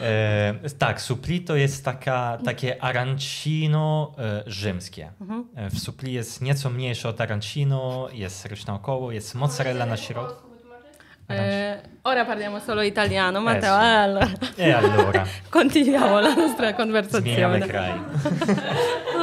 E, 0.00 0.54
tak, 0.78 1.00
supli 1.00 1.40
to 1.40 1.56
jest 1.56 1.84
taka, 1.84 2.38
takie 2.44 2.82
arancino 2.82 4.12
e, 4.18 4.42
rzymskie. 4.46 5.12
Mhm. 5.20 5.44
E, 5.54 5.70
w 5.70 5.78
supli 5.78 6.12
jest 6.12 6.42
nieco 6.42 6.70
mniejsze 6.70 7.08
od 7.08 7.20
arancino, 7.20 8.08
jest 8.12 8.46
ryż 8.46 8.66
naokoło, 8.66 9.12
jest 9.12 9.34
mozzarella 9.34 9.86
na 9.86 9.96
środku. 9.96 10.46
Eh, 11.28 11.82
ora 12.04 12.24
parliamo 12.24 12.60
solo 12.60 12.82
italiano, 12.82 13.40
Matteo. 13.40 13.74
Allora, 13.74 14.28
E 14.56 14.72
allora, 14.72 15.24
continuiamo 15.50 16.20
la 16.20 16.34
nostra 16.34 16.72
zmieniamy 16.72 16.74
conversazione. 16.76 17.60
kraj. 17.60 17.92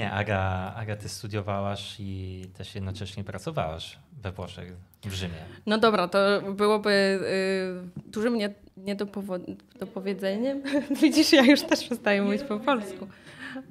Nie, 0.00 0.12
Aga, 0.12 0.72
Aga, 0.76 0.96
ty 0.96 1.08
studiowałaś 1.08 1.96
i 1.98 2.44
też 2.58 2.74
jednocześnie 2.74 3.24
pracowałaś 3.24 3.98
we 4.22 4.32
Włoszech, 4.32 4.72
w 5.04 5.12
Rzymie. 5.12 5.34
No 5.66 5.78
dobra, 5.78 6.08
to 6.08 6.18
byłoby 6.52 6.90
y, 6.90 8.10
dużym 8.10 8.34
nie, 8.38 8.54
niedopowo- 8.78 9.56
dopowiedzeniem. 9.78 10.62
Widzisz, 11.02 11.32
ja 11.32 11.42
już 11.42 11.62
też 11.62 11.84
przestaję 11.84 12.22
mówić 12.22 12.42
po 12.42 12.60
polsku. 12.60 13.06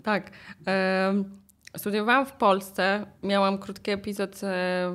Tak. 0.04 0.32
em, 0.66 1.40
studiowałam 1.78 2.26
w 2.26 2.32
Polsce. 2.32 3.06
Miałam 3.24 3.58
krótki 3.58 3.92
epizod 3.92 4.36
e, 4.36 4.38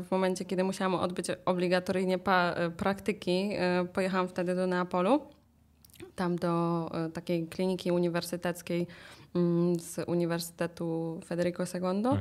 w 0.03 0.11
momencie, 0.11 0.44
kiedy 0.44 0.64
musiałam 0.64 0.94
odbyć 0.94 1.27
obligatoryjnie 1.44 2.18
pa, 2.18 2.51
e, 2.51 2.70
praktyki. 2.70 3.51
E, 3.55 3.87
pojechałam 3.92 4.29
wtedy 4.29 4.55
do 4.55 4.66
Neapolu. 4.66 5.23
Tam 6.16 6.37
do 6.37 6.90
takiej 7.14 7.47
kliniki 7.47 7.92
uniwersyteckiej 7.92 8.87
z 9.81 10.09
Uniwersytetu 10.09 11.20
Federico 11.27 11.64
II. 11.75 11.85
Mhm. 11.85 12.20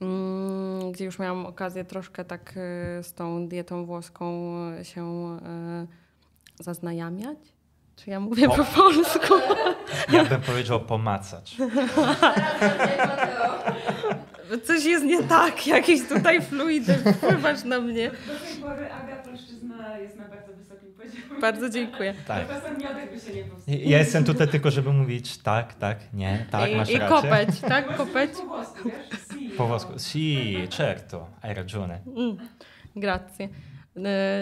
Mm, 0.00 0.92
gdzie 0.92 1.04
już 1.04 1.18
miałam 1.18 1.46
okazję 1.46 1.84
troszkę 1.84 2.24
tak 2.24 2.50
y, 2.50 3.02
z 3.02 3.12
tą 3.12 3.48
dietą 3.48 3.84
włoską 3.84 4.52
się 4.82 5.36
y, 6.60 6.64
zaznajamiać. 6.64 7.38
Czy 7.96 8.10
ja 8.10 8.20
mówię 8.20 8.48
O. 8.48 8.56
po 8.56 8.64
polsku? 8.64 9.34
Ja 10.12 10.24
bym 10.24 10.40
powiedział 10.40 10.80
pomacać. 10.80 11.56
Coś 14.64 14.84
jest 14.84 15.04
nie 15.04 15.22
tak, 15.22 15.66
jakieś 15.66 16.08
tutaj 16.08 16.42
fluidy, 16.42 16.94
wpływasz 16.94 17.64
na 17.64 17.80
mnie. 17.80 18.10
Do 18.10 18.16
tej 18.46 18.56
pory 18.62 18.92
Aga 18.92 19.17
Polszczyzna 19.78 19.98
jest 19.98 20.16
na 20.16 20.28
bardzo 20.28 20.52
wysokim 20.52 20.92
poziomie. 20.92 21.40
Bardzo 21.40 21.70
dziękuję. 21.70 22.14
Tak. 22.26 22.48
Czasem 22.48 22.78
miodek 22.78 23.10
by 23.14 23.20
się 23.20 23.34
nie 23.34 23.44
powstrzymał. 23.44 23.80
Ja 23.84 23.98
jestem 23.98 24.24
tutaj 24.24 24.48
tylko, 24.48 24.70
żeby 24.70 24.92
mówić 24.92 25.38
tak, 25.38 25.74
tak, 25.74 25.98
nie, 26.12 26.46
tak, 26.50 26.70
masz 26.76 26.90
I, 26.90 26.92
I 26.94 26.98
rację. 26.98 27.16
kopeć, 27.30 27.60
tak? 27.60 27.96
Kopeć. 27.96 28.30
Po 28.32 28.46
włosku, 28.46 28.88
wiesz? 28.88 29.20
Si. 29.40 29.50
Po 29.50 29.66
włosku. 29.66 29.92
Sì, 29.98 30.68
certo, 30.70 31.26
hai 31.42 31.54
ragione. 31.54 32.00
Mm, 32.16 32.38
grazie. 32.96 33.44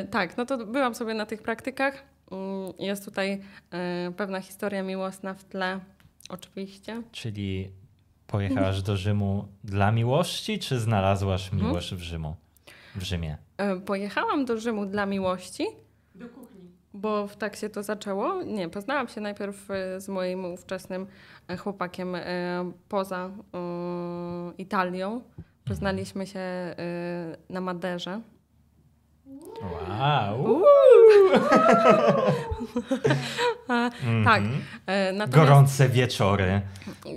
Y, 0.03 0.07
tak, 0.11 0.37
no 0.37 0.47
to 0.47 0.67
byłam 0.67 0.95
sobie 0.95 1.15
na 1.15 1.27
tych 1.27 1.43
praktykach. 1.43 2.05
Mm, 2.33 2.73
Jest 2.79 3.05
tutaj 3.05 3.41
y, 4.09 4.13
pewna 4.13 4.41
historia 4.41 4.83
miłosna 4.83 5.35
w 5.35 5.45
tle, 5.45 5.81
oczywiście. 6.29 7.03
Czyli 7.13 7.71
pojechałaś 8.27 8.83
do 8.83 8.97
Rzymu 8.97 9.49
dla 9.65 9.93
miłości, 9.93 10.59
czy 10.59 10.81
znalazłaś 10.81 11.45
Mhm. 11.53 11.63
miłość 11.71 11.95
w 11.95 12.01
Rzymu? 12.03 12.37
W 12.97 13.03
Rzymie. 13.03 13.37
Y, 13.77 13.81
Pojechałam 13.81 14.45
do 14.45 14.59
Rzymu 14.59 14.87
dla 14.87 15.07
miłości, 15.07 15.67
Do 16.15 16.29
kuchni. 16.29 16.47
Bo 16.95 17.27
w 17.27 17.37
tak 17.37 17.57
się 17.57 17.69
to 17.69 17.83
zaczęło. 17.83 18.43
Nie, 18.43 18.69
poznałam 18.69 19.09
się 19.09 19.21
najpierw 19.21 19.71
e, 19.71 20.01
z 20.01 20.09
moim 20.09 20.45
ówczesnym 20.45 21.07
e, 21.49 21.57
chłopakiem 21.57 22.15
e, 22.15 22.23
poza 22.89 23.31
e, 23.55 23.59
Italią. 24.59 25.21
Poznaliśmy 25.65 26.27
się 26.27 26.41
e, 26.41 26.75
na 27.51 27.61
Maderze. 27.61 28.21
Wow. 29.63 30.63
Mhm. 33.69 34.25
Tak. 34.25 34.43
E, 34.87 35.13
natomiast- 35.13 35.35
Gorące 35.47 35.89
wieczory, 35.89 36.61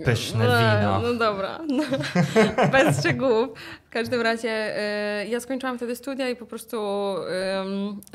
pyszne 0.06 0.46
E, 0.46 0.80
wino. 0.80 1.00
No 1.02 1.14
dobra, 1.14 1.60
no, 1.68 1.84
bez 2.72 3.00
szczegółów. 3.00 3.50
W 3.90 3.92
każdym 3.92 4.22
razie 4.22 4.50
e, 4.50 5.28
ja 5.28 5.40
skończyłam 5.40 5.78
wtedy 5.78 5.96
studia 5.96 6.30
i 6.30 6.36
po 6.36 6.46
prostu 6.46 6.78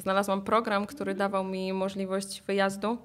znalazłam 0.03 0.43
program, 0.43 0.87
który 0.87 1.15
dawał 1.15 1.45
mi 1.45 1.73
możliwość 1.73 2.43
wyjazdu, 2.47 2.99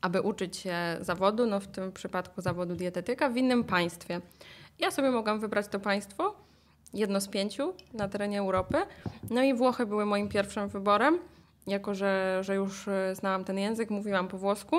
aby 0.00 0.20
uczyć 0.20 0.56
się 0.56 0.76
zawodu, 1.00 1.46
no 1.46 1.60
w 1.60 1.66
tym 1.66 1.92
przypadku 1.92 2.40
zawodu 2.40 2.74
dietetyka 2.74 3.30
w 3.30 3.36
innym 3.36 3.64
państwie. 3.64 4.20
Ja 4.78 4.90
sobie 4.90 5.10
mogłam 5.10 5.40
wybrać 5.40 5.68
to 5.68 5.80
państwo, 5.80 6.34
jedno 6.94 7.20
z 7.20 7.28
pięciu 7.28 7.74
na 7.94 8.08
terenie 8.08 8.38
Europy. 8.38 8.78
No 9.30 9.42
i 9.42 9.54
Włochy 9.54 9.86
były 9.86 10.06
moim 10.06 10.28
pierwszym 10.28 10.68
wyborem, 10.68 11.18
jako 11.66 11.94
że, 11.94 12.38
że 12.44 12.54
już 12.54 12.88
e, 12.88 13.14
znałam 13.14 13.44
ten 13.44 13.58
język, 13.58 13.90
mówiłam 13.90 14.28
po 14.28 14.38
włosku. 14.38 14.76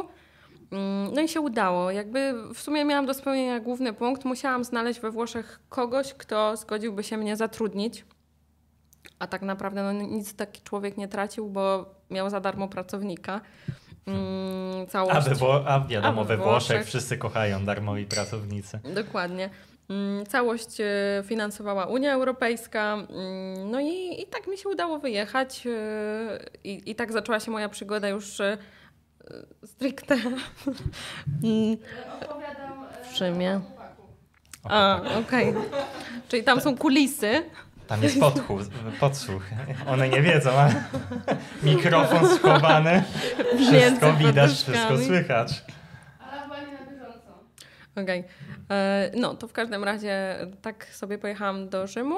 Mm, 0.72 1.14
No 1.14 1.22
i 1.22 1.28
się 1.28 1.42
udało. 1.42 1.92
Jakby 1.92 2.34
w 2.54 2.60
sumie 2.60 2.86
miałam 2.86 3.06
do 3.06 3.14
spełnienia 3.14 3.60
główny 3.60 3.94
punkt. 3.94 4.26
Musiałam 4.26 4.64
znaleźć 4.64 5.00
we 5.00 5.12
Włoszech 5.12 5.60
kogoś, 5.70 6.14
kto 6.14 6.58
zgodziłby 6.58 7.04
się 7.04 7.18
mnie 7.18 7.36
zatrudnić. 7.36 8.06
A 9.20 9.28
tak 9.28 9.42
naprawdę 9.42 9.84
no, 9.84 9.92
nic 9.92 10.36
taki 10.36 10.62
człowiek 10.62 10.98
nie 10.98 11.08
tracił, 11.08 11.50
bo 11.50 11.86
miał 12.10 12.30
za 12.30 12.40
darmo 12.40 12.68
pracownika. 12.68 13.42
Mm, 14.08 14.82
A, 14.84 14.86
całość. 14.86 15.30
we 15.30 15.36
Wło- 15.36 15.64
a 15.68 15.80
wiadomo, 15.80 16.22
A 16.22 16.24
we 16.24 16.38
we 16.38 16.44
Włoszech 16.44 16.68
Włoszech. 16.78 16.88
wszyscy 16.88 17.18
kochają 17.18 17.66
darmowi 17.66 18.06
pracownicy. 18.06 18.80
Dokładnie. 18.96 19.50
Mm, 19.90 20.26
Całość 20.26 20.82
e, 20.82 21.24
finansowała 21.26 21.86
Unia 21.86 22.14
Europejska. 22.14 22.98
No 23.66 23.80
i, 23.82 24.22
i 24.22 24.26
tak 24.26 24.48
mi 24.48 24.58
się 24.58 24.70
udało 24.70 25.00
wyjechać. 25.00 25.68
e, 25.68 26.40
I, 26.64 26.92
I 26.92 26.96
tak 26.96 27.12
zaczęła 27.12 27.40
się 27.40 27.52
moja 27.52 27.70
przygoda 27.70 28.10
już 28.10 28.40
e, 28.42 28.58
stricte. 29.66 30.16
Opowiadam 32.22 32.84
e, 32.84 33.04
W 33.14 33.16
Rzymie. 33.18 33.62
A, 34.64 35.02
okej. 35.20 35.54
Czyli 36.28 36.44
tam 36.44 36.62
są 36.62 36.78
kulisy. 36.78 37.44
Tam 37.88 38.04
jest 38.04 38.20
podchód, 38.20 38.62
podsłuch. 39.00 39.44
One 39.88 40.10
nie 40.10 40.22
wiedzą, 40.22 40.52
ale 40.52 40.84
mikrofon 41.64 42.30
schowany. 42.38 43.04
Wszystko 43.58 44.14
widać, 44.14 44.52
wszystko 44.52 44.98
słychać. 45.06 45.64
Ale 46.32 46.42
chyba 46.42 46.60
nie 46.60 46.74
na 46.74 46.92
bieżąco. 46.92 47.44
Okej. 48.04 48.24
E, 48.72 49.12
No, 49.16 49.36
to 49.36 49.48
w 49.48 49.54
każdym 49.54 49.84
razie 49.84 50.38
tak 50.62 50.86
sobie 50.86 51.18
pojechałam 51.18 51.70
do 51.70 51.88
Rzymu. 51.88 52.16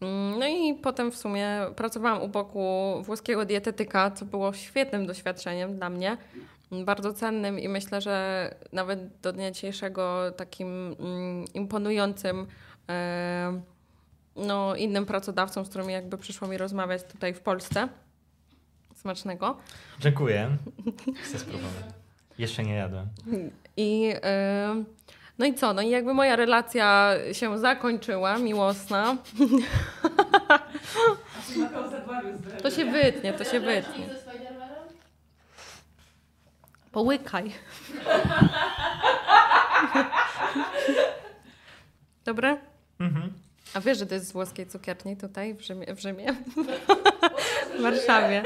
Mm, 0.00 0.38
No 0.38 0.46
i 0.46 0.74
potem 0.74 1.10
w 1.10 1.16
sumie 1.16 1.48
pracowałam 1.76 2.22
u 2.22 2.28
boku 2.28 2.94
włoskiego 3.02 3.44
dietetyka, 3.44 4.10
co 4.10 4.24
było 4.24 4.52
świetnym 4.52 5.06
doświadczeniem 5.06 5.76
dla 5.76 5.90
mnie. 5.90 6.16
Bardzo 6.84 7.12
cennym 7.12 7.58
i 7.58 7.68
myślę, 7.68 8.00
że 8.00 8.54
nawet 8.72 9.20
do 9.22 9.32
dnia 9.32 9.50
dzisiejszego 9.50 10.32
takim 10.36 10.96
mm, 11.00 11.44
imponującym 11.54 12.46
e, 12.88 13.60
no, 14.36 14.76
innym 14.76 15.06
pracodawcą, 15.06 15.64
z 15.64 15.68
którymi 15.68 15.92
jakby 15.92 16.18
przyszło 16.18 16.48
mi 16.48 16.58
rozmawiać 16.58 17.02
tutaj 17.02 17.34
w 17.34 17.40
Polsce. 17.40 17.88
Smacznego. 18.94 19.56
Dziękuję. 20.00 20.56
Chcę 21.24 21.38
spróbować. 21.38 21.84
Jeszcze 22.38 22.62
nie 22.62 22.74
jadłem. 22.74 23.08
I 23.76 24.12
e, 24.22 24.84
no 25.38 25.46
i 25.46 25.54
co? 25.54 25.74
No 25.74 25.82
i 25.82 25.90
jakby 25.90 26.14
moja 26.14 26.36
relacja 26.36 27.14
się 27.32 27.58
zakończyła, 27.58 28.38
miłosna. 28.38 29.16
To 32.62 32.70
się 32.70 32.84
wytnie, 32.84 33.32
to 33.32 33.44
się 33.44 33.60
wytnie. 33.60 34.06
Połykaj. 36.92 37.52
Dobre? 42.24 42.56
Mhm. 43.00 43.32
A 43.74 43.80
wiesz, 43.80 43.98
że 43.98 44.06
to 44.06 44.14
jest 44.14 44.28
z 44.28 44.32
włoskiej 44.32 44.66
cukierni 44.66 45.16
tutaj 45.16 45.54
w 45.54 45.60
Rzymie? 45.60 45.94
W, 45.94 46.00
Rzymie? 46.00 46.32
w 47.78 47.82
Warszawie. 47.82 48.42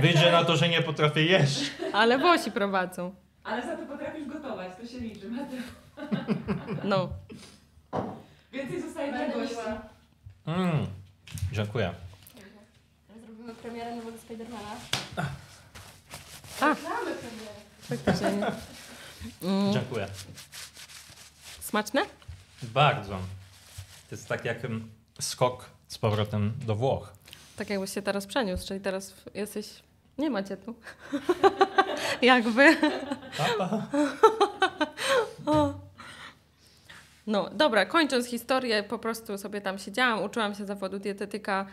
Wyjdzie 0.00 0.32
na 0.32 0.44
to, 0.44 0.56
że 0.56 0.68
nie 0.68 0.82
potrafię 0.82 1.22
jeść. 1.24 1.70
Ale 1.92 2.18
Włosi 2.18 2.50
prowadzą. 2.50 3.14
Ale 3.44 3.62
za 3.66 3.76
to 3.76 3.86
potrafisz 3.86 4.26
gotować, 4.26 4.68
to 4.80 4.86
się 4.86 4.98
liczy. 4.98 5.30
No. 6.84 7.08
Więcej 8.52 8.82
zostaje 8.82 9.12
dla 9.12 9.28
gości. 9.28 9.56
Mm. 10.46 10.86
Dziękuję. 11.52 11.94
Zrobimy 13.26 13.54
premierę 13.54 13.96
nowego 13.96 14.18
Spidermana. 14.18 14.76
A. 16.60 16.66
Mamy 16.66 17.14
premierę. 17.14 17.54
Faktycznie. 17.80 18.28
Mm. 19.42 19.72
Dziękuję. 19.72 20.08
Smaczne? 21.60 22.02
Bardzo. 22.62 23.12
To 24.08 24.14
jest 24.14 24.28
tak 24.28 24.44
jak 24.44 24.64
mm, 24.64 24.90
skok 25.20 25.70
z 25.88 25.98
powrotem 25.98 26.54
do 26.66 26.74
Włoch. 26.74 27.12
Tak 27.56 27.70
jakbyś 27.70 27.92
się 27.92 28.02
teraz 28.02 28.26
przeniósł, 28.26 28.68
czyli 28.68 28.80
teraz 28.80 29.14
jesteś... 29.34 29.82
Nie 30.18 30.30
macie 30.30 30.56
tu. 30.56 30.74
jakby. 32.22 32.76
Papa. 33.36 33.86
O. 35.46 35.74
No, 37.28 37.50
dobra, 37.52 37.86
kończąc 37.86 38.26
historię, 38.26 38.82
po 38.82 38.98
prostu 38.98 39.38
sobie 39.38 39.60
tam 39.60 39.78
siedziałam, 39.78 40.22
uczyłam 40.22 40.54
się 40.54 40.66
zawodu 40.66 40.98
dietetyka 40.98 41.66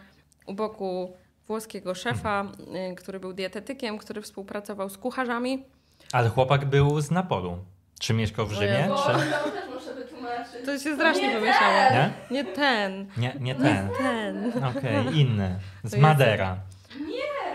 u 0.45 0.53
boku 0.53 1.13
włoskiego 1.47 1.95
szefa, 1.95 2.45
y, 2.91 2.95
który 2.95 3.19
był 3.19 3.33
dietetykiem, 3.33 3.97
który 3.97 4.21
współpracował 4.21 4.89
z 4.89 4.97
kucharzami. 4.97 5.63
Ale 6.11 6.29
chłopak 6.29 6.65
był 6.65 7.01
z 7.01 7.11
Napolu. 7.11 7.57
Czy 7.99 8.13
mieszkał 8.13 8.45
w 8.47 8.51
Rzymie? 8.53 8.85
Bo 8.89 8.97
Czy... 8.97 9.03
to 9.11 9.51
też 9.51 9.69
muszę 9.73 9.93
wytłumaczyć. 9.95 10.65
To 10.65 10.79
się 10.79 10.95
strasznie 10.95 11.27
Nie 11.27 11.35
pomieszało. 11.35 11.73
Nie? 11.91 12.09
Nie 12.31 12.43
ten, 12.43 13.05
Nie, 13.17 13.35
nie 13.39 13.55
ten. 13.55 13.89
ten. 13.97 14.63
Okej, 14.63 15.17
inny. 15.19 15.59
To 15.83 15.89
Z 15.89 15.91
jest- 15.91 16.01
Madera. 16.01 16.57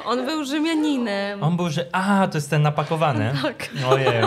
On 0.05 0.27
był 0.27 0.45
Rzymianinem. 0.45 1.43
On 1.43 1.57
był, 1.57 1.71
że... 1.71 1.87
A, 1.93 2.29
to 2.29 2.39
jest 2.39 2.51
ten 2.51 2.63
napakowany. 2.63 3.33
Tak, 3.43 3.69
Ojej. 3.89 4.23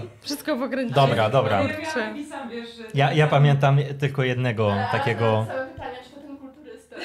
To... 0.00 0.06
wszystko 0.20 0.56
pokręciło. 0.56 1.06
Dobra, 1.06 1.30
dobra. 1.30 1.62
Ja. 2.94 3.12
Ja, 3.12 3.26
pamiętam 3.26 3.78
tylko 4.00 4.22
jednego 4.22 4.74
takiego... 4.92 5.46
Całe 5.48 5.66
pytanie, 5.66 5.96
czy 6.04 6.10
to 6.10 6.20
ten 6.20 6.36
kulturysta. 6.36 6.96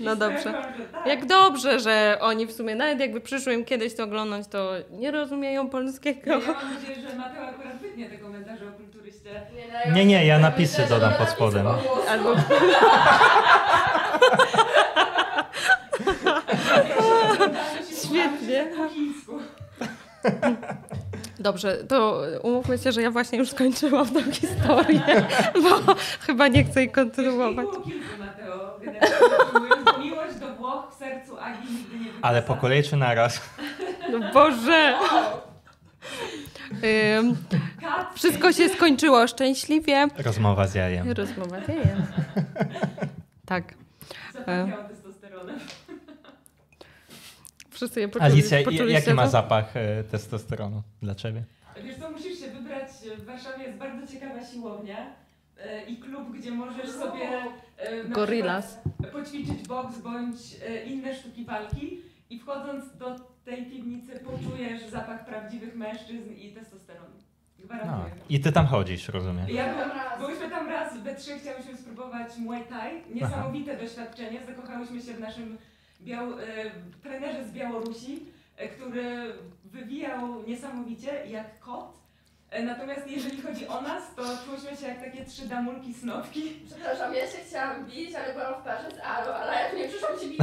No 0.00 0.16
dobrze. 0.16 0.52
Tak. 0.52 1.06
Jak 1.06 1.26
dobrze, 1.26 1.80
że 1.80 2.18
oni 2.20 2.46
w 2.46 2.52
sumie, 2.52 2.74
nawet 2.74 3.00
jakby 3.00 3.20
przyszło 3.20 3.52
im 3.52 3.64
kiedyś 3.64 3.94
to 3.94 4.04
oglądać, 4.04 4.46
to 4.48 4.72
nie 4.90 5.10
rozumieją 5.10 5.68
polskiego. 5.68 6.30
Ja 6.30 6.38
mam 6.38 6.74
nadzieję, 6.74 7.08
że 7.10 7.16
Mateo 7.16 7.44
akurat 7.46 7.78
wytnie 7.78 8.10
te 8.10 8.18
komentarze 8.18 8.64
o 8.68 8.72
kulturyście. 8.72 9.30
no, 9.88 9.94
Nie, 9.94 10.04
nie, 10.04 10.26
ja 10.26 10.38
napisy 10.38 10.86
dodam 10.88 11.12
to 11.12 11.18
pod 11.18 11.28
spodem. 11.28 11.66
Albo 12.08 12.34
Świetnie. 18.04 18.66
Dobrze, 21.38 21.76
to 21.88 22.22
umówmy 22.42 22.78
się, 22.78 22.92
że 22.92 23.02
ja 23.02 23.10
właśnie 23.10 23.38
już 23.38 23.50
skończyłam 23.50 24.08
tę 24.10 24.22
historię, 24.32 25.26
bo 25.62 25.94
chyba 26.20 26.48
nie 26.48 26.64
chcę 26.64 26.80
jej 26.80 26.90
kontynuować. 26.90 27.66
Było 27.66 27.80
kilku, 27.82 28.18
Mateo. 28.18 28.78
generalnie 28.84 29.60
mówiąc, 29.60 29.84
bo 29.84 29.98
Miłość 29.98 30.34
do 30.34 30.54
Włoch 30.54 30.94
w 30.94 30.98
sercu 30.98 31.38
Agi 31.40 31.68
nigdy 31.72 31.98
nie. 31.98 32.10
Ale 32.22 32.42
po 32.42 32.56
kolei 32.56 32.82
czy 32.82 32.96
naraz? 32.96 33.40
No 34.12 34.32
Boże! 34.32 34.94
Ym, 37.18 37.36
wszystko 38.14 38.52
się 38.52 38.68
skończyło 38.68 39.26
szczęśliwie. 39.26 40.08
Rozmowa 40.18 40.66
z 40.66 40.74
jajem. 40.74 41.12
Rozmowa 41.12 41.60
dzieje. 41.60 41.96
Tak. 43.46 43.74
Wszyscy 47.82 48.00
je 48.00 48.08
poczuli, 48.08 48.32
Alicja, 48.32 48.58
poczuliście 48.58 48.92
jaki 48.92 49.14
ma 49.14 49.24
to? 49.24 49.30
zapach 49.30 49.76
e, 49.76 50.04
testosteronu 50.04 50.82
dla 51.02 51.14
ciebie? 51.14 51.44
Wiesz 51.84 51.96
co, 51.98 52.10
musisz 52.10 52.38
się 52.40 52.50
wybrać, 52.50 52.88
w 53.18 53.24
Warszawie 53.24 53.64
jest 53.64 53.78
bardzo 53.78 54.06
ciekawa 54.12 54.46
siłownia 54.46 54.96
e, 55.58 55.84
i 55.84 55.96
klub, 55.96 56.36
gdzie 56.38 56.50
możesz 56.50 56.90
sobie 56.90 57.28
e, 57.76 58.04
na 58.04 58.14
Gorillas. 58.14 58.78
przykład 58.78 59.12
poćwiczyć 59.12 59.68
boks 59.68 59.98
bądź 59.98 60.36
e, 60.68 60.84
inne 60.84 61.14
sztuki 61.14 61.44
walki 61.44 61.98
i 62.30 62.38
wchodząc 62.38 62.96
do 62.96 63.16
tej 63.44 63.66
piwnicy 63.66 64.20
poczujesz 64.20 64.86
zapach 64.90 65.24
prawdziwych 65.24 65.74
mężczyzn 65.76 66.32
i 66.32 66.52
testosteronu. 66.52 67.16
No. 67.86 68.04
I 68.28 68.40
ty 68.40 68.52
tam 68.52 68.66
chodzisz, 68.66 69.08
rozumiem. 69.08 69.48
Ja 69.48 69.74
byłam, 69.74 69.90
byłyśmy 70.18 70.50
tam 70.50 70.68
raz, 70.68 70.98
we 70.98 71.14
trzy 71.14 71.38
chciałyśmy 71.38 71.76
spróbować 71.76 72.36
Muay 72.38 72.64
Thai. 72.64 73.14
Niesamowite 73.14 73.76
doświadczenie. 73.76 74.40
Zakochałyśmy 74.46 75.02
się 75.02 75.14
w 75.14 75.20
naszym 75.20 75.58
biał, 76.04 76.32
e, 76.32 76.44
trenerze 77.02 77.44
z 77.44 77.52
Białorusi, 77.52 78.26
e, 78.56 78.68
który 78.68 79.32
wywijał 79.64 80.42
niesamowicie 80.46 81.26
jak 81.26 81.58
kot. 81.60 82.02
E, 82.50 82.62
natomiast 82.62 83.10
jeżeli 83.10 83.42
chodzi 83.42 83.66
o 83.68 83.80
nas, 83.80 84.02
to 84.16 84.22
czułyśmy 84.44 84.76
się 84.76 84.86
jak 84.88 85.04
takie 85.04 85.24
trzy 85.24 85.48
damulki 85.48 85.94
snowki. 85.94 86.42
Przepraszam, 86.66 87.14
ja 87.14 87.26
się 87.26 87.38
chciałam 87.48 87.86
bić, 87.86 88.14
ale 88.14 88.32
byłam 88.34 88.54
w 88.60 88.64
parze 88.64 88.90
z 88.90 88.98
Aro, 89.04 89.36
ale 89.36 89.52
jak 89.62 89.76
nie 89.76 89.88
przyszłam 89.88 90.12
ci 90.20 90.28
bić. 90.28 90.40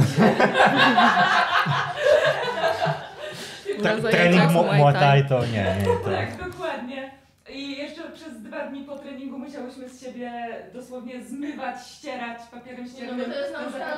Zajęciach 3.80 4.10
trening 4.10 4.50
mu- 4.52 4.62
Muay. 4.64 4.94
Thai 4.94 5.28
to 5.28 5.46
nie, 5.46 5.76
nie. 5.78 5.84
To... 5.84 6.10
Tak, 6.10 6.50
dokładnie. 6.50 7.10
I 7.52 7.76
jeszcze 7.78 8.10
przez 8.10 8.42
dwa 8.42 8.66
dni 8.66 8.84
po 8.84 8.96
treningu 8.96 9.38
musiałyśmy 9.38 9.88
z 9.88 10.00
siebie 10.04 10.32
dosłownie 10.74 11.24
zmywać, 11.24 11.86
ścierać 11.86 12.38
papierem 12.50 12.84
no 12.84 12.90
ściernym. 12.90 13.30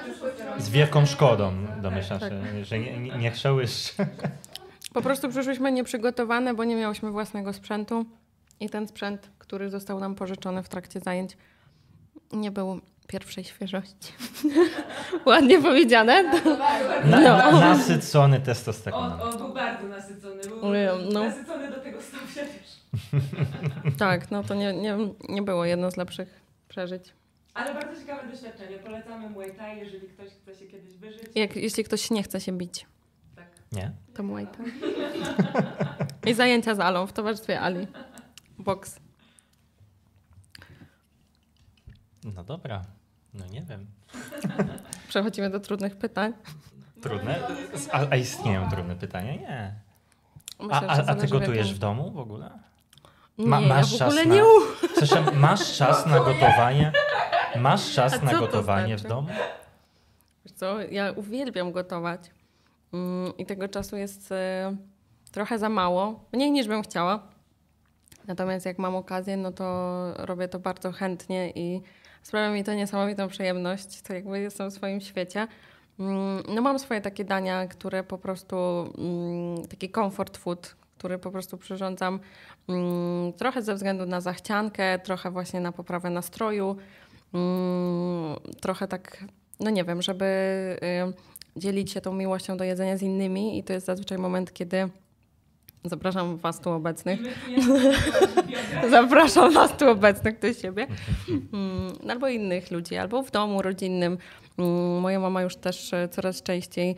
testosteronu. 0.07 0.61
Z 0.63 0.71
wielką 0.71 1.07
szkodą, 1.07 1.53
Tak. 1.67 1.81
domyślam 1.81 2.21
Tak. 2.21 2.31
się, 2.33 2.65
że 2.65 2.79
nie, 2.79 2.99
nie, 2.99 3.11
nie. 3.19 3.33
Po 4.95 5.03
prostu 5.03 5.29
przyszłyśmy 5.29 5.73
nieprzygotowane, 5.73 6.55
bo 6.55 6.65
nie 6.65 6.77
miałyśmy 6.77 7.11
własnego 7.11 7.53
sprzętu 7.53 8.05
i 8.61 8.71
ten 8.71 8.89
sprzęt, 8.89 9.31
który 9.39 9.71
został 9.71 10.01
nam 10.01 10.15
pożyczony 10.15 10.63
w 10.63 10.69
trakcie 10.69 11.01
zajęć, 11.01 11.37
nie 12.33 12.51
był 12.51 12.81
pierwszej 13.07 13.45
świeżości. 13.45 14.13
Ładnie 15.27 15.63
powiedziane. 15.63 16.25
Bardzo. 16.45 17.09
Na, 17.11 17.51
No. 17.51 17.61
Nasycony 17.61 18.37
On, 18.37 18.43
testosteronem. 18.43 19.21
on 19.21 19.39
był 19.39 19.55
bardzo 19.55 19.87
nasycony. 19.87 20.43
Był 20.43 20.57
no. 21.13 21.25
nasycony 21.25 21.71
do 21.71 21.81
tego 21.81 22.03
stopnia. 22.03 22.43
Tak, 23.99 24.31
no 24.31 24.43
to 24.43 24.55
nie, 24.55 24.73
nie, 24.73 24.97
nie 25.29 25.43
było 25.43 25.65
jedno 25.65 25.91
z 25.91 25.97
lepszych 25.97 26.41
przeżyć. 26.69 27.15
Ale 27.55 27.75
bardzo 27.75 28.01
ciekawe 28.01 28.29
doświadczenie. 28.29 28.79
Polecamy 28.79 29.31
Muay 29.31 29.55
Thai, 29.55 29.79
jeżeli 29.79 30.09
ktoś 30.09 30.29
chce 30.29 30.55
się 30.55 30.67
kiedyś 30.67 30.95
wyżyć. 30.95 31.23
Jak, 31.35 31.57
jeśli 31.57 31.85
ktoś 31.85 32.11
nie 32.11 32.23
chce 32.23 32.41
się 32.41 32.53
bić, 32.53 32.87
Tak. 33.37 33.47
Nie? 33.73 33.93
to 34.15 34.23
Muay 34.23 34.47
Thai. 34.47 34.65
I 36.31 36.35
zajęcia 36.35 36.75
z 36.75 36.81
Alą 36.81 37.07
w 37.07 37.13
towarzystwie 37.13 37.61
Ali. 37.61 37.87
Boks. 38.59 39.01
No 42.25 42.45
dobra, 42.45 42.83
no 43.35 43.47
nie 43.47 43.63
wiem. 43.63 43.87
Przechodzimy 45.09 45.51
do 45.51 45.61
trudnych 45.61 45.97
pytań. 45.97 46.33
Trudne? 47.03 47.39
A, 47.93 48.07
a 48.11 48.17
istnieją 48.17 48.71
trudne 48.71 48.97
pytania? 48.97 49.33
Nie. 49.35 49.75
Myślę, 50.61 50.89
A, 50.89 50.97
a, 50.97 51.07
a 51.07 51.15
ty 51.15 51.29
gotujesz 51.29 51.75
w 51.75 51.79
domu 51.79 52.11
w 52.11 52.19
ogóle? 52.19 52.51
Nie, 53.39 53.47
Ma- 53.47 53.61
ja 53.61 53.69
masz 53.69 53.99
w 53.99 54.03
ogóle 54.03 54.17
czas 54.23 54.27
nie 54.27 54.39
na- 54.41 54.45
u... 54.47 54.49
Przepraszam, 54.97 55.39
masz 55.41 55.77
czas 55.77 56.07
na 56.07 56.19
gotowanie? 56.19 56.93
Masz 57.57 57.95
czas 57.95 58.23
na 58.23 58.31
to 58.31 58.39
gotowanie 58.41 58.97
w 58.97 59.01
znaczy? 59.01 59.15
domu? 59.15 59.29
Wiesz 60.45 60.55
co, 60.55 60.81
ja 60.81 61.13
uwielbiam 61.13 61.73
gotować. 61.73 62.21
Mm, 62.93 63.37
I 63.39 63.47
tego 63.47 63.69
czasu 63.69 63.97
jest 63.97 64.33
e, 64.33 64.77
trochę 65.33 65.59
za 65.59 65.69
mało. 65.69 66.25
Mniej 66.33 66.51
niż 66.53 66.69
bym 66.69 66.83
chciała. 66.83 67.23
Natomiast 68.27 68.67
jak 68.67 68.79
mam 68.79 68.97
okazję, 68.97 69.37
no 69.37 69.53
to 69.53 69.65
robię 70.17 70.49
to 70.49 70.59
bardzo 70.59 70.93
chętnie 70.93 71.51
i 71.51 71.81
sprawia 72.23 72.51
mi 72.51 72.65
to 72.65 72.75
niesamowitą 72.75 73.29
przyjemność. 73.29 74.03
To 74.03 74.15
jakby 74.15 74.41
jestem 74.41 74.71
w 74.71 74.75
swoim 74.75 75.01
świecie. 75.01 75.47
Mm, 76.01 76.43
No 76.55 76.63
mam 76.63 76.79
swoje 76.79 77.01
takie 77.01 77.25
dania, 77.25 77.67
które 77.67 78.05
po 78.05 78.19
prostu, 78.19 78.57
mm, 78.99 79.67
taki 79.69 79.91
comfort 79.91 80.37
food, 80.37 80.75
który 81.03 81.19
po 81.19 81.31
prostu 81.31 81.59
przyrządzam 81.59 82.21
mm, 82.69 83.33
trochę 83.33 83.63
ze 83.63 83.75
względu 83.75 84.07
na 84.07 84.21
zachciankę, 84.21 84.99
trochę 84.99 85.31
właśnie 85.31 85.61
na 85.61 85.73
poprawę 85.73 86.11
nastroju, 86.11 86.77
mm, 87.35 88.37
trochę 88.61 88.89
tak, 88.89 89.25
no 89.61 89.71
nie 89.71 89.85
wiem, 89.85 90.03
żeby 90.03 90.25
y, 91.57 91.61
dzielić 91.61 91.93
się 91.93 92.01
tą 92.01 92.15
miłością 92.15 92.57
do 92.57 92.65
jedzenia 92.65 92.97
z 92.97 93.03
innymi 93.03 93.59
i 93.59 93.65
to 93.65 93.73
jest 93.73 93.87
zazwyczaj 93.87 94.19
moment, 94.19 94.53
kiedy 94.53 94.89
zapraszam 95.85 96.37
Was 96.37 96.61
tu 96.61 96.71
obecnych. 96.71 97.21
Zapraszam 98.91 99.53
Was 99.53 99.77
tu 99.77 99.91
obecnych 99.91 100.39
do 100.39 100.53
siebie. 100.53 100.87
Mm, 101.29 102.11
Albo 102.11 102.29
innych 102.29 102.71
ludzi, 102.71 102.97
albo 102.97 103.23
w 103.23 103.31
domu 103.31 103.63
rodzinnym. 103.63 104.19
Moja 105.01 105.21
mama 105.21 105.43
już 105.43 105.57
też 105.57 105.93
e, 105.93 106.09
coraz 106.09 106.43
częściej 106.43 106.97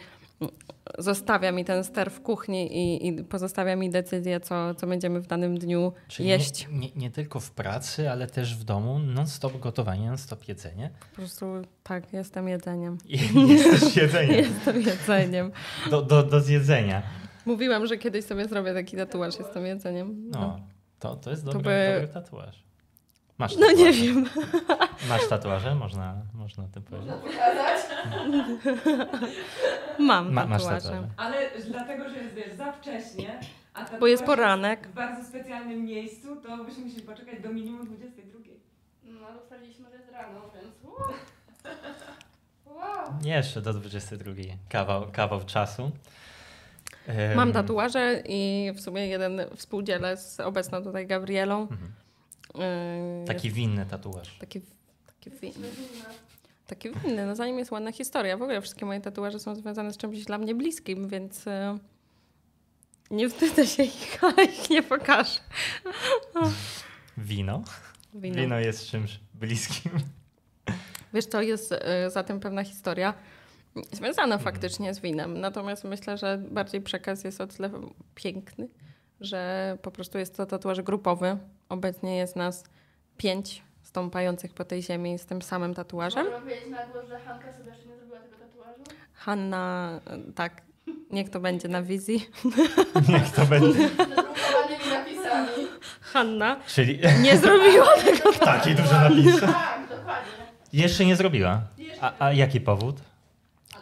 zostawia 0.99 1.53
mi 1.53 1.65
ten 1.65 1.85
ster 1.85 2.11
w 2.11 2.21
kuchni 2.21 2.77
i, 2.77 3.07
i 3.07 3.25
pozostawia 3.25 3.77
mi 3.77 3.91
decyzję, 3.91 4.41
co, 4.41 4.75
co 4.75 4.87
będziemy 4.87 5.21
w 5.21 5.27
danym 5.27 5.59
dniu 5.59 5.93
Czyli 6.09 6.29
jeść. 6.29 6.69
Nie, 6.69 6.79
nie, 6.79 6.89
nie 6.97 7.11
tylko 7.11 7.41
w 7.41 7.51
pracy, 7.51 8.11
ale 8.11 8.27
też 8.27 8.57
w 8.57 8.65
domu 8.65 8.99
non-stop 8.99 9.59
gotowanie, 9.59 10.09
non-stop 10.09 10.49
jedzenie. 10.49 10.91
Po 11.11 11.17
prostu 11.17 11.47
tak, 11.83 12.13
jestem 12.13 12.49
jedzeniem. 12.49 12.99
Jesteś 13.49 13.97
jedzeniem. 13.97 14.37
Jestem 14.55 14.81
jedzeniem. 14.83 15.53
Do, 15.91 16.03
do, 16.03 16.23
do 16.23 16.41
zjedzenia. 16.41 17.03
Mówiłam, 17.47 17.87
że 17.87 17.97
kiedyś 17.99 18.25
sobie 18.25 18.49
zrobię 18.49 18.75
taki 18.75 18.97
tatuaż, 18.97 19.39
jestem 19.39 19.67
jedzeniem. 19.67 20.31
No, 20.31 20.61
to, 20.99 21.17
to 21.17 21.31
jest 21.31 21.45
To 21.45 21.53
dobry, 21.53 21.71
by- 21.71 21.93
dobry 22.01 22.15
tatuaż. 22.15 22.65
Masz 23.39 23.57
No 23.57 23.73
nie 23.73 23.93
wiem. 23.93 24.25
Masz 25.09 25.29
tatuaże? 25.29 25.75
Można, 25.75 26.15
można 26.35 26.65
o 26.65 26.67
tym 26.67 26.83
powiedzieć. 26.83 27.11
Można 27.11 27.31
pokazać. 27.33 27.81
Mam 29.99 30.33
Ma, 30.33 30.47
masz 30.47 30.63
tatuaże. 30.65 31.09
Ale 31.17 31.37
dlatego, 31.71 32.09
że 32.09 32.17
jest 32.17 32.35
wiesz, 32.35 32.55
za 32.55 32.73
wcześnie, 32.73 33.41
a 33.75 33.85
Bo 34.01 34.07
jest 34.07 34.25
poranek. 34.25 34.89
w 34.89 34.95
bardzo 34.95 35.29
specjalnym 35.29 35.85
miejscu, 35.85 36.37
to 36.37 36.65
byśmy 36.65 36.85
musieli 36.85 37.03
poczekać 37.03 37.43
do 37.43 37.49
minimum 37.49 37.87
22. 37.87 38.39
No, 39.05 39.27
ale 39.27 39.39
ustaliliśmy, 39.43 39.91
że 39.91 39.97
jest 39.97 40.13
rano, 40.13 40.41
więc... 40.55 40.75
Wow. 42.67 43.05
Jeszcze 43.35 43.63
do 43.63 43.73
22. 43.73 44.33
Kawał, 44.69 45.07
kawał 45.13 45.45
czasu. 45.45 45.91
Mam 47.37 47.53
tatuaże 47.53 48.23
i 48.29 48.73
w 48.75 48.81
sumie 48.81 49.07
jeden 49.07 49.43
współdzielę 49.57 50.17
z 50.17 50.41
obecną 50.41 50.83
tutaj 50.83 51.07
Gabrielą. 51.07 51.61
Mhm. 51.61 51.93
Yy, 52.55 52.61
Taki 53.27 53.51
winny 53.51 53.87
tatuaż. 53.87 54.39
Taki, 54.39 54.61
taki, 55.07 55.31
winny. 55.31 55.69
taki 56.67 56.91
winny. 56.91 57.27
No 57.27 57.37
za 57.37 57.47
nim 57.47 57.59
jest 57.59 57.71
ładna 57.71 57.93
historia. 57.93 58.37
W 58.37 58.43
ogóle 58.43 58.61
wszystkie 58.61 58.87
moje 58.87 59.01
tatuaże 59.01 59.41
są 59.41 59.55
związane 59.57 59.93
z 59.93 59.97
czymś 59.97 60.25
dla 60.25 60.39
mnie 60.39 60.55
bliskim, 60.55 61.09
więc 61.09 61.47
yy, 61.47 61.53
nie 63.11 63.29
wstydzę 63.29 63.67
się 63.67 63.83
ich, 63.83 64.19
ale 64.25 64.45
ich 64.45 64.71
nie 64.71 64.83
pokażę. 64.83 65.41
Wino. 67.19 67.63
Wino. 68.15 68.37
Wino 68.37 68.59
jest 68.59 68.87
czymś 68.87 69.21
bliskim. 69.35 69.93
Wiesz, 71.15 71.27
to 71.27 71.43
jest 71.43 71.71
yy, 71.71 72.11
za 72.11 72.25
tym 72.25 72.41
pewna 72.41 72.65
historia 72.65 73.15
związana 73.93 74.35
Mhm. 74.35 74.41
faktycznie 74.41 74.95
z 74.95 75.01
winem. 75.01 75.41
Natomiast 75.41 75.85
myślę, 75.85 76.19
że 76.19 76.39
bardziej 76.51 76.81
przekaz 76.81 77.25
jest 77.25 77.41
o 77.41 77.47
tyle 77.47 77.71
piękny, 78.15 78.69
że 79.21 79.79
po 79.83 79.91
prostu 79.91 80.19
jest 80.19 80.37
to 80.37 80.47
tatuaż 80.47 80.81
grupowy. 80.83 81.37
Obecnie 81.69 82.17
jest 82.17 82.37
nas 82.37 82.65
pięć 83.17 83.63
stąpających 83.83 84.55
po 84.55 84.65
tej 84.65 84.83
ziemi 84.83 85.19
z 85.19 85.27
tym 85.27 85.43
samym 85.43 85.75
tatuażem. 85.75 86.27
Powiedzieć 86.41 86.71
na 86.71 86.87
głos, 86.87 87.09
że 87.09 87.21
Hanka 87.21 87.53
sobie 87.53 87.71
jeszcze 87.71 87.87
nie 87.89 87.97
zrobiła 87.97 88.19
tego 88.19 88.37
tatuażu? 88.37 88.81
Hanna, 89.15 90.01
y, 90.29 90.33
tak, 90.33 90.63
niech 91.11 91.31
to 91.31 91.41
będzie 91.41 91.69
na 91.69 91.83
wizji. 91.83 92.31
Niech 93.09 93.31
to 93.31 93.47
będzie. 93.47 93.89
Z 93.89 93.97
drukowanymi 93.97 94.91
napisami. 94.91 95.67
Hanna 96.01 96.57
Czyli 96.67 97.01
nie 97.23 97.39
zrobiła 97.39 97.87
tego. 98.05 98.33
takie 98.33 98.75
duże 98.75 98.95
napisy. 98.95 99.41
Tak, 99.41 99.81
dokładnie. 99.89 100.33
Jeszcze 100.73 101.05
nie 101.05 101.17
zrobiła. 101.17 101.61
A, 102.01 102.13
a 102.19 102.33
jaki 102.33 102.61
powód? 102.61 102.97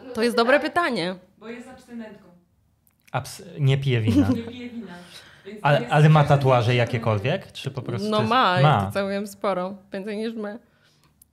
No 0.07 0.13
To 0.13 0.23
jest 0.23 0.35
dobre 0.37 0.59
pytanie. 0.59 1.15
Bo 1.37 1.47
jest 1.47 1.67
abstynentką. 1.67 2.23
Abs- 3.13 3.43
nie 3.59 3.77
pije 3.77 4.01
wina. 4.01 4.29
Nie 4.29 4.43
pije 4.43 4.69
wina. 4.69 4.93
Ale, 5.61 5.87
ale 5.89 6.09
ma 6.09 6.23
tatuaże 6.23 6.75
jakiekolwiek? 6.75 7.51
Czy 7.51 7.71
po 7.71 7.81
prostu. 7.81 8.09
No 8.09 8.17
to 8.17 8.23
jest- 8.23 8.29
ma, 8.29 8.61
ma. 8.61 8.81
ma. 8.81 8.91
całkiem 8.91 9.27
sporo, 9.27 9.75
więcej 9.93 10.17
niż 10.17 10.33
my. 10.33 10.59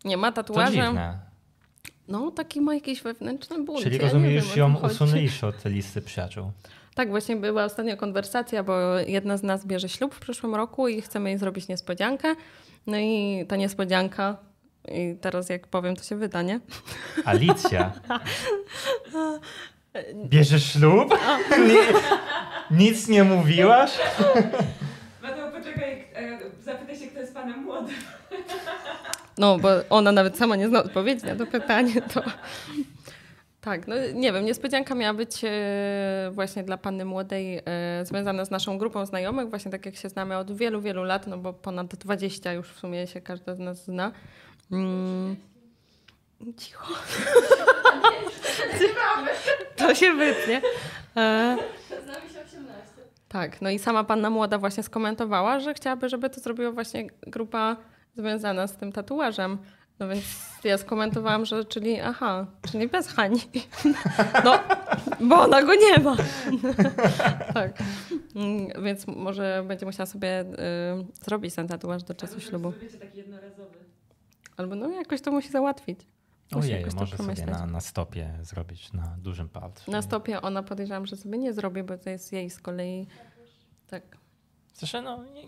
Nie 0.04 0.16
ma 0.16 0.32
To 0.32 0.42
tatuaże. 0.42 0.72
dziwne. 0.72 1.18
No, 2.08 2.30
taki 2.30 2.60
ma 2.60 2.74
jakieś 2.74 3.02
wewnętrzne 3.02 3.64
ból. 3.64 3.82
Czyli 3.82 3.96
ja 3.96 4.02
rozumiem, 4.02 4.32
już 4.32 4.56
ją 4.56 4.74
usunęliście 4.76 5.46
od 5.46 5.62
tej 5.62 5.72
listy 5.72 6.02
przyjaciół. 6.02 6.52
Tak, 6.94 7.10
właśnie 7.10 7.36
była 7.36 7.64
ostatnio 7.64 7.96
konwersacja, 7.96 8.62
bo 8.62 8.98
jedna 8.98 9.36
z 9.36 9.42
nas 9.42 9.66
bierze 9.66 9.88
ślub 9.88 10.14
w 10.14 10.20
przyszłym 10.20 10.54
roku 10.54 10.88
i 10.88 11.02
chcemy 11.02 11.28
jej 11.30 11.38
zrobić 11.38 11.68
niespodziankę. 11.68 12.34
No 12.86 12.96
i 12.98 13.44
ta 13.48 13.56
niespodzianka, 13.56 14.36
i 14.88 15.16
teraz 15.20 15.48
jak 15.48 15.66
powiem, 15.66 15.96
to 15.96 16.02
się 16.04 16.16
wyda, 16.16 16.42
nie? 16.42 16.60
Alicja. 17.24 17.92
Bierzesz 20.14 20.72
ślub? 20.72 21.18
Nie, 21.50 21.80
nic 22.78 23.08
nie 23.08 23.24
mówiłaś? 23.24 23.98
Mateo, 25.22 25.50
poczekaj, 25.50 26.04
e, 26.14 26.38
zapytaj 26.62 26.96
się, 26.96 27.06
kto 27.06 27.20
jest 27.20 27.34
panem 27.34 27.62
młodym. 27.64 27.96
No, 29.38 29.58
bo 29.58 29.68
ona 29.90 30.12
nawet 30.12 30.38
sama 30.38 30.56
nie 30.56 30.68
zna 30.68 30.82
odpowiedzi 30.82 31.26
na 31.26 31.36
to 31.36 31.46
pytanie, 31.46 32.02
to... 32.02 32.22
Tak, 33.60 33.88
no 33.88 33.94
nie 34.14 34.32
wiem, 34.32 34.44
niespodzianka 34.44 34.94
miała 34.94 35.14
być 35.14 35.44
e, 35.44 36.30
właśnie 36.32 36.62
dla 36.62 36.76
panny 36.76 37.04
młodej 37.04 37.60
e, 37.64 38.04
związana 38.04 38.44
z 38.44 38.50
naszą 38.50 38.78
grupą 38.78 39.06
znajomych, 39.06 39.50
właśnie 39.50 39.70
tak 39.70 39.86
jak 39.86 39.96
się 39.96 40.08
znamy 40.08 40.36
od 40.36 40.56
wielu, 40.56 40.80
wielu 40.80 41.04
lat, 41.04 41.26
no 41.26 41.38
bo 41.38 41.52
ponad 41.52 41.94
20 41.94 42.52
już 42.52 42.68
w 42.68 42.78
sumie 42.78 43.06
się 43.06 43.20
każda 43.20 43.54
z 43.54 43.58
nas 43.58 43.84
zna. 43.84 44.12
Mm. 44.72 45.36
Cicho. 46.56 46.86
To 49.76 49.94
się 49.94 50.12
wytnie. 50.14 50.62
E, 51.16 51.56
Z 51.88 52.06
nami 52.06 52.30
się 52.32 52.40
18. 52.46 52.84
tak, 53.28 53.62
no 53.62 53.70
i 53.70 53.78
sama 53.78 54.04
panna 54.04 54.30
młoda 54.30 54.58
właśnie 54.58 54.82
skomentowała, 54.82 55.60
że 55.60 55.74
chciałaby, 55.74 56.08
żeby 56.08 56.30
to 56.30 56.40
zrobiła 56.40 56.72
właśnie 56.72 57.06
grupa 57.22 57.76
związana 58.16 58.66
z 58.66 58.76
tym 58.76 58.92
tatuażem. 58.92 59.58
No 59.98 60.08
więc 60.08 60.24
ja 60.64 60.78
skomentowałam, 60.78 61.44
że 61.44 61.64
czyli 61.64 62.00
aha, 62.00 62.46
czyli 62.72 62.88
bez 62.88 63.08
Hani. 63.08 63.40
No, 64.44 64.58
bo 65.20 65.40
ona 65.40 65.62
go 65.62 65.72
nie 65.74 65.98
ma. 66.04 66.16
tak. 67.54 67.70
Mm, 68.36 68.84
Więc 68.84 69.06
może 69.06 69.64
będzie 69.68 69.86
musiała 69.86 70.06
sobie 70.06 70.40
y, 70.40 70.46
zrobić 71.24 71.54
ten 71.54 71.68
tatuaż 71.68 72.02
do 72.02 72.14
czasu 72.14 72.40
ślubu. 72.40 72.72
Taki 73.00 73.18
jednorazowy. 73.18 73.78
Albo 74.56 74.74
no 74.74 74.90
jakoś 74.90 75.20
to 75.20 75.30
musi 75.32 75.48
załatwić. 75.48 76.00
Ojej, 76.56 76.86
może 76.96 77.16
sobie 77.16 77.46
na, 77.46 77.66
na 77.66 77.80
stopie 77.80 78.38
zrobić, 78.42 78.92
na 78.92 79.16
dużym 79.18 79.48
palcu. 79.48 79.90
Na 79.90 80.02
stopie 80.02 80.42
ona 80.42 80.62
podejrzewam, 80.62 81.06
że 81.06 81.16
sobie 81.16 81.38
nie 81.38 81.52
zrobi, 81.52 81.82
bo 81.82 81.98
to 81.98 82.10
jest 82.10 82.32
jej 82.32 82.50
z 82.50 82.60
kolei 82.60 83.06
tak. 83.86 84.02
Zresztą 84.74 85.02
no, 85.02 85.24
nie... 85.24 85.42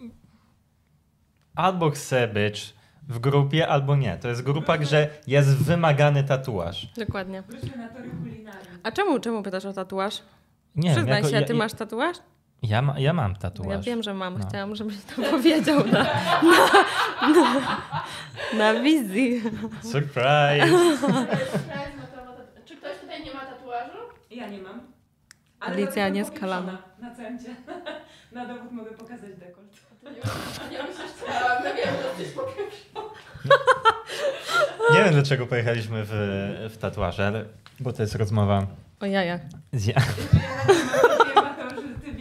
albo 1.54 1.90
chce 1.90 2.28
być 2.28 2.74
w 3.08 3.18
grupie, 3.18 3.68
albo 3.68 3.96
nie. 3.96 4.18
To 4.18 4.28
jest 4.28 4.42
grupa, 4.42 4.84
że 4.84 5.08
jest 5.26 5.48
wymagany 5.56 6.24
tatuaż. 6.24 6.92
Dokładnie. 6.96 7.42
A 8.82 8.92
czemu, 8.92 9.20
czemu 9.20 9.42
pytasz 9.42 9.64
o 9.64 9.72
tatuaż? 9.72 10.22
Nie 10.76 10.82
wiem, 10.88 10.96
Przyznaj 10.96 11.16
jako- 11.16 11.28
się, 11.28 11.40
ja, 11.40 11.46
ty 11.46 11.52
ja, 11.52 11.58
masz 11.58 11.72
tatuaż? 11.72 12.16
Ja, 12.62 12.82
ma, 12.82 12.98
ja 12.98 13.12
mam 13.12 13.36
tatuaż. 13.36 13.68
ja 13.70 13.78
wiem, 13.78 14.02
że 14.02 14.14
mam. 14.14 14.38
No. 14.38 14.46
Chciałam, 14.48 14.76
żebyś 14.76 14.96
to 15.04 15.22
powiedział 15.30 15.86
na, 15.86 16.02
na, 16.42 17.32
na, 17.32 17.60
na 18.74 18.80
wizji. 18.80 19.42
Surprise! 19.82 20.66
Czy 22.64 22.76
ktoś 22.76 22.98
tutaj 23.00 23.24
nie 23.24 23.34
ma 23.34 23.40
tatuażu? 23.40 23.98
Ja 24.30 24.48
nie 24.48 24.58
mam. 24.58 24.80
Ale 25.60 25.74
Alicja 25.76 26.08
nieskalana. 26.08 26.78
powiększona 26.78 27.08
Na 27.10 27.14
centie. 27.16 27.56
Na 28.32 28.46
dowód 28.46 28.72
mogę 28.72 28.90
pokazać 28.90 29.30
dekolt. 29.38 29.66
Nie, 30.04 30.10
nie. 30.70 30.78
No 31.64 31.74
wiem, 31.74 31.92
że 32.02 32.24
coś 32.24 32.32
powiem. 32.32 32.66
Nie 34.92 35.04
wiem, 35.04 35.12
dlaczego 35.12 35.46
pojechaliśmy 35.46 36.02
w, 36.04 36.10
w 36.72 36.76
tatuaże, 36.78 37.26
ale, 37.26 37.44
bo 37.80 37.92
to 37.92 38.02
jest 38.02 38.14
rozmowa 38.14 38.66
O 39.00 39.06
jajach. 39.06 39.40
z 39.72 39.86
ja. 39.86 39.94
Wiem, 39.94 41.44
Mateusz, 41.44 41.74
że 41.84 41.94
ty 42.04 42.12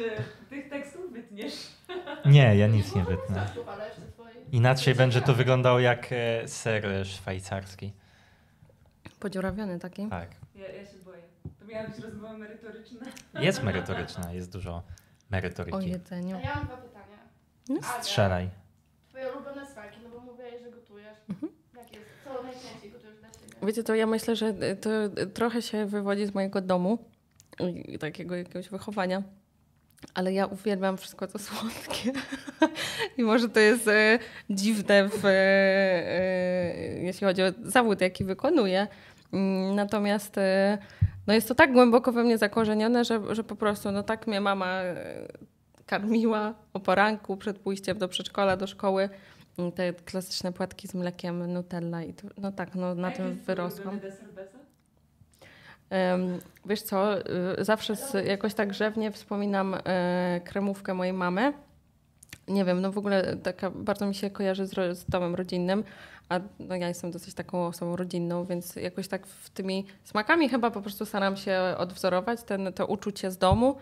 e, 0.00 0.22
tych 0.50 0.68
tekstów 0.70 1.12
wytniesz. 1.12 1.54
Nie, 2.26 2.56
ja 2.56 2.66
nic 2.66 2.94
nie 2.94 3.04
wytnę. 3.04 3.46
Inaczej 4.52 4.94
będzie 4.94 5.20
to 5.20 5.34
wyglądało 5.34 5.80
jak 5.80 6.06
e, 6.12 6.48
ser 6.48 7.06
szwajcarski. 7.06 7.92
Podziurawiony 9.20 9.78
taki. 9.78 10.08
Tak. 10.08 10.28
Ja, 10.54 10.68
ja 10.68 10.86
się 10.86 10.98
boję. 11.04 11.22
To 11.60 11.64
miała 11.64 11.88
być 11.88 11.98
rozmowa 11.98 12.38
merytoryczna. 12.38 13.00
Jest 13.40 13.62
merytoryczna, 13.62 14.32
jest 14.32 14.52
dużo 14.52 14.72
O 14.72 14.82
merytoryki. 15.30 15.90
jedzeniu. 15.90 16.36
A 16.36 16.40
ja 16.40 16.54
mam 16.54 16.66
dwa 16.66 16.76
pytania. 16.76 17.18
No. 17.68 17.80
Strzelaj. 17.82 18.50
Twoje 19.08 19.32
ulubione 19.32 19.66
smaki, 19.66 19.98
no 20.04 20.10
bo 20.10 20.20
mówiłeś, 20.20 20.54
że 20.62 20.70
gotujesz. 20.70 21.16
Jak 21.76 21.92
jest? 21.92 22.06
Co 22.24 22.42
najczęściej 22.42 22.90
gotujesz 22.90 23.16
dla 23.20 23.28
siebie? 23.32 23.66
Wiecie, 23.66 23.82
to 23.84 23.94
ja 23.94 24.06
myślę, 24.06 24.36
że 24.36 24.54
to 24.80 24.90
trochę 25.34 25.62
się 25.62 25.86
wywodzi 25.86 26.26
z 26.26 26.34
mojego 26.34 26.60
domu 26.60 26.98
i 27.84 27.98
takiego 27.98 28.36
jakiegoś 28.36 28.68
wychowania. 28.68 29.22
Ale 30.14 30.32
ja 30.32 30.46
uwielbiam 30.46 30.96
wszystko, 30.96 31.26
co 31.26 31.38
słodkie. 31.38 32.12
I 33.18 33.22
może 33.22 33.48
to 33.48 33.60
jest 33.60 33.88
e, 33.88 34.18
dziwne, 34.50 35.08
w, 35.08 35.24
e, 35.24 35.30
e, 35.30 36.98
jeśli 37.02 37.26
chodzi 37.26 37.42
o 37.42 37.46
zawód, 37.62 38.00
jaki 38.00 38.24
wykonuję. 38.24 38.86
Mm, 39.32 39.74
Natomiast 39.74 40.38
e, 40.38 40.78
no 41.26 41.34
jest 41.34 41.48
to 41.48 41.54
tak 41.54 41.72
głęboko 41.72 42.12
we 42.12 42.24
mnie 42.24 42.38
zakorzenione, 42.38 43.04
że, 43.04 43.34
że 43.34 43.44
po 43.44 43.56
prostu 43.56 43.92
no 43.92 44.02
tak 44.02 44.26
mnie 44.26 44.40
mama 44.40 44.80
e, 44.82 45.28
karmiła 45.86 46.54
o 46.72 46.80
poranku 46.80 47.36
przed 47.36 47.58
pójściem 47.58 47.98
do 47.98 48.08
przedszkola, 48.08 48.56
do 48.56 48.66
szkoły. 48.66 49.08
Te 49.74 49.92
klasyczne 49.92 50.52
płatki 50.52 50.88
z 50.88 50.94
mlekiem, 50.94 51.52
Nutella 51.52 52.02
i 52.02 52.14
to, 52.14 52.28
no 52.38 52.52
tak, 52.52 52.74
no, 52.74 52.94
na 52.94 53.08
A 53.08 53.10
tym 53.10 53.34
wyrosłam. 53.46 53.98
deser 54.00 54.28
Wiesz 56.66 56.82
co, 56.82 57.18
y, 57.18 57.64
zawsze 57.64 57.94
jakoś 58.24 58.54
tak 58.54 58.68
grzewnie 58.68 59.10
wspominam 59.10 59.74
e, 59.84 60.40
kremówkę 60.44 60.94
mojej 60.94 61.12
mamy. 61.12 61.52
Nie 62.48 62.64
wiem, 62.64 62.80
no 62.80 62.92
w 62.92 62.98
ogóle 62.98 63.36
taka 63.36 63.70
bardzo 63.70 64.06
mi 64.06 64.14
się 64.14 64.30
kojarzy 64.30 64.66
z, 64.66 64.98
z 64.98 65.04
domem 65.04 65.34
rodzinnym, 65.34 65.84
a 66.28 66.40
no 66.58 66.76
ja 66.76 66.88
jestem 66.88 67.10
dosyć 67.10 67.34
taką 67.34 67.66
osobą 67.66 67.96
rodzinną, 67.96 68.44
więc 68.44 68.76
jakoś 68.76 69.08
tak 69.08 69.26
w 69.26 69.50
tymi 69.50 69.86
smakami 70.04 70.48
chyba 70.48 70.70
po 70.70 70.82
prostu 70.82 71.06
staram 71.06 71.36
się 71.36 71.60
odwzorować 71.78 72.42
ten, 72.42 72.72
to 72.72 72.86
uczucie 72.86 73.30
z 73.30 73.38
domu 73.38 73.76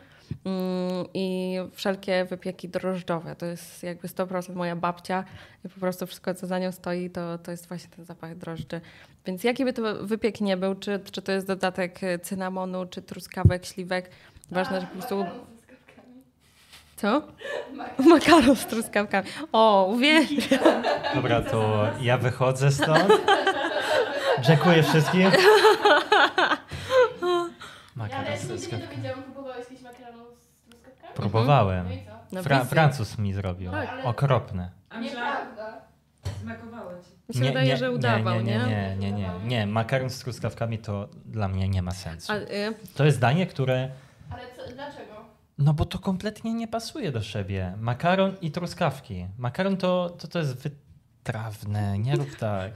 i 1.15 1.57
wszelkie 1.73 2.25
wypieki 2.25 2.69
drożdżowe. 2.69 3.37
To 3.37 3.47
jest 3.47 3.83
jakby 3.83 4.09
100% 4.09 4.55
moja 4.55 4.77
babcia 4.77 5.25
i 5.65 5.69
po 5.69 5.81
prostu 5.81 6.07
wszystko, 6.07 6.35
co 6.35 6.47
za 6.47 6.59
nią 6.59 6.73
stoi, 6.73 7.11
to, 7.11 7.39
to 7.39 7.51
jest 7.51 7.69
właśnie 7.69 7.91
ten 7.97 8.05
zapach 8.05 8.37
drożdży. 8.37 8.81
Więc 9.27 9.45
jaki 9.45 9.65
by 9.65 9.73
to 9.73 9.83
wypiek 10.07 10.41
nie 10.41 10.57
był, 10.57 10.75
czy, 10.75 11.01
czy 11.13 11.23
to 11.23 11.33
jest 11.33 11.47
dodatek 11.47 12.01
cynamonu, 12.23 12.87
czy 12.87 13.03
truskawek, 13.03 13.67
śliwek, 13.67 14.11
ważne, 14.51 14.81
że 14.81 14.87
po 14.87 14.93
prostu... 14.93 15.17
Makaron 15.19 15.37
z 15.59 15.67
truskawkami. 15.67 16.23
Co? 16.97 17.23
Makaron. 17.73 18.09
Makaron 18.09 18.57
z 18.57 18.67
truskawkami. 18.67 19.29
O, 19.53 19.87
uwielbiam. 19.93 20.83
Dobra, 21.15 21.43
to 21.43 21.87
ja 22.01 22.19
wychodzę 22.19 22.73
stąd. 22.73 23.13
Dziękuję 24.41 24.83
wszystkim. 24.83 25.21
Ja, 25.21 25.31
Makaron 27.97 28.27
ja 28.27 28.37
z 28.37 28.41
się 28.43 28.49
nigdy 28.49 28.53
nie 28.53 28.59
truskawkami. 28.59 29.03
dowiedziałam, 29.03 29.23
z 29.65 29.67
truskawkami? 29.67 30.08
Próbowałem. 31.23 31.87
No 31.87 31.93
i 31.93 31.99
co? 32.05 32.35
Na 32.35 32.43
Fra-. 32.43 32.65
Francuz 32.65 33.19
mi 33.19 33.33
zrobił. 33.35 33.71
Tak, 33.71 33.89
ale- 33.89 34.05
Okropne. 34.05 34.71
Nieprawda. 35.01 35.81
smakowało 36.43 36.91
ci. 36.91 37.11
Mi 37.29 37.35
się 37.35 37.41
wydaje, 37.49 37.77
że 37.77 37.93
udawał, 37.93 38.35
nie? 38.41 38.43
nie? 38.43 38.59
Nie, 38.67 38.97
nie, 38.99 39.13
nie, 39.13 39.19
nie. 39.43 39.47
Nie, 39.49 39.67
makaron 39.67 40.11
z 40.11 40.19
truskawkami 40.19 40.79
to 40.79 41.09
dla 41.25 41.49
mnie 41.49 41.69
nie 41.69 41.83
ma 41.83 41.91
sensu. 41.93 42.33
Y, 42.33 42.75
To 42.97 43.05
jest 43.05 43.21
danie, 43.21 43.47
które... 43.47 43.89
Ale 44.31 44.43
co, 44.57 44.75
dlaczego? 44.75 45.09
No 45.59 45.75
bo 45.75 45.85
to 45.85 45.99
kompletnie 45.99 46.55
nie 46.55 46.69
pasuje 46.69 47.13
do 47.13 47.23
siebie. 47.23 47.75
Makaron 47.81 48.35
i 48.41 48.51
truskawki. 48.51 49.27
Makaron 49.39 49.77
to, 49.77 50.11
to, 50.19 50.29
to 50.29 50.39
jest 50.39 50.57
wytrawne, 50.63 51.99
nie 51.99 52.17
rób 52.17 52.37
tak. 52.37 52.73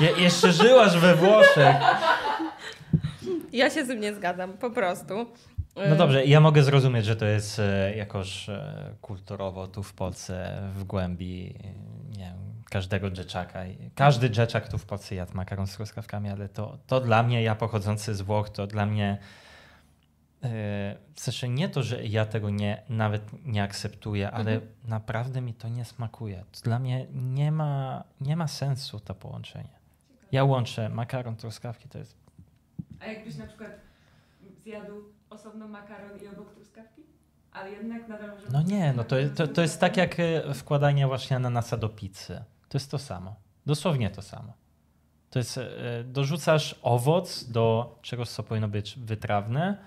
Je, 0.00 0.10
jeszcze 0.10 0.52
żyłaś 0.52 0.96
we 0.96 1.14
Włoszech. 1.14 1.76
ja 3.52 3.70
się 3.70 3.84
z 3.84 3.88
tym 3.88 4.00
nie 4.00 4.14
zgadzam, 4.14 4.52
po 4.52 4.70
prostu. 4.70 5.14
Y, 5.76 5.88
No 5.88 5.96
dobrze, 5.96 6.24
ja 6.24 6.40
mogę 6.40 6.62
zrozumieć, 6.62 7.04
że 7.04 7.16
to 7.16 7.24
jest 7.24 7.58
e, 7.58 7.96
jakoś 7.96 8.48
e, 8.48 8.94
kulturowo 9.00 9.66
tu 9.68 9.82
w 9.82 9.94
Polsce, 9.94 10.62
w 10.74 10.84
głębi 10.84 11.54
nie 12.16 12.24
wiem, 12.24 12.36
każdego 12.70 13.10
dzieciaka. 13.10 13.66
I 13.66 13.90
Każdy 13.94 14.30
dzieciak 14.30 14.68
tu 14.68 14.78
w 14.78 14.84
Polsce 14.86 15.14
jadł 15.14 15.34
makaron 15.36 15.66
z 15.66 15.76
truskawkami, 15.76 16.28
ale 16.30 16.48
to, 16.48 16.78
to 16.86 17.00
dla 17.00 17.22
mnie, 17.22 17.42
ja 17.42 17.54
pochodzący 17.54 18.14
z 18.14 18.20
Włoch, 18.22 18.50
to 18.50 18.66
dla 18.66 18.86
mnie 18.86 19.18
e, 20.42 20.48
w 21.14 21.20
sensie 21.20 21.48
nie 21.48 21.68
to, 21.68 21.82
że 21.82 22.04
ja 22.06 22.26
tego 22.26 22.50
nie, 22.50 22.82
nawet 22.88 23.46
nie 23.46 23.62
akceptuję, 23.62 24.30
ale 24.30 24.52
Mhm. 24.52 24.72
naprawdę 24.84 25.40
mi 25.40 25.54
to 25.54 25.68
nie 25.68 25.84
smakuje. 25.84 26.44
Dla 26.64 26.78
mnie 26.78 27.06
nie 27.12 27.52
ma, 27.52 28.04
nie 28.20 28.36
ma 28.36 28.48
sensu 28.48 29.00
to 29.00 29.14
połączenie. 29.14 29.76
Ja 30.32 30.44
łączę 30.44 30.88
makaron, 30.88 31.36
truskawki, 31.36 31.88
to 31.88 31.98
jest 31.98 32.16
A 33.00 33.06
jakbyś 33.06 33.36
na 33.36 33.46
przykład 33.46 33.70
zjadł 34.66 35.02
osobno 35.30 35.68
makaron 35.68 36.18
i 36.22 36.28
obok 36.28 36.54
truskawki? 36.54 37.02
Ale 37.52 37.70
jednak 37.70 38.08
nadal 38.08 38.30
może... 38.30 38.46
No 38.52 38.62
nie, 38.62 38.92
no 38.92 39.04
to, 39.04 39.16
to, 39.36 39.48
to 39.48 39.62
jest 39.62 39.80
tak 39.80 39.96
jak 39.96 40.20
e, 40.20 40.54
wkładanie 40.54 41.06
właśnie 41.06 41.36
ananasa 41.36 41.76
do 41.76 41.88
pizzy. 41.88 42.44
To 42.68 42.78
jest 42.78 42.90
to 42.90 42.98
samo. 42.98 43.36
Dosłownie 43.66 44.10
to 44.10 44.22
samo. 44.22 44.52
To 45.30 45.38
jest, 45.38 45.58
e, 45.58 46.04
dorzucasz 46.04 46.78
owoc 46.82 47.44
do 47.44 47.98
czegoś, 48.02 48.28
co 48.28 48.42
powinno 48.42 48.68
być 48.68 48.98
wytrawne, 48.98 49.78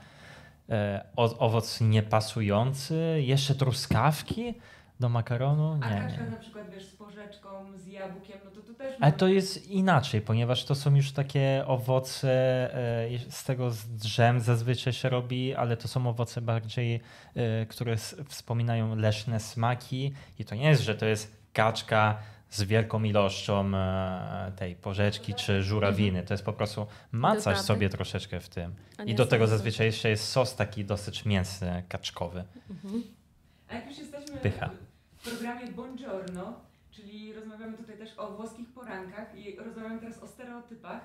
e, 0.69 1.05
owoc 1.15 1.81
niepasujący, 1.81 3.21
jeszcze 3.25 3.55
truskawki 3.55 4.53
do 4.99 5.09
makaronu. 5.09 5.79
A 5.81 5.89
Nie, 5.89 6.01
kaczka 6.01 6.23
nie. 6.23 6.29
na 6.29 6.37
przykład, 6.37 6.69
wiesz, 6.69 6.85
z 6.85 6.95
porzeczką, 6.95 7.77
z 7.77 7.87
jabłkiem, 7.87 8.37
no 8.45 8.51
to 8.51 8.61
tu 8.61 8.73
też... 8.73 8.95
Ale 8.99 9.11
to 9.11 9.27
jest 9.27 9.67
inaczej, 9.67 10.21
ponieważ 10.21 10.65
to 10.65 10.75
są 10.75 10.95
już 10.95 11.11
takie 11.11 11.63
owoce, 11.67 12.29
e, 12.75 13.19
z 13.29 13.43
tego 13.43 13.71
z 13.71 13.87
drzem 13.87 14.39
zazwyczaj 14.39 14.93
się 14.93 15.09
robi, 15.09 15.55
ale 15.55 15.77
to 15.77 15.87
są 15.87 16.07
owoce 16.07 16.41
bardziej, 16.41 17.01
e, 17.35 17.65
które 17.65 17.95
wspominają 18.27 18.95
leśne 18.95 19.39
smaki 19.39 20.13
i 20.39 20.45
to 20.45 20.55
nie 20.55 20.69
jest, 20.69 20.81
że 20.81 20.95
to 20.95 21.05
jest 21.05 21.35
kaczka 21.53 22.17
z 22.49 22.63
wielką 22.63 23.03
ilością 23.03 23.71
e, 23.75 24.51
tej 24.55 24.75
porzeczki 24.75 25.33
czy 25.33 25.63
żurawiny. 25.63 26.23
To 26.23 26.33
jest 26.33 26.45
po 26.45 26.53
prostu 26.53 26.87
macasz 27.11 27.59
sobie 27.61 27.89
troszeczkę 27.89 28.39
w 28.39 28.49
tym. 28.49 28.75
A 28.97 29.03
I 29.03 29.15
do 29.15 29.25
tego 29.25 29.47
zazwyczaj 29.47 29.85
jeszcze 29.85 30.09
jest 30.09 30.29
sos 30.29 30.55
taki 30.55 30.85
dosyć 30.85 31.25
mięsny, 31.25 31.83
kaczkowy. 31.89 32.43
Mhm. 32.69 33.03
A 33.69 33.75
jak 33.75 33.87
już 33.87 33.97
jesteśmy 33.97 34.37
Pycha. 34.37 34.69
W 35.19 35.29
programie 35.29 35.67
Buongiorno, 35.67 36.53
czyli 36.91 37.33
rozmawiamy 37.33 37.77
tutaj 37.77 37.97
też 37.97 38.09
o 38.17 38.31
włoskich 38.31 38.69
porankach 38.69 39.35
i 39.35 39.55
rozmawiamy 39.55 39.99
teraz 39.99 40.23
o 40.23 40.27
stereotypach 40.27 41.01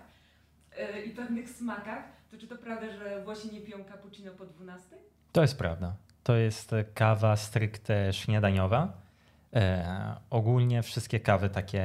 yy, 0.79 1.03
i 1.03 1.11
pewnych 1.11 1.51
smakach, 1.51 2.05
to 2.31 2.39
czy 2.39 2.49
to 2.49 2.57
prawda, 2.57 2.87
że 2.91 3.25
Włosi 3.25 3.53
nie 3.53 3.61
piją 3.61 3.85
cappuccino 3.85 4.33
po 4.33 4.47
12? 4.47 4.97
To 5.33 5.43
jest 5.43 5.59
prawda. 5.59 5.95
To 6.25 6.37
jest 6.37 6.73
e, 6.73 6.85
kawa 6.85 7.37
stricte 7.37 8.13
śniadaniowa. 8.13 8.93
E, 9.55 10.17
ogólnie 10.31 10.83
wszystkie 10.83 11.21
kawy 11.21 11.51
takie 11.51 11.85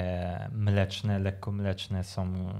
mleczne, 0.52 1.20
lekko 1.20 1.52
mleczne 1.52 2.04
są, 2.04 2.54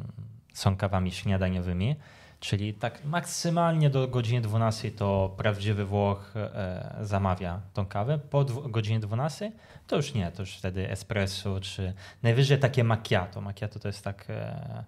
są 0.54 0.78
kawami 0.78 1.12
śniadaniowymi. 1.12 1.96
Czyli 2.40 2.74
tak 2.74 3.06
maksymalnie 3.06 3.90
do 3.90 4.08
godziny 4.08 4.42
12 4.42 4.92
to 4.92 5.34
prawdziwy 5.38 5.86
Włoch 5.86 6.34
e, 6.36 6.96
zamawia 7.02 7.60
tą 7.74 7.86
kawę. 7.86 8.20
Po 8.30 8.46
godzinie 8.46 9.00
12 9.00 9.52
to 9.88 9.96
już 9.96 10.14
nie, 10.14 10.32
to 10.32 10.42
już 10.42 10.58
wtedy 10.58 10.90
espresso, 10.92 11.60
czy 11.60 11.94
najwyżej 12.24 12.60
takie 12.60 12.84
macchiato. 12.84 13.42
Macchiato 13.42 13.80
to 13.80 13.88
jest 13.88 14.04
tak 14.04 14.26
e, 14.30 14.84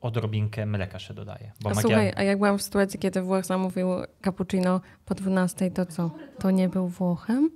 odrobinkę 0.00 0.66
mleka 0.66 0.98
się 0.98 1.14
dodaje. 1.14 1.52
A 1.64 1.68
macchia- 1.68 1.80
słuchaj, 1.80 2.12
a 2.16 2.22
jak 2.22 2.38
byłam 2.38 2.58
w 2.58 2.62
sytuacji, 2.62 2.98
kiedy 2.98 3.22
Włoch 3.22 3.44
zamówił 3.46 3.88
cappuccino 4.24 4.80
po 5.04 5.14
12, 5.14 5.70
to 5.70 5.86
co? 5.86 6.10
To 6.38 6.50
nie 6.50 6.68
był 6.68 6.88
Włochem? 6.88 7.50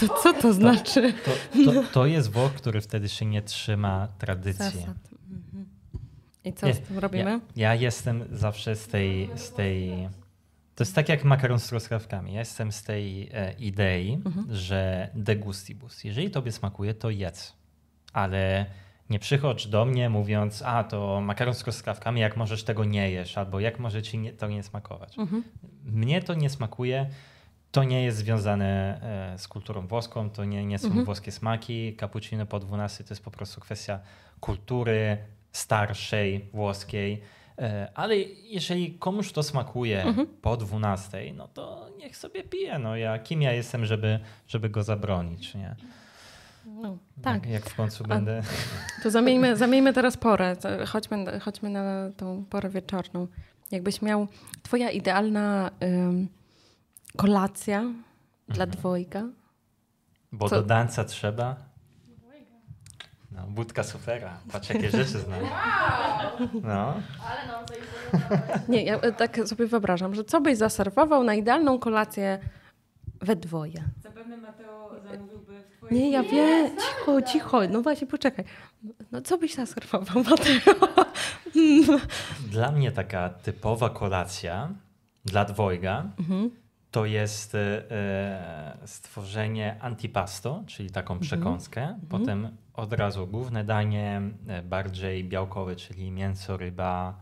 To 0.00 0.08
co 0.22 0.32
to 0.32 0.52
znaczy? 0.52 1.12
To, 1.64 1.72
to, 1.72 1.82
to 1.92 2.06
jest 2.06 2.30
Włoch, 2.32 2.52
który 2.52 2.80
wtedy 2.80 3.08
się 3.08 3.26
nie 3.26 3.42
trzyma 3.42 4.08
tradycji. 4.18 4.64
Zasad. 4.80 5.09
I 6.44 6.52
co 6.52 6.72
z 6.74 6.80
tym 6.80 6.98
robimy? 6.98 7.30
Ja, 7.30 7.40
ja 7.56 7.74
jestem 7.74 8.24
zawsze 8.32 8.76
z 8.76 8.86
tej, 8.88 9.30
z 9.34 9.52
tej. 9.52 10.08
To 10.74 10.82
jest 10.84 10.94
tak 10.94 11.08
jak 11.08 11.24
makaron 11.24 11.58
z 11.58 11.66
truskawkami. 11.68 12.32
Ja 12.32 12.38
jestem 12.38 12.72
z 12.72 12.82
tej 12.82 13.28
e, 13.32 13.52
idei, 13.58 14.12
Mhm. 14.26 14.46
że 14.50 15.08
de 15.14 15.36
gustibus. 15.36 16.04
Jeżeli 16.04 16.30
tobie 16.30 16.52
smakuje, 16.52 16.94
to 16.94 17.10
jedz. 17.10 17.52
Ale 18.12 18.66
Nie 19.10 19.18
przychodź 19.18 19.66
do 19.66 19.84
mnie 19.84 20.08
mówiąc, 20.10 20.62
a 20.62 20.84
to 20.84 21.20
makaron 21.20 21.54
z 21.54 21.58
truskawkami, 21.58 22.20
jak 22.20 22.36
możesz 22.36 22.64
tego 22.64 22.84
nie 22.84 23.10
jesz, 23.10 23.38
albo 23.38 23.60
jak 23.60 23.78
może 23.78 24.02
ci 24.02 24.18
nie, 24.18 24.32
to 24.32 24.48
nie 24.48 24.62
smakować. 24.62 25.18
Mhm. 25.18 25.42
Mnie 25.84 26.22
to 26.22 26.34
nie 26.34 26.50
smakuje. 26.50 27.10
To 27.72 27.84
nie 27.84 28.02
jest 28.04 28.18
związane 28.18 29.00
e, 29.34 29.38
z 29.38 29.48
kulturą 29.48 29.86
włoską, 29.86 30.30
to 30.30 30.44
nie, 30.44 30.64
nie 30.66 30.78
są 30.78 30.86
Mhm. 30.86 31.04
włoskie 31.04 31.32
smaki. 31.32 31.96
Cappuccino 32.00 32.46
po 32.46 32.58
12 32.60 33.04
to 33.04 33.14
jest 33.14 33.24
po 33.24 33.30
prostu 33.30 33.60
kwestia 33.60 34.00
kultury 34.40 35.18
starszej 35.52 36.48
włoskiej. 36.52 37.22
E, 37.58 37.88
Ale 37.94 38.16
jeżeli 38.44 38.94
komuś 38.98 39.32
to 39.32 39.42
smakuje 39.42 40.02
Mhm. 40.02 40.26
po 40.26 40.56
12, 40.56 41.32
no 41.34 41.48
to 41.48 41.90
niech 41.98 42.16
sobie 42.16 42.42
pije. 42.44 42.78
No 42.78 42.96
ja, 42.96 43.18
kim 43.18 43.42
ja 43.42 43.52
jestem, 43.52 43.86
żeby, 43.86 44.20
żeby 44.48 44.68
go 44.70 44.82
zabronić? 44.82 45.54
Nie? 45.54 45.76
No, 46.66 46.96
tak. 47.22 47.34
Jak, 47.44 47.52
jak 47.52 47.70
w 47.70 47.74
końcu 47.74 48.04
A- 48.04 48.08
będę. 48.08 48.42
To 49.02 49.10
zamieńmy, 49.10 49.56
zamieńmy 49.56 49.92
teraz 49.92 50.16
porę. 50.16 50.56
Chodźmy, 50.88 51.40
chodźmy 51.40 51.70
na 51.70 52.10
tą 52.16 52.44
porę 52.50 52.68
wieczorną. 52.70 53.26
Jakbyś 53.70 54.02
miał 54.02 54.28
twoja 54.62 54.90
idealna 54.90 55.70
ym, 55.82 56.28
kolacja 57.16 57.80
dla 58.48 58.64
Mhm. 58.64 58.70
dwojga. 58.70 59.24
Bo 60.32 60.48
Co- 60.48 60.56
do 60.56 60.62
danca 60.62 61.04
trzeba. 61.04 61.56
No, 63.32 63.46
budka 63.48 63.82
sufera. 63.84 64.40
Patrz, 64.52 64.68
jakie 64.70 64.90
rzeczy 64.90 65.18
znam. 65.18 65.40
No. 66.62 66.94
Ale 67.26 67.46
no. 67.48 67.60
Nie, 68.68 68.84
ja 68.84 68.96
e, 69.00 69.12
tak 69.12 69.36
sobie 69.48 69.66
wyobrażam, 69.66 70.14
że 70.14 70.24
co 70.24 70.40
byś 70.40 70.56
zaserwował 70.58 71.24
na 71.24 71.34
idealną 71.34 71.78
kolację 71.78 72.38
we 73.20 73.36
dwoje? 73.36 73.84
Zapewne 74.02 74.36
Mateo 74.36 74.90
zamówiłby 75.12 75.62
w 75.82 75.92
Nie, 75.92 76.10
ja 76.10 76.22
wiem. 76.22 76.70
Cicho, 76.76 77.22
cicho. 77.22 77.60
No 77.70 77.82
właśnie, 77.82 78.06
poczekaj. 78.06 78.44
No 79.12 79.22
co 79.22 79.38
byś 79.38 79.54
zaserwował, 79.54 80.24
Mateo? 80.30 80.88
Dla 82.50 82.72
mnie 82.72 82.92
taka 82.92 83.28
typowa 83.28 83.90
kolacja 83.90 84.68
dla 85.24 85.44
dwojga 85.44 86.04
Mhm. 86.18 86.50
To 86.90 87.04
jest 87.04 87.54
e, 87.54 87.90
e, 87.90 88.78
stworzenie 88.86 89.76
antipasto, 89.80 90.64
czyli 90.66 90.90
taką 90.90 91.18
przekąskę. 91.20 91.98
Potem 92.08 92.56
od 92.74 92.92
razu 92.92 93.26
główne 93.26 93.64
danie, 93.64 94.22
e, 94.46 94.62
bardziej 94.62 95.24
białkowe, 95.24 95.76
czyli 95.76 96.10
mięso, 96.10 96.56
ryba, 96.56 97.20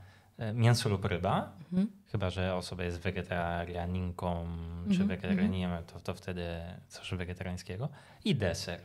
mięso 0.54 0.88
lub 0.88 1.04
ryba. 1.04 1.52
Mhm. 1.72 1.88
Chyba, 2.06 2.30
że 2.30 2.54
osoba 2.54 2.84
jest 2.84 2.98
wegetarianinką 2.98 4.46
czy 4.84 4.90
Mhm, 4.90 5.08
wegetarianinem, 5.08 5.84
to, 5.84 6.00
to 6.00 6.14
wtedy 6.14 6.46
coś 6.88 7.14
wegetariańskiego. 7.14 7.88
I 8.24 8.34
deser. 8.34 8.80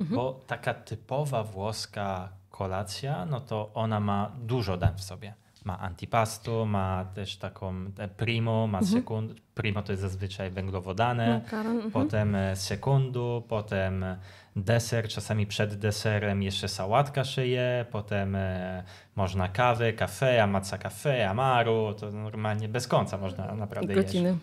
Mhm. 0.00 0.16
Bo 0.16 0.44
taka 0.46 0.74
typowa 0.74 1.44
włoska 1.44 2.28
kolacja, 2.50 3.26
no 3.26 3.40
to 3.40 3.70
ona 3.74 4.00
ma 4.00 4.32
dużo 4.40 4.76
dań 4.76 4.94
w 4.96 5.02
sobie. 5.04 5.34
Ma 5.64 5.78
antipasto, 5.80 6.66
ma 6.66 7.04
też 7.14 7.36
taką 7.36 7.74
primo, 8.16 8.66
ma 8.66 8.78
Mhm. 8.78 9.00
sekund. 9.00 9.32
Primo 9.54 9.82
to 9.82 9.92
jest 9.92 10.02
zazwyczaj 10.02 10.50
węglowodany, 10.50 11.28
Makaron. 11.44 11.72
mhm. 11.72 11.90
potem 11.90 12.34
e, 12.34 12.56
sekundu, 12.56 13.42
potem 13.48 14.02
e, 14.02 14.18
deser, 14.56 15.08
czasami 15.08 15.46
przed 15.46 15.74
deserem 15.74 16.42
jeszcze 16.42 16.68
sałatka 16.68 17.24
szyje, 17.24 17.86
potem 17.90 18.36
e, 18.36 18.84
można 19.16 19.48
kawę, 19.48 19.92
kafe, 19.92 20.42
amaca 20.42 20.78
kafe, 20.78 21.30
amaru, 21.30 21.94
to 22.00 22.10
normalnie 22.10 22.68
bez 22.68 22.88
końca 22.88 23.18
można 23.18 23.54
naprawdę 23.54 23.94
jeść 23.94 24.06
Godziny. 24.06 24.38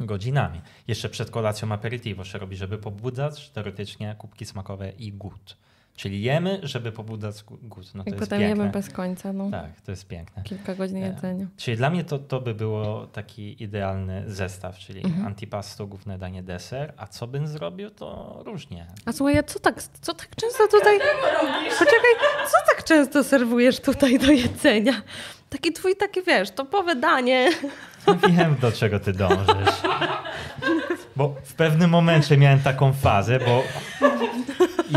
godzinami. 0.00 0.60
Jeszcze 0.88 1.08
przed 1.08 1.30
kolacją 1.30 1.72
aperitivo 1.72 2.24
się 2.24 2.38
robi, 2.38 2.56
żeby 2.56 2.78
pobudzać 2.78 3.50
teoretycznie 3.50 4.14
kubki 4.18 4.44
smakowe 4.46 4.90
i 4.90 5.12
głód. 5.12 5.56
Czyli 5.96 6.22
jemy, 6.22 6.60
żeby 6.62 6.92
pobudzać 6.92 7.44
głód. 7.62 7.94
No 7.94 8.04
to 8.04 8.10
I 8.10 8.12
jest 8.12 8.24
potem 8.24 8.40
piękne. 8.40 8.62
jemy 8.62 8.72
bez 8.72 8.90
końca. 8.90 9.32
No. 9.32 9.50
Tak, 9.50 9.80
to 9.80 9.90
jest 9.92 10.06
piękne. 10.08 10.42
Kilka 10.42 10.74
godzin 10.74 10.96
E, 10.96 11.00
jedzenia. 11.00 11.46
Czyli 11.56 11.76
dla 11.76 11.90
mnie 11.90 12.04
to, 12.04 12.18
to 12.18 12.40
by 12.40 12.54
było 12.54 13.06
taki 13.06 13.62
idealny 13.62 14.24
zestaw, 14.26 14.78
czyli 14.78 15.04
Mhm. 15.04 15.26
antipasto, 15.26 15.86
główne 15.86 16.18
danie, 16.18 16.42
deser. 16.42 16.92
A 16.96 17.06
co 17.06 17.26
bym 17.26 17.46
zrobił, 17.46 17.90
to 17.90 18.38
różnie. 18.46 18.86
A 19.06 19.12
słuchaj, 19.12 19.38
a 19.38 19.42
co 19.42 19.58
tak, 19.58 19.82
co 19.82 20.14
tak 20.14 20.36
często 20.36 20.68
tutaj... 20.68 20.98
Poczekaj, 21.78 22.10
co 22.46 22.74
tak 22.74 22.84
często 22.84 23.24
serwujesz 23.24 23.80
tutaj 23.80 24.18
do 24.18 24.32
jedzenia? 24.32 25.02
Taki 25.50 25.72
twój, 25.72 25.96
takie 25.96 26.22
wiesz, 26.22 26.50
topowe 26.50 26.96
danie. 26.96 27.50
Wiem, 28.28 28.56
do 28.60 28.72
czego 28.72 29.00
ty 29.00 29.12
dążysz. 29.12 29.82
Bo 31.16 31.34
w 31.44 31.54
pewnym 31.54 31.90
momencie 31.90 32.36
miałem 32.36 32.60
taką 32.60 32.92
fazę, 32.92 33.38
bo 33.38 33.62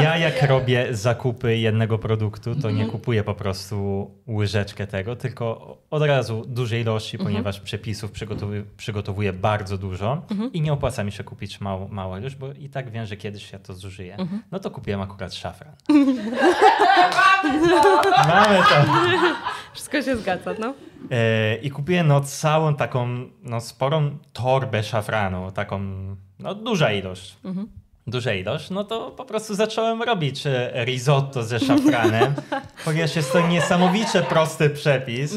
ja 0.01 0.17
jak 0.17 0.43
robię 0.43 0.87
zakupy 0.91 1.57
jednego 1.57 1.97
produktu, 1.97 2.55
to 2.55 2.71
nie 2.71 2.85
kupuję 2.85 3.23
po 3.23 3.35
prostu 3.35 4.11
łyżeczkę 4.27 4.87
tego, 4.87 5.15
tylko 5.15 5.77
od 5.89 6.03
razu 6.03 6.45
dużej 6.47 6.81
ilości, 6.81 7.17
ponieważ 7.17 7.59
przepisów 7.59 8.11
przygotowuję, 8.11 8.63
przygotowuję 8.77 9.33
bardzo 9.33 9.77
dużo 9.77 10.21
i 10.53 10.61
nie 10.61 10.73
opłaca 10.73 11.03
mi 11.03 11.11
się 11.11 11.23
kupić 11.23 11.61
mał, 11.61 11.89
małą 11.89 12.17
ilość, 12.17 12.35
bo 12.35 12.53
i 12.53 12.69
tak 12.69 12.91
wiem, 12.91 13.05
że 13.05 13.17
kiedyś 13.17 13.51
ja 13.51 13.59
to 13.59 13.73
zużyję. 13.73 14.17
No 14.51 14.59
to 14.59 14.71
kupiłem 14.71 15.01
akurat 15.01 15.33
szafran. 15.33 15.73
Mamy 18.27 18.57
to. 18.57 18.93
Wszystko 19.73 20.01
się 20.01 20.17
zgadza, 20.17 20.51
no. 20.59 20.73
E, 21.11 21.55
I 21.55 21.71
kupiłem 21.71 22.07
no, 22.07 22.21
całą 22.21 22.75
taką 22.75 23.07
no, 23.43 23.61
sporą 23.61 24.17
torbę 24.33 24.83
szafranu, 24.83 25.51
taką 25.51 25.79
no, 26.39 26.55
duża 26.55 26.91
ilość. 26.91 27.37
Mhm. 27.43 27.67
Duża 28.07 28.33
ilość, 28.33 28.69
no 28.69 28.83
to 28.83 29.11
po 29.11 29.25
prostu 29.25 29.55
zacząłem 29.55 30.01
robić 30.03 30.47
e, 30.47 30.71
risotto 30.85 31.43
ze 31.43 31.59
szafranem, 31.59 32.33
ponieważ 32.85 33.15
jest 33.15 33.31
to 33.33 33.47
niesamowicie 33.47 34.21
prosty 34.21 34.69
przepis. 34.69 35.35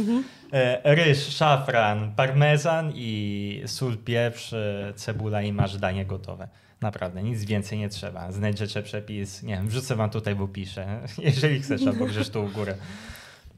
E, 0.52 0.94
ryż, 0.94 1.28
szafran, 1.36 2.12
parmezan 2.16 2.92
i 2.94 3.62
sól, 3.66 3.96
pieprz, 3.96 4.52
e, 4.52 4.92
cebula 4.96 5.42
i 5.42 5.52
masz 5.52 5.76
danie 5.76 6.06
gotowe. 6.06 6.48
Naprawdę, 6.80 7.22
nic 7.22 7.44
więcej 7.44 7.78
nie 7.78 7.88
trzeba. 7.88 8.32
Znajdziecie 8.32 8.82
przepis, 8.82 9.42
nie 9.42 9.54
wiem, 9.54 9.68
wrzucę 9.68 9.96
wam 9.96 10.10
tutaj 10.10 10.34
w 10.34 10.42
opisie, 10.42 10.86
jeżeli 11.18 11.60
chcesz, 11.60 11.86
albo 11.86 12.06
gdzieś 12.06 12.28
tu 12.28 12.44
u 12.44 12.48
góry. 12.48 12.74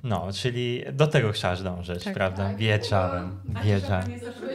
No, 0.04 0.28
czyli 0.32 0.84
do 0.92 1.06
tego 1.06 1.32
chciałaś 1.32 1.60
dążyć, 1.62 2.04
Tak. 2.04 2.14
prawda? 2.14 2.44
Tak. 2.48 2.56
Wiedziałem, 2.56 3.40
A 3.54 3.60
wiedziałem. 3.62 3.80
szafran 3.82 4.10
jest 4.10 4.24
zawsze 4.24 4.46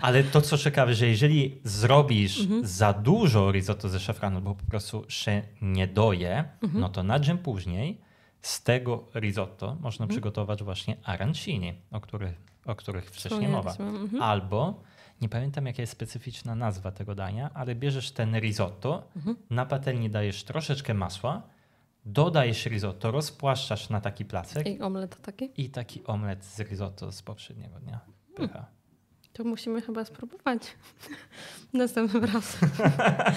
Ale 0.00 0.24
to, 0.24 0.40
co 0.40 0.58
ciekawe, 0.58 0.94
że 0.94 1.06
jeżeli 1.06 1.60
zrobisz 1.64 2.40
Mhm. 2.40 2.66
za 2.66 2.92
dużo 2.92 3.52
risotto 3.52 3.88
ze 3.88 4.00
szafranu, 4.00 4.40
bo 4.40 4.54
po 4.54 4.64
prostu 4.64 5.04
się 5.08 5.42
nie 5.62 5.86
doje, 5.86 6.44
Mhm. 6.62 6.80
no 6.80 6.88
to 6.88 7.02
na 7.02 7.18
dzień 7.20 7.38
później 7.38 8.00
z 8.42 8.62
tego 8.62 9.04
risotto 9.14 9.66
można 9.80 10.02
Mhm. 10.02 10.08
przygotować 10.08 10.62
właśnie 10.62 10.96
arancini, 11.04 11.72
o 11.90 12.00
których, 12.00 12.40
o 12.66 12.74
których 12.74 13.10
wcześniej 13.10 13.48
mowa. 13.48 13.70
Mhm. 13.78 14.22
Albo, 14.22 14.82
nie 15.20 15.28
pamiętam 15.28 15.66
jaka 15.66 15.82
jest 15.82 15.92
specyficzna 15.92 16.54
nazwa 16.54 16.90
tego 16.92 17.14
dania, 17.14 17.50
ale 17.54 17.74
bierzesz 17.74 18.10
ten 18.10 18.36
risotto, 18.40 19.02
Mhm. 19.16 19.36
na 19.50 19.66
patelni 19.66 20.10
dajesz 20.10 20.44
troszeczkę 20.44 20.94
masła, 20.94 21.42
dodajesz 22.04 22.66
risotto, 22.66 23.10
rozpłaszczasz 23.10 23.88
na 23.90 24.00
taki 24.00 24.24
placek 24.24 24.66
I 24.66 24.80
omlet 24.80 25.22
taki? 25.22 25.50
i 25.56 25.70
taki 25.70 26.04
omlet 26.04 26.44
z 26.44 26.60
risotto 26.60 27.12
z 27.12 27.22
poprzedniego 27.22 27.80
dnia. 27.80 28.00
Pycha. 28.36 28.66
To 29.38 29.44
musimy 29.44 29.80
chyba 29.82 30.04
spróbować 30.04 30.62
następnym 31.72 32.24
razem 32.24 32.70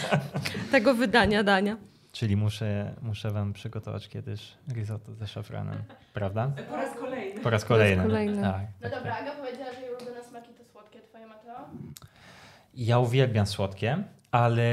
tego 0.71 0.93
wydania 0.93 1.43
dania. 1.43 1.77
Czyli 2.11 2.37
muszę, 2.37 2.95
muszę 3.01 3.31
wam 3.31 3.53
przygotować 3.53 4.09
kiedyś 4.09 4.53
risotto 4.73 5.13
ze 5.13 5.27
szafranem, 5.27 5.75
prawda? 6.13 6.51
Po 6.69 6.75
raz 6.75 6.95
kolejny. 6.97 7.41
Po 7.41 7.49
raz 7.49 7.65
kolejny. 7.65 8.03
kolejny. 8.03 8.41
Tak, 8.41 8.61
No 8.81 8.89
tak, 8.89 8.91
dobra, 8.99 9.11
tak. 9.15 9.21
Aga 9.21 9.31
powiedziała, 9.31 9.73
że 9.73 9.81
jej 9.81 9.95
ulubione 9.95 10.23
smaki 10.23 10.53
to 10.53 10.63
słodkie. 10.71 10.99
Twoje, 11.01 11.27
Mateo? 11.27 11.69
Ja 12.73 12.99
uwielbiam 12.99 13.47
słodkie, 13.47 14.03
ale 14.31 14.63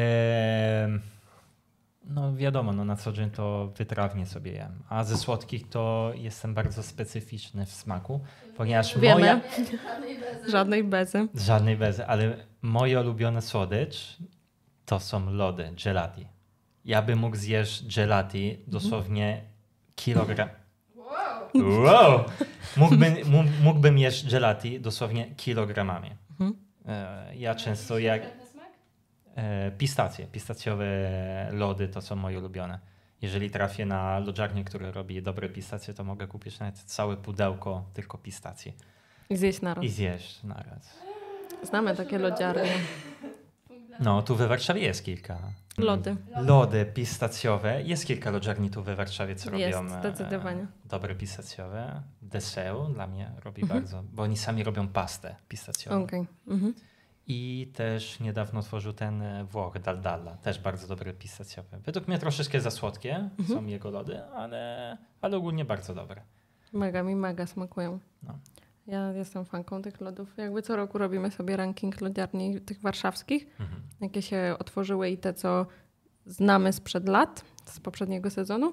no 2.09 2.37
wiadomo, 2.37 2.73
no 2.73 2.85
na 2.85 2.97
co 2.97 3.13
dzień 3.13 3.31
to 3.31 3.73
wytrawnie 3.77 4.27
sobie 4.27 4.53
jem. 4.53 4.83
A 4.89 5.05
ze 5.05 5.17
słodkich 5.17 5.69
to 5.69 6.13
jestem 6.15 6.55
bardzo 6.55 6.83
specyficzny 6.83 7.67
w 7.67 7.73
smaku, 7.73 8.21
ponieważ 8.57 8.99
Wiemy. 8.99 9.21
moja... 9.21 9.35
Nie, 9.35 9.79
żadnej 9.79 10.19
bezy. 10.19 10.51
Żadnej 10.51 10.85
bezy. 10.85 11.29
Żadnej 11.35 11.77
bezy, 11.77 12.07
ale 12.07 12.37
moje 12.63 13.01
ulubione 13.01 13.43
słodycz 13.43 14.17
to 14.87 15.01
są 15.01 15.31
lody, 15.31 15.73
gelati. 15.85 16.27
Ja 16.85 17.03
bym 17.03 17.19
mógł 17.19 17.37
zjeść 17.37 17.97
gelati 17.97 18.59
dosłownie 18.67 19.43
kilogram. 19.97 20.49
Wow. 20.97 21.83
Wow! 21.85 22.25
Mógłbym, 22.77 23.15
mógł- 23.27 23.51
mógłbym 23.63 23.99
jeść 23.99 24.31
gelati 24.31 24.81
dosłownie 24.81 25.35
kilogramami. 25.35 26.11
Mhm. 26.31 26.57
E, 26.87 27.37
Ja 27.37 27.55
często 27.55 27.99
jak 27.99 28.23
pistacje, 29.79 30.27
pistacjowe 30.27 30.87
lody 31.53 31.89
to 31.89 32.03
są 32.03 32.17
moje 32.17 32.39
ulubione. 32.39 32.79
Jeżeli 33.23 33.51
trafię 33.51 33.87
na 33.87 34.19
lodziarnię, 34.19 34.65
który 34.65 34.93
robi 34.93 35.23
dobre 35.23 35.49
pistacje, 35.49 35.95
to 35.95 36.05
mogę 36.05 36.27
kupić 36.27 36.59
nawet 36.61 36.79
całe 36.79 37.17
pudełko 37.17 37.85
tylko 37.95 38.19
pistacji 38.19 38.77
I 39.31 39.37
zjeść 39.37 39.61
naraz. 39.63 39.85
i 39.85 39.89
zjeść 39.89 40.43
naraz. 40.43 40.99
Znamy 41.63 41.97
takie 41.97 42.19
lodziarnie. 42.19 42.73
No, 44.01 44.23
tu 44.23 44.37
we 44.37 44.49
Warszawie 44.49 44.83
jest 44.83 45.05
kilka. 45.05 45.39
Lody. 45.79 46.17
Lody 46.37 46.87
pistacjowe. 46.95 47.83
Jest 47.83 48.07
kilka 48.07 48.31
lodziarni 48.31 48.71
tu 48.71 48.83
we 48.83 48.97
Warszawie, 48.97 49.37
co 49.37 49.57
Jest, 49.57 49.79
robią 49.79 49.95
e, 49.97 50.01
zdecydowanie. 50.01 50.67
dobre 50.85 51.15
pistacjowe. 51.15 52.03
Deseu 52.23 52.85
dla 52.95 53.07
mnie 53.07 53.31
robi 53.45 53.63
Mhm. 53.63 53.81
bardzo, 53.81 54.03
bo 54.13 54.23
oni 54.23 54.37
sami 54.37 54.65
robią 54.65 54.89
pastę 54.89 55.37
pistacjową. 55.49 56.03
Okej. 56.03 56.27
Mhm. 56.49 56.75
I 57.29 57.71
też 57.75 58.21
niedawno 58.21 58.61
otworzył 58.61 58.93
ten 58.93 59.23
e, 59.23 59.45
Włoch, 59.45 59.79
Daldalla, 59.79 60.37
też 60.37 60.59
bardzo 60.59 60.87
dobre 60.89 61.13
pistacjowe. 61.15 61.79
Według 61.85 62.09
mnie 62.09 62.19
troszeczkę 62.19 62.61
za 62.61 62.71
słodkie 62.71 63.15
Mhm. 63.39 63.49
są 63.59 63.67
jego 63.67 63.91
lody, 63.91 64.25
ale, 64.25 64.97
ale 65.21 65.37
ogólnie 65.37 65.65
bardzo 65.65 65.95
dobre. 65.95 66.23
Mega 66.73 67.03
mi 67.03 67.17
mega 67.17 67.47
smakują. 67.47 67.99
No. 68.23 68.39
Ja 68.87 69.13
jestem 69.13 69.45
fanką 69.45 69.83
tych 69.83 70.01
lodów. 70.01 70.37
Jakby 70.37 70.63
co 70.63 70.77
roku 70.77 70.99
robimy 70.99 71.31
sobie 71.31 71.57
ranking 71.57 72.01
lodziarni 72.01 72.61
tych 72.61 72.81
warszawskich, 72.81 73.47
Mhm. 73.61 73.83
jakie 74.01 74.23
się 74.23 74.57
otworzyły 74.59 75.11
i 75.11 75.19
te, 75.19 75.35
co 75.35 75.67
znamy 76.27 76.73
sprzed 76.73 77.09
lat, 77.09 77.45
z 77.65 77.81
poprzedniego 77.81 78.31
sezonu, 78.31 78.73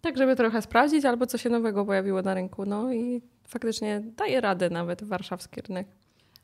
tak 0.00 0.16
żeby 0.18 0.36
trochę 0.36 0.62
sprawdzić, 0.62 1.04
albo 1.04 1.26
co 1.26 1.38
się 1.38 1.50
nowego 1.50 1.84
pojawiło 1.84 2.22
na 2.22 2.34
rynku. 2.34 2.66
No 2.66 2.92
i 2.92 3.22
faktycznie 3.48 4.00
daje 4.16 4.40
radę 4.40 4.70
nawet 4.70 5.04
warszawski 5.04 5.60
rynek. 5.60 5.86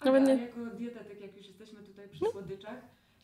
Ale 0.00 0.12
Nawet 0.20 0.28
nie- 0.28 0.34
a 0.44 0.46
jako 0.46 0.76
dietetyk, 0.76 1.20
jak 1.20 1.36
już 1.36 1.46
jesteśmy 1.46 1.82
tutaj 1.82 2.08
przy 2.08 2.24
słodyczach, 2.32 2.80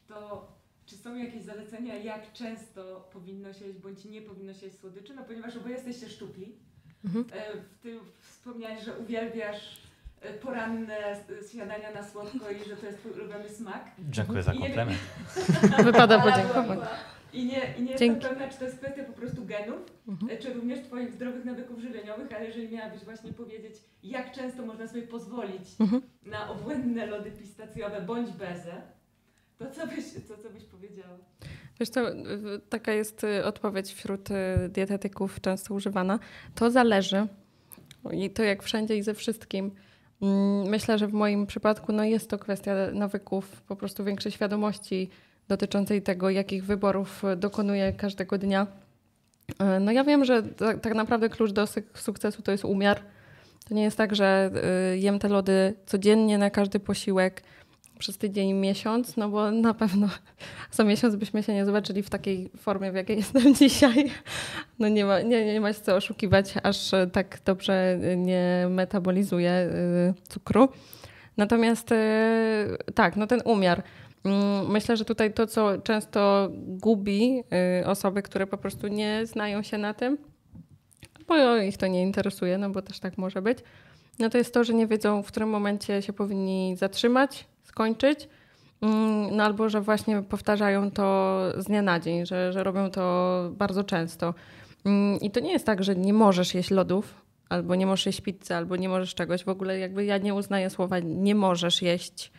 to 0.09 0.49
czy 0.87 0.97
są 0.97 1.17
jakieś 1.17 1.43
zalecenia, 1.43 1.95
jak 1.99 2.33
często 2.33 3.09
powinno 3.13 3.53
się 3.53 3.67
jeść 3.67 3.79
bądź 3.79 4.05
nie 4.05 4.23
powinno 4.23 4.55
się 4.55 4.67
jeść 4.67 4.79
słodyczy? 4.79 5.15
No 5.15 5.25
ponieważ 5.25 5.57
oboje 5.57 5.75
jesteście 5.75 6.09
szczupli. 6.09 6.53
Mhm. 7.05 7.25
E, 7.33 7.53
Ty 7.83 7.99
wspomniałeś, 8.21 8.85
że 8.85 8.99
uwielbiasz 8.99 9.81
poranne 10.43 10.97
s- 11.07 11.51
śniadania 11.53 11.91
na 11.91 12.03
słodko 12.09 12.51
i 12.51 12.69
że 12.69 12.77
to 12.77 12.87
jest 12.87 12.99
twój 12.99 13.13
ulubiony 13.13 13.49
smak. 13.49 13.91
Dziękuję 14.11 14.43
za 14.43 14.53
nie- 14.53 14.61
komplement. 14.61 14.99
Wypada 15.85 16.19
podziękować. 16.19 16.79
I 17.33 17.45
nie, 17.47 17.75
i 17.79 17.83
nie 17.83 17.91
jestem 17.91 18.17
pewna, 18.21 18.49
czy 18.49 18.59
to 18.59 18.65
jest 18.65 18.79
kwestia 18.79 19.05
po 19.05 19.13
prostu 19.13 19.45
genów, 19.45 19.79
Mhm. 20.09 20.31
e, 20.33 20.37
czy 20.39 20.53
również 20.55 20.81
twoich 20.81 21.11
zdrowych 21.13 21.45
nawyków 21.45 21.81
żywieniowych, 21.81 22.33
ale 22.33 22.45
jeżeli 22.47 22.69
miałabyś 22.69 23.05
właśnie 23.05 23.33
powiedzieć, 23.33 23.75
jak 24.03 24.33
często 24.33 24.67
można 24.67 24.87
sobie 24.89 25.03
pozwolić 25.03 25.69
Mhm. 25.81 26.03
na 26.27 26.51
obłędne 26.51 27.07
lody 27.07 27.31
pistacjowe 27.31 28.01
bądź 28.03 28.31
bezę, 28.31 28.83
to 29.59 29.71
co 29.71 29.87
byś, 29.87 30.05
co, 30.29 30.37
co 30.43 30.51
byś 30.51 30.65
powiedziała? 30.65 31.17
Wiesz 31.81 31.89
co, 31.89 32.01
taka 32.69 32.93
jest 32.93 33.25
y, 33.25 33.45
odpowiedź 33.45 33.93
wśród 33.93 34.31
y, 34.31 34.35
dietetyków 34.69 35.41
często 35.41 35.75
używana. 35.75 36.19
To 36.55 36.71
zależy. 36.71 37.27
I 38.13 38.31
to 38.31 38.43
jak 38.43 38.63
wszędzie 38.63 38.97
i 38.97 39.03
ze 39.03 39.15
wszystkim. 39.15 39.71
Mm, 40.23 40.69
Myślę, 40.69 40.99
że 40.99 41.07
w 41.07 41.13
moim 41.13 41.47
przypadku 41.47 41.93
no 41.93 42.05
jest 42.05 42.31
to 42.31 42.39
kwestia 42.39 42.75
nawyków, 42.93 43.63
po 43.63 43.77
prostu 43.77 44.05
większej 44.05 44.33
świadomości 44.33 45.11
dotyczącej 45.49 46.03
tego, 46.03 46.31
jakich 46.31 46.65
wyborów 46.65 47.23
dokonuję 47.37 47.93
każdego 47.93 48.39
dnia. 48.39 48.67
Y, 49.77 49.81
No 49.81 49.93
ja 49.93 50.05
wiem, 50.05 50.25
że 50.25 50.43
ta- 50.43 50.79
tak 50.79 50.95
naprawdę 50.95 51.29
klucz 51.29 51.53
do 51.53 51.65
sukcesu 51.95 52.43
to 52.43 52.53
jest 52.53 52.65
umiar. 52.65 53.01
To 53.69 53.75
nie 53.75 53.83
jest 53.83 53.97
tak, 53.97 54.15
że 54.17 54.51
y, 54.95 54.99
jem 54.99 55.19
te 55.19 55.29
lody 55.29 55.75
codziennie 55.87 56.39
na 56.39 56.51
każdy 56.51 56.81
posiłek 56.81 57.43
przez 57.99 58.19
tydzień, 58.19 58.53
miesiąc, 58.53 59.17
no 59.17 59.29
bo 59.29 59.51
na 59.51 59.75
pewno 59.75 60.09
za 60.73 60.85
miesiąc 60.85 61.17
byśmy 61.17 61.43
się 61.43 61.55
nie 61.55 61.65
zobaczyli 61.65 62.03
w 62.03 62.11
takiej 62.11 62.51
formie, 62.57 62.93
w 62.93 62.95
jakiej 62.95 63.17
jestem 63.27 63.55
dzisiaj. 63.55 64.11
No 64.79 64.89
nie 64.89 65.05
ma, 65.05 65.21
nie, 65.21 65.45
nie 65.45 65.61
ma 65.61 65.73
się 65.73 65.81
co 65.81 65.97
oszukiwać, 65.97 66.55
aż 66.63 66.95
e, 66.95 67.07
tak 67.07 67.39
dobrze 67.45 67.99
e, 68.03 68.17
nie 68.17 68.67
metabolizuję 68.71 69.51
e, 69.51 69.71
cukru. 70.29 70.69
Natomiast 71.37 71.91
tak, 72.95 73.17
no 73.17 73.27
ten 73.27 73.41
umiar. 73.45 73.83
Mm, 74.25 74.71
Myślę, 74.71 74.97
że 74.97 75.05
tutaj 75.05 75.33
to, 75.33 75.47
co 75.47 75.79
często 75.79 76.49
gubi 76.53 77.43
osoby, 77.85 78.23
które 78.23 78.47
po 78.47 78.59
prostu 78.59 78.89
nie 78.89 79.27
znają 79.27 79.63
się 79.63 79.79
na 79.79 79.95
tym, 79.95 80.19
bo 81.29 81.57
ich 81.57 81.77
to 81.77 81.87
nie 81.87 82.03
interesuje, 82.03 82.59
no 82.59 82.71
bo 82.71 82.83
też 82.83 83.01
tak 83.01 83.19
może 83.19 83.43
być, 83.43 83.59
no 84.19 84.31
to 84.31 84.39
jest 84.39 84.55
to, 84.55 84.65
że 84.65 84.75
nie 84.75 84.87
wiedzą, 84.87 85.23
w 85.23 85.27
którym 85.27 85.49
momencie 85.49 86.03
się 86.03 86.13
powinni 86.13 86.77
zatrzymać, 86.77 87.47
skończyć, 87.67 88.29
Mm, 88.81 89.37
no 89.37 89.45
albo 89.45 89.69
że 89.69 89.81
właśnie 89.81 90.23
powtarzają 90.23 90.91
to 90.91 91.39
z 91.57 91.65
dnia 91.65 91.83
na 91.83 92.01
dzień, 92.01 92.27
że, 92.27 92.53
że 92.53 92.65
robią 92.65 92.91
to 92.91 93.43
bardzo 93.53 93.85
często. 93.85 94.35
Mm, 94.85 95.21
I 95.21 95.31
to 95.31 95.41
nie 95.41 95.53
jest 95.53 95.67
tak, 95.67 95.85
że 95.85 95.97
nie 95.97 96.13
możesz 96.13 96.55
jeść 96.55 96.71
lodów, 96.71 97.15
albo 97.49 97.75
nie 97.75 97.87
możesz 97.87 98.07
jeść 98.07 98.21
pizzy, 98.21 98.55
albo 98.55 98.77
nie 98.77 98.89
możesz 98.89 99.15
czegoś. 99.15 99.45
W 99.45 99.49
ogóle 99.49 99.79
jakby 99.79 100.05
ja 100.05 100.19
nie 100.19 100.35
uznaję 100.35 100.71
słowa 100.71 100.99
nie 100.99 101.35
możesz 101.35 101.83
jeść, 101.83 102.33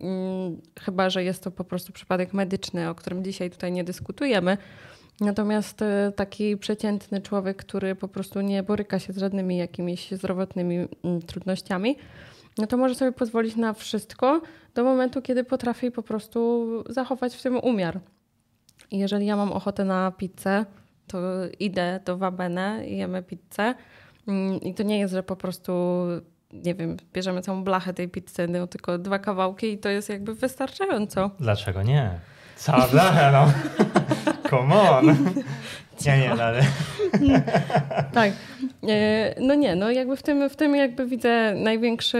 mm, 0.00 0.60
chyba 0.80 1.10
że 1.10 1.24
jest 1.24 1.44
to 1.44 1.50
po 1.50 1.64
prostu 1.64 1.92
przypadek 1.92 2.32
medyczny, 2.32 2.88
o 2.90 2.94
którym 2.94 3.24
dzisiaj 3.24 3.50
tutaj 3.50 3.72
nie 3.72 3.84
dyskutujemy. 3.84 4.58
Natomiast 5.20 5.82
e, 5.82 6.12
taki 6.16 6.56
przeciętny 6.56 7.20
człowiek, 7.20 7.56
który 7.56 7.94
po 7.94 8.08
prostu 8.08 8.40
nie 8.40 8.62
boryka 8.62 8.98
się 8.98 9.12
z 9.12 9.18
żadnymi 9.18 9.56
jakimiś 9.56 10.10
zdrowotnymi 10.10 10.88
trudnościami, 11.26 11.96
no 12.58 12.66
to 12.66 12.76
może 12.76 12.94
sobie 12.94 13.12
pozwolić 13.12 13.56
na 13.56 13.72
wszystko 13.72 14.42
do 14.74 14.84
momentu, 14.84 15.22
kiedy 15.22 15.44
potrafi 15.44 15.90
po 15.90 16.02
prostu 16.02 16.68
zachować 16.88 17.36
w 17.36 17.42
tym 17.42 17.56
umiar. 17.56 18.00
I 18.90 18.98
jeżeli 18.98 19.26
ja 19.26 19.36
mam 19.36 19.52
ochotę 19.52 19.84
na 19.84 20.10
pizzę, 20.10 20.64
to 21.06 21.18
idę 21.58 22.00
do 22.04 22.16
Wabene 22.18 22.88
i 22.88 22.96
jemy 22.96 23.22
pizzę. 23.22 23.74
Mm, 24.28 24.60
I 24.60 24.74
to 24.74 24.82
nie 24.82 24.98
jest, 24.98 25.14
że 25.14 25.22
po 25.22 25.36
prostu, 25.36 26.02
nie 26.52 26.74
wiem, 26.74 26.96
bierzemy 27.12 27.42
całą 27.42 27.64
blachę 27.64 27.94
tej 27.94 28.08
pizzy, 28.08 28.48
no 28.48 28.66
tylko 28.66 28.98
dwa 28.98 29.18
kawałki 29.18 29.72
i 29.72 29.78
to 29.78 29.88
jest 29.88 30.08
jakby 30.08 30.34
wystarczająco. 30.34 31.30
Dlaczego 31.40 31.82
nie? 31.82 32.20
Cała 32.56 32.88
blacha, 32.88 33.32
no. 33.32 33.52
Come 34.50 34.74
on. 34.74 35.06
Nie, 36.06 36.18
nie, 36.18 36.34
no 36.34 36.42
ale 36.42 36.62
Tak. 38.12 38.32
E, 38.88 39.34
No 39.40 39.54
nie, 39.54 39.76
no 39.76 39.90
jakby 39.90 40.16
w 40.16 40.22
tym, 40.22 40.50
w 40.50 40.56
tym 40.56 40.76
jakby 40.76 41.06
widzę 41.06 41.54
największy 41.54 42.18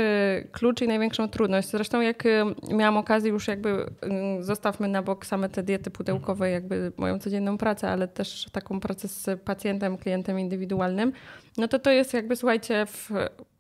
klucz 0.53 0.83
i 0.83 0.89
największą 0.89 1.29
trudność. 1.29 1.69
Zresztą 1.69 2.01
jak 2.01 2.27
e, 2.27 2.45
miałam 2.71 2.97
okazję 2.97 3.31
już 3.31 3.49
jakby, 3.49 3.87
mm, 4.01 4.45
zostawmy 4.45 4.89
na 4.89 5.03
bok 5.03 5.27
same 5.27 5.49
te 5.49 5.63
diety 5.63 5.91
pudełkowe, 5.91 6.51
jakby 6.51 6.93
moją 6.97 7.19
codzienną 7.19 7.59
pracę, 7.59 7.91
ale 7.91 8.09
też 8.09 8.47
taką 8.53 8.81
pracę 8.81 9.09
z 9.09 9.41
pacjentem, 9.41 9.99
klientem 9.99 10.39
indywidualnym, 10.39 11.13
no 11.59 11.69
to 11.69 11.79
to 11.79 11.91
jest 11.91 12.15
jakby, 12.15 12.37
słuchajcie, 12.37 12.87
w 12.87 13.11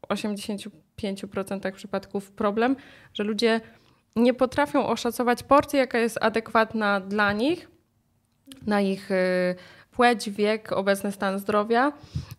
85% 0.08 1.72
przypadków 1.72 2.32
problem, 2.32 2.76
że 3.14 3.24
ludzie 3.24 3.60
nie 4.16 4.34
potrafią 4.34 4.86
oszacować 4.86 5.42
porcji, 5.42 5.78
jaka 5.78 5.98
jest 5.98 6.18
adekwatna 6.20 7.00
dla 7.00 7.32
nich, 7.32 7.68
na 8.66 8.80
ich 8.80 9.10
y, 9.10 9.54
płeć, 9.90 10.30
wiek, 10.30 10.72
obecny 10.72 11.12
stan 11.12 11.38
zdrowia, 11.38 11.92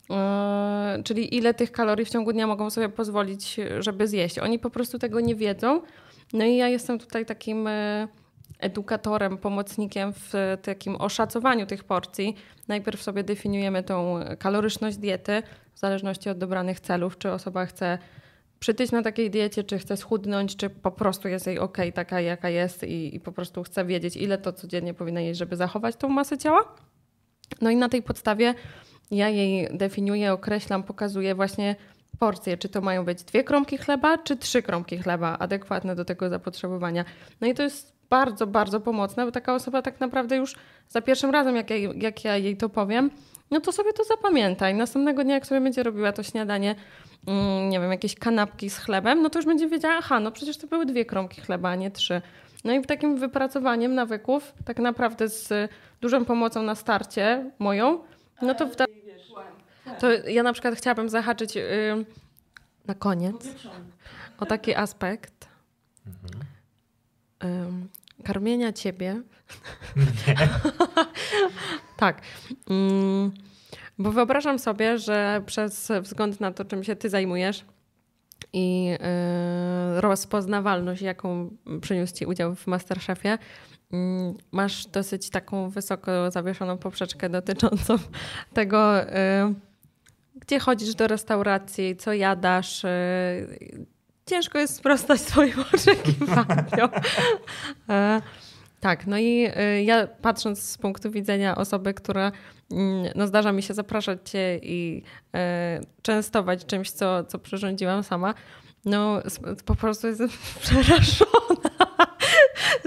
yy, 0.09 1.03
czyli 1.03 1.35
ile 1.35 1.53
tych 1.53 1.71
kalorii 1.71 2.05
w 2.05 2.09
ciągu 2.09 2.33
dnia 2.33 2.47
mogą 2.47 2.69
sobie 2.69 2.89
pozwolić, 2.89 3.59
żeby 3.79 4.07
zjeść. 4.07 4.39
Oni 4.39 4.59
po 4.59 4.69
prostu 4.69 4.99
tego 4.99 5.19
nie 5.19 5.35
wiedzą. 5.35 5.81
No 6.33 6.45
i 6.45 6.55
ja 6.55 6.67
jestem 6.67 6.99
tutaj 6.99 7.25
takim 7.25 7.67
y, 7.67 8.07
edukatorem, 8.59 9.37
pomocnikiem 9.37 10.13
w 10.13 10.57
takim 10.61 10.95
oszacowaniu 10.95 11.65
tych 11.65 11.83
porcji. 11.83 12.35
Najpierw 12.67 13.03
sobie 13.03 13.23
definiujemy 13.23 13.83
tą 13.83 14.19
kaloryczność 14.39 14.97
diety 14.97 15.43
w 15.73 15.79
zależności 15.79 16.29
od 16.29 16.37
dobranych 16.37 16.79
celów, 16.79 17.17
czy 17.17 17.31
osoba 17.31 17.65
chce 17.65 17.97
przytyć 18.65 18.91
na 18.91 19.01
takiej 19.01 19.31
diecie, 19.31 19.63
czy 19.63 19.79
chce 19.79 19.97
schudnąć, 19.97 20.55
czy 20.55 20.69
po 20.69 20.91
prostu 20.91 21.27
jest 21.27 21.47
jej 21.47 21.59
ok, 21.59 21.77
taka 21.93 22.21
jaka 22.21 22.49
jest 22.49 22.83
i, 22.83 23.15
i 23.15 23.19
po 23.19 23.31
prostu 23.31 23.63
chce 23.63 23.85
wiedzieć, 23.85 24.17
ile 24.17 24.37
to 24.37 24.53
codziennie 24.53 24.93
powinna 24.93 25.21
jeść, 25.21 25.39
żeby 25.39 25.55
zachować 25.55 25.95
tą 25.95 26.09
masę 26.09 26.37
ciała. 26.37 26.75
No 27.61 27.69
i 27.69 27.75
na 27.75 27.89
tej 27.89 28.01
podstawie 28.03 28.53
ja 29.11 29.29
jej 29.29 29.77
definiuję, 29.77 30.33
określam, 30.33 30.83
pokazuję 30.83 31.35
właśnie 31.35 31.75
porcje, 32.19 32.57
czy 32.57 32.69
to 32.69 32.81
mają 32.81 33.05
być 33.05 33.23
dwie 33.23 33.43
kromki 33.43 33.77
chleba, 33.77 34.17
czy 34.17 34.37
trzy 34.37 34.61
kromki 34.61 34.97
chleba, 34.97 35.37
adekwatne 35.39 35.95
do 35.95 36.05
tego 36.05 36.29
zapotrzebowania. 36.29 37.05
No 37.41 37.47
i 37.47 37.53
to 37.53 37.63
jest 37.63 37.95
bardzo, 38.09 38.47
bardzo 38.47 38.79
pomocne, 38.79 39.25
bo 39.25 39.31
taka 39.31 39.55
osoba 39.55 39.81
tak 39.81 39.99
naprawdę 39.99 40.35
już 40.35 40.55
za 40.89 41.01
pierwszym 41.01 41.31
razem, 41.31 41.55
jak 41.55 41.69
ja, 41.69 41.77
jak 41.95 42.23
ja 42.23 42.37
jej 42.37 42.57
to 42.57 42.69
powiem, 42.69 43.11
no 43.51 43.59
to 43.61 43.71
sobie 43.71 43.93
to 43.93 44.03
zapamiętaj. 44.03 44.75
Następnego 44.75 45.23
dnia, 45.23 45.33
jak 45.33 45.45
sobie 45.47 45.61
będzie 45.61 45.83
robiła 45.83 46.11
to 46.11 46.23
śniadanie, 46.23 46.75
mm, 47.27 47.69
nie 47.69 47.79
wiem, 47.79 47.91
jakieś 47.91 48.15
kanapki 48.15 48.69
z 48.69 48.77
chlebem, 48.77 49.21
no 49.21 49.29
to 49.29 49.39
już 49.39 49.45
będzie 49.45 49.67
wiedziała, 49.67 49.95
aha, 49.97 50.19
no 50.19 50.31
przecież 50.31 50.57
to 50.57 50.67
były 50.67 50.85
dwie 50.85 51.05
kromki 51.05 51.41
chleba, 51.41 51.69
a 51.69 51.75
nie 51.75 51.91
trzy. 51.91 52.21
No 52.63 52.73
i 52.73 52.81
takim 52.81 53.17
wypracowaniem 53.17 53.95
nawyków, 53.95 54.53
tak 54.65 54.79
naprawdę 54.79 55.29
z 55.29 55.71
dużą 56.01 56.25
pomocą 56.25 56.63
na 56.63 56.75
starcie 56.75 57.51
moją, 57.59 57.99
no 58.41 58.55
to, 58.55 58.67
w 58.67 58.75
da- 58.75 58.85
to 59.99 60.11
ja 60.11 60.43
na 60.43 60.53
przykład 60.53 60.75
chciałabym 60.75 61.09
zahaczyć 61.09 61.57
ym, 61.57 62.05
na 62.85 62.93
koniec 62.95 63.35
o 64.39 64.45
taki 64.45 64.75
aspekt 64.75 65.47
ym, 67.43 67.89
karmienia 68.23 68.73
ciebie. 68.73 69.21
tak. 71.97 72.21
Ym, 72.71 73.31
bo 73.97 74.11
wyobrażam 74.11 74.59
sobie, 74.59 74.97
że 74.97 75.41
przez 75.45 75.91
wzgląd 76.01 76.39
na 76.39 76.51
to, 76.51 76.65
czym 76.65 76.83
się 76.83 76.95
ty 76.95 77.09
zajmujesz 77.09 77.65
i 78.53 78.85
yy, 78.85 80.01
rozpoznawalność, 80.01 81.01
jaką 81.01 81.49
przyniósł 81.81 82.13
ci 82.13 82.25
udział 82.25 82.55
w 82.55 82.67
Masterchefie, 82.67 83.37
mm, 83.91 84.35
masz 84.51 84.87
dosyć 84.87 85.29
taką 85.29 85.69
wysoko 85.69 86.31
zawieszoną 86.31 86.77
poprzeczkę 86.77 87.29
dotyczącą 87.29 87.95
tego, 88.53 89.01
y, 89.01 89.05
gdzie 90.35 90.59
chodzisz 90.59 90.95
do 90.95 91.07
restauracji, 91.07 91.95
co 91.95 92.13
jadasz. 92.13 92.83
y, 92.83 93.85
Ciężko 94.25 94.59
jest 94.59 94.75
sprostać 94.75 95.21
swoim 95.21 95.59
oczekiwaniom. 95.73 96.89
Tak, 98.79 99.07
no 99.07 99.17
i 99.17 99.47
y, 99.79 99.83
ja 99.83 100.07
patrząc 100.07 100.61
z 100.63 100.77
punktu 100.77 101.11
widzenia 101.11 101.55
osoby, 101.55 101.93
która 101.93 102.31
mm, 102.71 103.11
no 103.15 103.27
zdarza 103.27 103.51
mi 103.51 103.63
się 103.63 103.73
zapraszać 103.73 104.29
cię 104.29 104.59
i 104.63 105.03
e, 105.35 105.79
częstować 106.01 106.65
czymś, 106.65 106.91
co, 106.91 107.23
co 107.23 107.39
przyrządziłam 107.39 108.03
sama, 108.03 108.33
no 108.85 109.21
po 109.65 109.75
prostu 109.75 110.07
jestem 110.07 110.29
przerażona. 110.61 111.69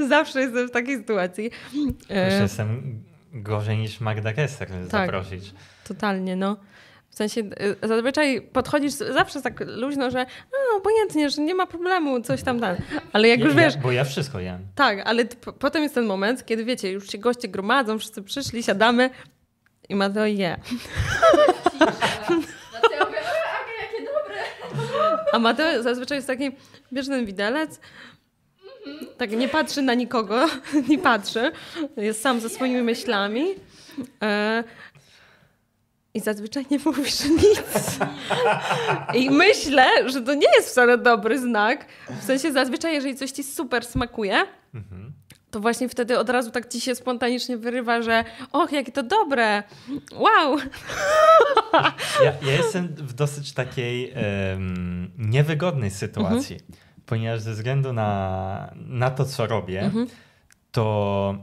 Zawsze 0.09 0.41
jestem 0.41 0.69
w 0.69 0.71
takiej 0.71 0.97
sytuacji. 0.97 1.51
Już 1.75 1.93
E, 2.11 2.43
jestem 2.43 3.03
gorzej 3.33 3.79
niż 3.79 4.01
Magda 4.01 4.33
Kessler 4.33 4.69
Tak. 4.69 4.89
zaprosić. 4.91 5.55
Totalnie, 5.85 6.37
no. 6.37 6.57
W 7.19 7.21
sensie 7.21 7.41
y, 7.41 7.89
zazwyczaj 7.89 8.43
podchodzisz 8.53 8.93
zawsze 8.93 9.43
tak 9.43 9.61
luźno, 9.67 10.11
że 10.11 10.27
no, 10.53 10.77
obojętnie, 10.77 11.31
że 11.31 11.43
nie 11.43 11.55
ma 11.55 11.67
problemu, 11.67 12.21
coś 12.23 12.43
tam 12.43 12.61
tam. 12.61 12.77
Ale 13.13 13.29
jak 13.29 13.41
już 13.41 13.55
ja, 13.55 13.61
wiesz, 13.61 13.75
ja, 13.75 13.81
bo 13.81 13.93
ja 13.93 14.05
wszystko 14.05 14.41
jem. 14.41 14.59
tak, 14.75 14.99
ale 15.09 15.25
potem 15.59 15.83
jest 15.83 15.95
ten 15.95 16.07
moment, 16.07 16.47
kiedy 16.47 16.65
wiecie, 16.65 16.91
już 16.91 17.11
się 17.11 17.19
goście 17.19 17.49
gromadzą, 17.49 17.99
wszyscy 17.99 18.23
przyszli, 18.23 18.63
siadamy 18.63 19.11
i 19.89 19.95
Mateo 19.95 20.27
je. 20.27 20.57
Dlatego 21.79 22.95
ja 22.99 23.05
mówię, 23.07 23.19
"O, 23.19 23.49
Aga, 23.61 23.73
jakie 23.83 24.05
dobre. 24.05 24.41
A 25.33 25.39
Mateo 25.39 25.83
zazwyczaj 25.83 26.19
jest 26.19 26.27
taki, 26.29 26.51
bierze 26.93 27.11
ten 27.11 27.27
widelec, 27.27 27.81
tak 29.17 29.31
nie 29.31 29.49
patrzy 29.49 29.83
na 29.83 29.95
nikogo, 29.95 30.47
nie 30.89 30.99
patrzy, 30.99 31.53
jest 31.97 32.23
sam 32.23 32.41
ze 32.41 32.49
swoimi 32.49 32.83
myślami 32.83 33.45
e, 34.23 34.65
i 36.19 36.21
zazwyczaj 36.21 36.67
nie 36.71 36.79
mówisz 36.85 37.25
nic. 37.25 37.63
I 39.15 39.31
myślę, 39.31 40.11
że 40.11 40.23
to 40.23 40.35
nie 40.35 40.47
jest 40.57 40.69
wcale 40.69 40.99
dobry 40.99 41.39
znak. 41.39 41.87
W 42.21 42.25
sensie 42.25 42.53
zazwyczaj, 42.53 42.95
jeżeli 42.95 43.17
coś 43.17 43.31
ci 43.31 43.45
super 43.45 43.85
smakuje, 43.87 44.47
Mhm. 44.75 45.13
to 45.51 45.61
właśnie 45.61 45.89
wtedy 45.89 46.19
od 46.19 46.31
razu 46.31 46.51
tak 46.51 46.69
ci 46.69 46.81
się 46.81 46.95
spontanicznie 46.95 47.57
wyrywa, 47.57 48.03
że 48.03 48.25
och, 48.53 48.73
jakie 48.73 48.93
to 48.93 49.03
dobre, 49.03 49.63
wow. 50.13 50.59
Ja, 52.25 52.33
ja 52.43 52.53
jestem 52.53 52.89
w 52.89 53.13
dosyć 53.13 53.53
takiej 53.53 54.13
em, 54.15 55.11
niewygodnej 55.19 55.91
sytuacji, 55.91 56.55
Mhm. 56.57 56.73
ponieważ 57.07 57.41
ze 57.41 57.53
względu 57.53 57.93
na, 57.93 58.73
na 58.77 59.11
to, 59.11 59.25
co 59.25 59.47
robię, 59.47 59.81
Mhm. 59.83 60.07
to 60.73 61.35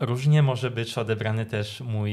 różnie 0.00 0.42
może 0.42 0.70
być 0.70 0.98
odebrany 0.98 1.46
też 1.46 1.80
mój 1.80 2.12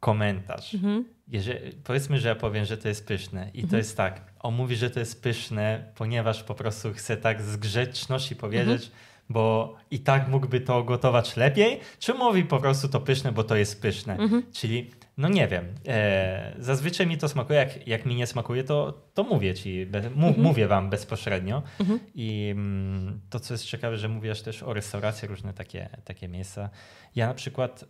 komentarz. 0.00 0.74
Mhm. 0.74 1.04
Jeżeli, 1.28 1.72
powiedzmy, 1.72 2.20
że 2.20 2.28
ja 2.28 2.34
powiem, 2.34 2.64
że 2.64 2.76
to 2.76 2.88
jest 2.88 3.06
pyszne 3.06 3.50
i 3.54 3.66
to 3.66 3.76
jest 3.76 3.96
tak, 3.96 4.32
on 4.40 4.54
mówi, 4.54 4.76
że 4.76 4.90
to 4.90 5.00
jest 5.00 5.22
pyszne, 5.22 5.92
ponieważ 5.94 6.42
po 6.42 6.54
prostu 6.54 6.92
chce 6.92 7.16
tak 7.16 7.42
z 7.42 7.56
grzeczności 7.56 8.36
powiedzieć, 8.36 8.90
bo 9.28 9.76
i 9.90 10.00
tak 10.00 10.28
mógłby 10.28 10.60
to 10.60 10.82
gotować 10.82 11.36
lepiej, 11.36 11.80
czy 11.98 12.14
mówi 12.14 12.44
po 12.44 12.58
prostu 12.58 12.88
to 12.88 13.00
pyszne, 13.00 13.32
bo 13.32 13.44
to 13.44 13.56
jest 13.56 13.82
pyszne. 13.82 14.16
Mhm. 14.16 14.42
Czyli, 14.52 14.90
no 15.16 15.28
nie 15.28 15.48
wiem, 15.48 15.64
e, 15.88 16.54
zazwyczaj 16.58 17.06
mi 17.06 17.18
to 17.18 17.28
smakuje, 17.28 17.58
jak, 17.58 17.86
jak 17.86 18.06
mi 18.06 18.14
nie 18.14 18.26
smakuje, 18.26 18.64
to, 18.64 19.02
to 19.14 19.24
mówię 19.24 19.54
ci, 19.54 19.86
be, 19.86 20.10
mu, 20.10 20.34
mówię 20.36 20.68
wam 20.68 20.90
bezpośrednio. 20.90 21.62
Mhm. 21.80 22.00
I 22.14 22.48
mm, 22.52 23.20
to, 23.30 23.40
co 23.40 23.54
jest 23.54 23.64
ciekawe, 23.64 23.96
że 23.96 24.08
mówisz 24.08 24.42
też 24.42 24.62
o 24.62 24.72
restauracji, 24.72 25.28
różne 25.28 25.52
takie, 25.54 25.88
takie 26.04 26.28
miejsca. 26.28 26.70
Ja 27.14 27.26
na 27.26 27.34
przykład 27.34 27.84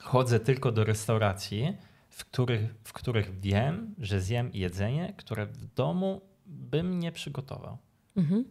chodzę 0.00 0.40
tylko 0.40 0.72
do 0.72 0.84
restauracji, 0.84 1.76
w 2.08 2.24
których, 2.24 2.74
w 2.84 2.92
których 2.92 3.40
wiem, 3.40 3.94
że 3.98 4.20
zjem 4.20 4.50
jedzenie, 4.54 5.14
które 5.16 5.46
w 5.46 5.74
domu 5.74 6.20
bym 6.46 6.98
nie 7.00 7.12
przygotował. 7.12 7.78
Mhm. 8.16 8.44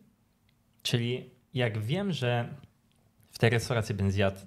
Czyli 0.84 1.30
jak 1.54 1.78
wiem, 1.78 2.12
że 2.12 2.50
w 3.32 3.40
tej 3.40 3.50
restauracji 3.50 3.96
bym 3.96 4.12
zjadł 4.12 4.38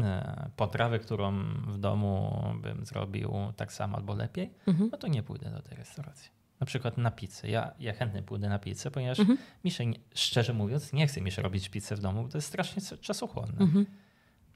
e, 0.00 0.50
potrawę, 0.56 0.98
którą 0.98 1.44
w 1.66 1.78
domu 1.78 2.42
bym 2.62 2.84
zrobił 2.86 3.32
tak 3.56 3.72
samo 3.72 3.96
albo 3.96 4.14
lepiej, 4.14 4.50
Mhm. 4.66 4.88
no 4.92 4.98
to 4.98 5.08
nie 5.08 5.22
pójdę 5.22 5.50
do 5.50 5.62
tej 5.62 5.76
restauracji. 5.76 6.30
Na 6.60 6.66
przykład 6.66 6.98
na 6.98 7.10
pizzę. 7.10 7.48
Ja, 7.50 7.72
ja 7.80 7.92
chętnie 7.92 8.22
pójdę 8.22 8.48
na 8.48 8.58
pizzę, 8.58 8.90
ponieważ 8.90 9.20
Mhm. 9.20 9.38
mi 9.64 9.70
się, 9.70 9.84
szczerze 10.14 10.52
mówiąc, 10.54 10.92
nie 10.92 11.06
chce 11.06 11.20
mi 11.20 11.30
się 11.32 11.42
robić 11.42 11.68
pizzę 11.68 11.96
w 11.96 12.00
domu, 12.00 12.22
bo 12.22 12.28
to 12.28 12.38
jest 12.38 12.48
strasznie 12.48 12.82
czasochłonne. 13.00 13.58
Mhm. 13.60 13.86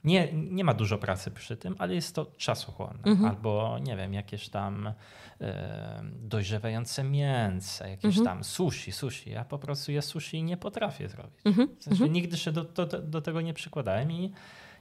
Nie, 0.05 0.32
nie 0.32 0.64
ma 0.64 0.74
dużo 0.74 0.99
pracy 0.99 1.30
przy 1.30 1.57
tym, 1.57 1.74
ale 1.78 1.94
jest 1.94 2.14
to 2.14 2.26
czasochłonne. 2.36 3.03
Mhm. 3.05 3.30
Albo, 3.30 3.78
nie 3.78 3.96
wiem, 3.96 4.14
jakieś 4.14 4.49
tam 4.49 4.92
e, 5.40 6.03
dojrzewające 6.22 7.05
mięsa, 7.05 7.88
jakieś 7.88 8.05
Mhm. 8.18 8.24
tam 8.24 8.44
sushi, 8.44 8.92
sushi. 8.92 9.30
Ja 9.30 9.44
po 9.44 9.59
prostu 9.59 9.92
ja 9.92 10.03
sushi 10.03 10.42
nie 10.42 10.57
potrafię 10.57 11.09
zrobić. 11.09 11.40
Mhm. 11.44 11.68
W 11.78 11.82
sensie 11.82 11.90
Mhm. 12.05 12.12
nigdy 12.12 12.36
się 12.36 12.53
do, 12.53 12.64
do, 12.64 12.86
do 12.86 13.20
tego 13.20 13.40
nie 13.40 13.55
przykładałem 13.55 14.12
i, 14.12 14.32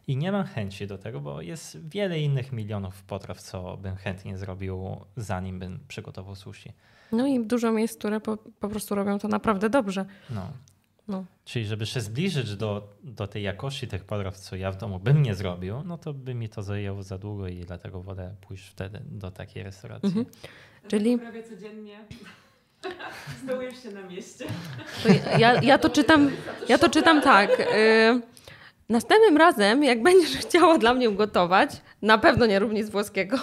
i 0.07 0.17
nie 0.17 0.31
mam 0.31 0.43
chęci 0.43 0.87
do 0.87 0.97
tego, 0.97 1.19
bo 1.21 1.41
jest 1.41 1.89
wiele 1.89 2.19
innych 2.19 2.51
milionów 2.51 3.03
potraw, 3.03 3.41
co 3.41 3.77
bym 3.77 3.95
chętnie 3.95 4.37
zrobił, 4.37 4.97
zanim 5.17 5.59
bym 5.59 5.79
przygotował 5.87 6.35
sushi. 6.35 6.71
No 7.11 7.27
i 7.27 7.45
dużo 7.45 7.71
miejsc, 7.71 7.97
które 7.97 8.19
po, 8.21 8.37
po 8.37 8.69
prostu 8.69 8.95
robią 8.95 9.19
to 9.19 9.27
naprawdę 9.27 9.69
dobrze. 9.69 10.05
No. 10.29 10.51
No. 11.07 11.25
Czyli 11.45 11.65
żeby 11.65 11.85
się 11.85 12.01
zbliżyć 12.01 12.55
do, 12.55 12.87
do 13.03 13.27
tej 13.27 13.43
jakości 13.43 13.87
tych 13.87 14.03
potraw, 14.05 14.37
co 14.37 14.55
ja 14.55 14.71
w 14.71 14.77
domu 14.77 14.99
bym 14.99 15.23
nie 15.23 15.35
zrobił, 15.35 15.83
no 15.85 15.97
to 15.97 16.13
by 16.13 16.33
mi 16.33 16.49
to 16.49 16.63
zajęło 16.63 17.03
za 17.03 17.17
długo 17.17 17.47
i 17.47 17.59
dlatego 17.59 18.01
wolę 18.01 18.35
pójść 18.47 18.67
wtedy 18.67 18.99
do 19.05 19.31
takiej 19.31 19.63
restauracji. 19.63 20.07
Mhm. 20.07 20.25
Czyli- 20.87 21.17
Prawie 21.17 21.43
codziennie 21.43 21.99
zdołujesz 23.43 23.83
się 23.83 23.91
na 23.91 24.01
mieście. 24.01 24.45
To 25.03 25.09
ja, 25.39 25.61
ja, 25.61 25.77
to 25.77 25.89
czytam, 25.89 26.31
ja 26.69 26.77
to 26.77 26.89
czytam 26.89 27.21
tak. 27.21 27.59
Y, 27.59 27.65
następnym 28.89 29.37
razem, 29.37 29.83
jak 29.83 30.03
będziesz 30.03 30.37
chciała 30.37 30.77
dla 30.77 30.93
mnie 30.93 31.09
ugotować, 31.09 31.69
na 32.01 32.17
pewno 32.17 32.45
nie 32.45 32.59
rób 32.59 32.73
nic 32.73 32.89
włoskiego. 32.89 33.37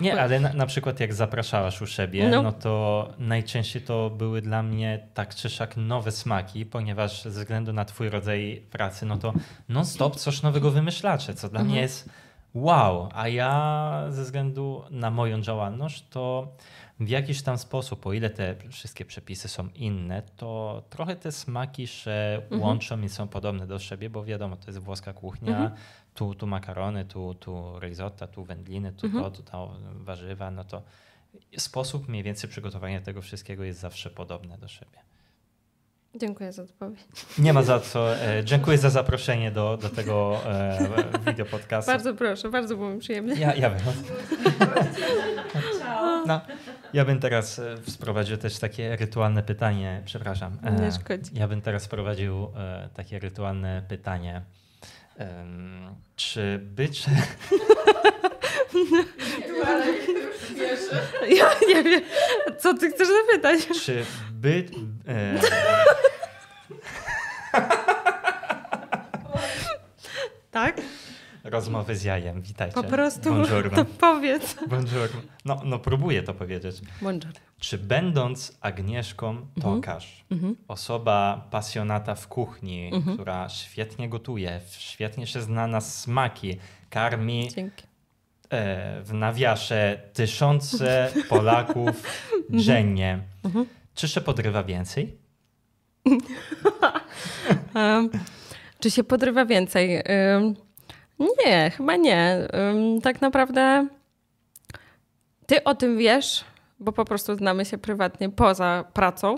Nie, 0.00 0.20
ale 0.22 0.40
na, 0.40 0.52
na 0.52 0.66
przykład 0.66 1.00
jak 1.00 1.14
zapraszałaś 1.14 1.80
u 1.82 1.86
siebie, 1.86 2.28
No. 2.28 2.42
no. 2.42 2.52
to 2.52 3.08
najczęściej 3.18 3.82
to 3.82 4.10
były 4.10 4.42
dla 4.42 4.62
mnie 4.62 5.06
tak 5.14 5.34
czy 5.34 5.50
siak 5.50 5.76
nowe 5.76 6.12
smaki, 6.12 6.66
ponieważ 6.66 7.22
ze 7.22 7.30
względu 7.30 7.72
na 7.72 7.84
twój 7.84 8.08
rodzaj 8.08 8.62
pracy, 8.70 9.06
no 9.06 9.16
to 9.18 9.32
non-stop 9.68 10.16
coś 10.16 10.42
nowego 10.42 10.70
wymyślacie, 10.70 11.34
co 11.34 11.48
dla 11.48 11.60
Mhm. 11.60 11.72
mnie 11.72 11.80
jest 11.80 12.08
wow, 12.54 13.08
a 13.14 13.28
ja 13.28 14.04
ze 14.10 14.22
względu 14.22 14.82
na 14.90 15.10
moją 15.10 15.40
działalność, 15.40 16.04
to 16.10 16.48
w 17.00 17.08
jakiś 17.08 17.42
tam 17.42 17.58
sposób, 17.58 18.06
o 18.06 18.12
ile 18.12 18.30
te 18.30 18.54
wszystkie 18.70 19.04
przepisy 19.04 19.48
są 19.48 19.68
inne, 19.74 20.22
to 20.36 20.82
trochę 20.90 21.16
te 21.16 21.32
smaki 21.32 21.86
się 21.86 22.12
Mhm. 22.42 22.60
łączą 22.62 23.00
i 23.02 23.08
są 23.08 23.28
podobne 23.28 23.66
do 23.66 23.78
siebie, 23.78 24.10
bo 24.10 24.24
wiadomo, 24.24 24.56
to 24.56 24.66
jest 24.66 24.78
włoska 24.78 25.12
kuchnia, 25.12 25.52
Mhm. 25.52 25.70
Tu, 26.14 26.34
tu 26.34 26.46
makarony, 26.46 27.04
tu, 27.04 27.34
tu 27.34 27.78
risotto, 27.80 28.26
tu 28.26 28.44
wędliny, 28.44 28.92
tu 28.92 29.06
Mhm. 29.06 29.24
to, 29.24 29.30
tu 29.30 29.42
to 29.42 29.76
warzywa, 29.94 30.50
no 30.50 30.64
to 30.64 30.82
sposób 31.56 32.08
mniej 32.08 32.22
więcej 32.22 32.50
przygotowania 32.50 33.00
tego 33.00 33.22
wszystkiego 33.22 33.64
jest 33.64 33.80
zawsze 33.80 34.10
podobny 34.10 34.58
do 34.58 34.68
siebie. 34.68 34.98
Dziękuję 36.20 36.52
za 36.52 36.62
odpowiedź. 36.62 37.00
Nie 37.38 37.52
ma 37.52 37.62
za 37.62 37.80
co. 37.80 38.16
E, 38.16 38.44
dziękuję 38.44 38.78
za 38.78 38.90
zaproszenie 38.90 39.50
do, 39.50 39.76
do 39.76 39.88
tego 39.88 40.40
e, 40.46 40.78
wideo 41.26 41.46
podcastu. 41.46 41.90
Bardzo 41.92 42.14
proszę, 42.14 42.50
bardzo 42.50 42.76
było 42.76 42.90
mi 42.90 43.00
przyjemnie. 43.00 43.34
Ja, 43.34 43.54
ja 43.54 43.70
bym. 43.70 43.78
Ciao. 45.78 46.26
No, 46.26 46.40
ja 46.92 47.04
bym 47.04 47.20
teraz 47.20 47.58
e, 47.58 47.76
wprowadził 47.76 48.36
też 48.36 48.58
takie 48.58 48.96
rytualne 48.96 49.42
pytanie, 49.42 50.02
przepraszam. 50.04 50.58
E, 50.62 50.72
Nie 50.72 50.92
szkodzi. 50.92 51.30
Ja 51.34 51.48
bym 51.48 51.60
teraz 51.62 51.86
wprowadził 51.86 52.44
e, 52.56 52.88
takie 52.94 53.18
rytualne 53.18 53.82
pytanie. 53.88 54.42
Em, 55.16 55.94
czy 56.16 56.60
śmieszy. 56.62 57.10
Ja 61.36 61.50
nie 61.68 61.82
wiem, 61.82 62.02
co 62.58 62.74
ty 62.74 62.90
chcesz 62.90 63.08
zapytać. 63.08 63.80
Czy 63.84 64.04
być. 64.32 64.68
E, 65.08 65.38
Tak? 70.50 70.76
Rozmowy 71.44 71.96
z 71.96 72.04
jajem, 72.04 72.42
witajcie. 72.42 72.74
Po 72.74 72.82
prostu 72.84 73.30
Buongiorno. 73.34 73.76
to 73.76 73.84
powiedz. 73.84 74.56
Buongiorno. 74.68 75.20
No, 75.44 75.60
no, 75.64 75.78
próbuję 75.78 76.22
to 76.22 76.34
powiedzieć. 76.34 76.76
Buongiorno. 77.02 77.40
Czy 77.60 77.78
będąc 77.78 78.58
Agnieszką 78.60 79.46
Tokarz, 79.62 80.24
Mhm. 80.30 80.56
osoba 80.68 81.48
pasjonata 81.50 82.14
w 82.14 82.28
kuchni, 82.28 82.90
Mhm. 82.94 83.16
która 83.16 83.48
świetnie 83.48 84.08
gotuje, 84.08 84.60
świetnie 84.70 85.26
się 85.26 85.42
zna 85.42 85.66
na 85.66 85.80
smaki, 85.80 86.56
karmi 86.90 87.48
Dzięki. 87.54 87.84
e, 88.50 89.02
w 89.02 89.12
nawiasie 89.14 90.00
tysiące 90.12 91.12
Polaków 91.28 92.02
dziennie, 92.50 93.18
Mhm. 93.44 93.66
czy 93.94 94.08
się 94.08 94.20
podrywa 94.20 94.62
więcej? 94.64 95.16
Um, 97.74 98.10
Czy 98.80 98.90
się 98.90 99.04
podrywa 99.04 99.44
więcej? 99.46 99.96
Ym, 100.36 100.54
nie, 101.46 101.70
chyba 101.76 101.96
nie. 101.96 102.48
Tak 103.02 103.20
naprawdę 103.20 103.86
ty 105.46 105.64
o 105.64 105.74
tym 105.74 105.98
wiesz, 105.98 106.44
bo 106.80 106.92
po 106.92 107.04
prostu 107.04 107.36
znamy 107.36 107.64
się 107.64 107.78
prywatnie 107.78 108.28
poza 108.28 108.84
pracą. 108.92 109.34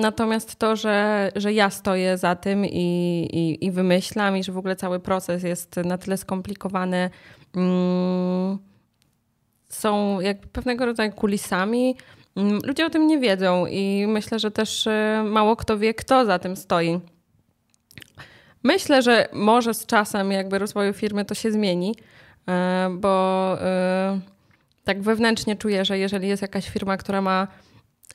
Natomiast 0.00 0.56
to, 0.56 0.76
że, 0.76 1.30
że 1.36 1.52
ja 1.52 1.70
stoję 1.70 2.18
za 2.18 2.36
tym 2.36 2.64
i, 2.64 3.28
i, 3.32 3.64
i 3.66 3.70
wymyślam, 3.70 4.36
i 4.36 4.44
że 4.44 4.52
w 4.52 4.58
ogóle 4.58 4.76
cały 4.76 5.00
proces 5.00 5.42
jest 5.42 5.76
na 5.76 5.98
tyle 5.98 6.16
skomplikowany, 6.16 7.10
są 9.68 10.20
jakby 10.20 10.46
pewnego 10.48 10.86
rodzaju 10.86 11.12
kulisami. 11.12 11.96
Ludzie 12.64 12.86
o 12.86 12.90
tym 12.90 13.06
nie 13.06 13.18
wiedzą 13.18 13.66
i 13.66 14.06
myślę, 14.08 14.38
że 14.38 14.50
też 14.50 14.86
y, 14.86 14.90
mało 15.24 15.56
kto 15.56 15.78
wie, 15.78 15.94
kto 15.94 16.26
za 16.26 16.38
tym 16.38 16.56
stoi. 16.56 17.00
Myślę, 18.66 19.02
że 19.02 19.28
może 19.32 19.74
z 19.74 19.86
czasem 19.86 20.32
jakby 20.32 20.58
rozwoju 20.58 20.92
firmy 20.92 21.24
to 21.24 21.34
się 21.34 21.52
zmieni, 21.52 21.94
y, 22.48 22.52
bo 22.98 23.54
y, 24.16 24.20
tak 24.84 25.02
wewnętrznie 25.02 25.56
czuję, 25.56 25.84
że 25.84 25.98
jeżeli 25.98 26.28
jest 26.28 26.42
jakaś 26.42 26.68
firma, 26.70 26.96
która 26.96 27.20
ma 27.22 27.46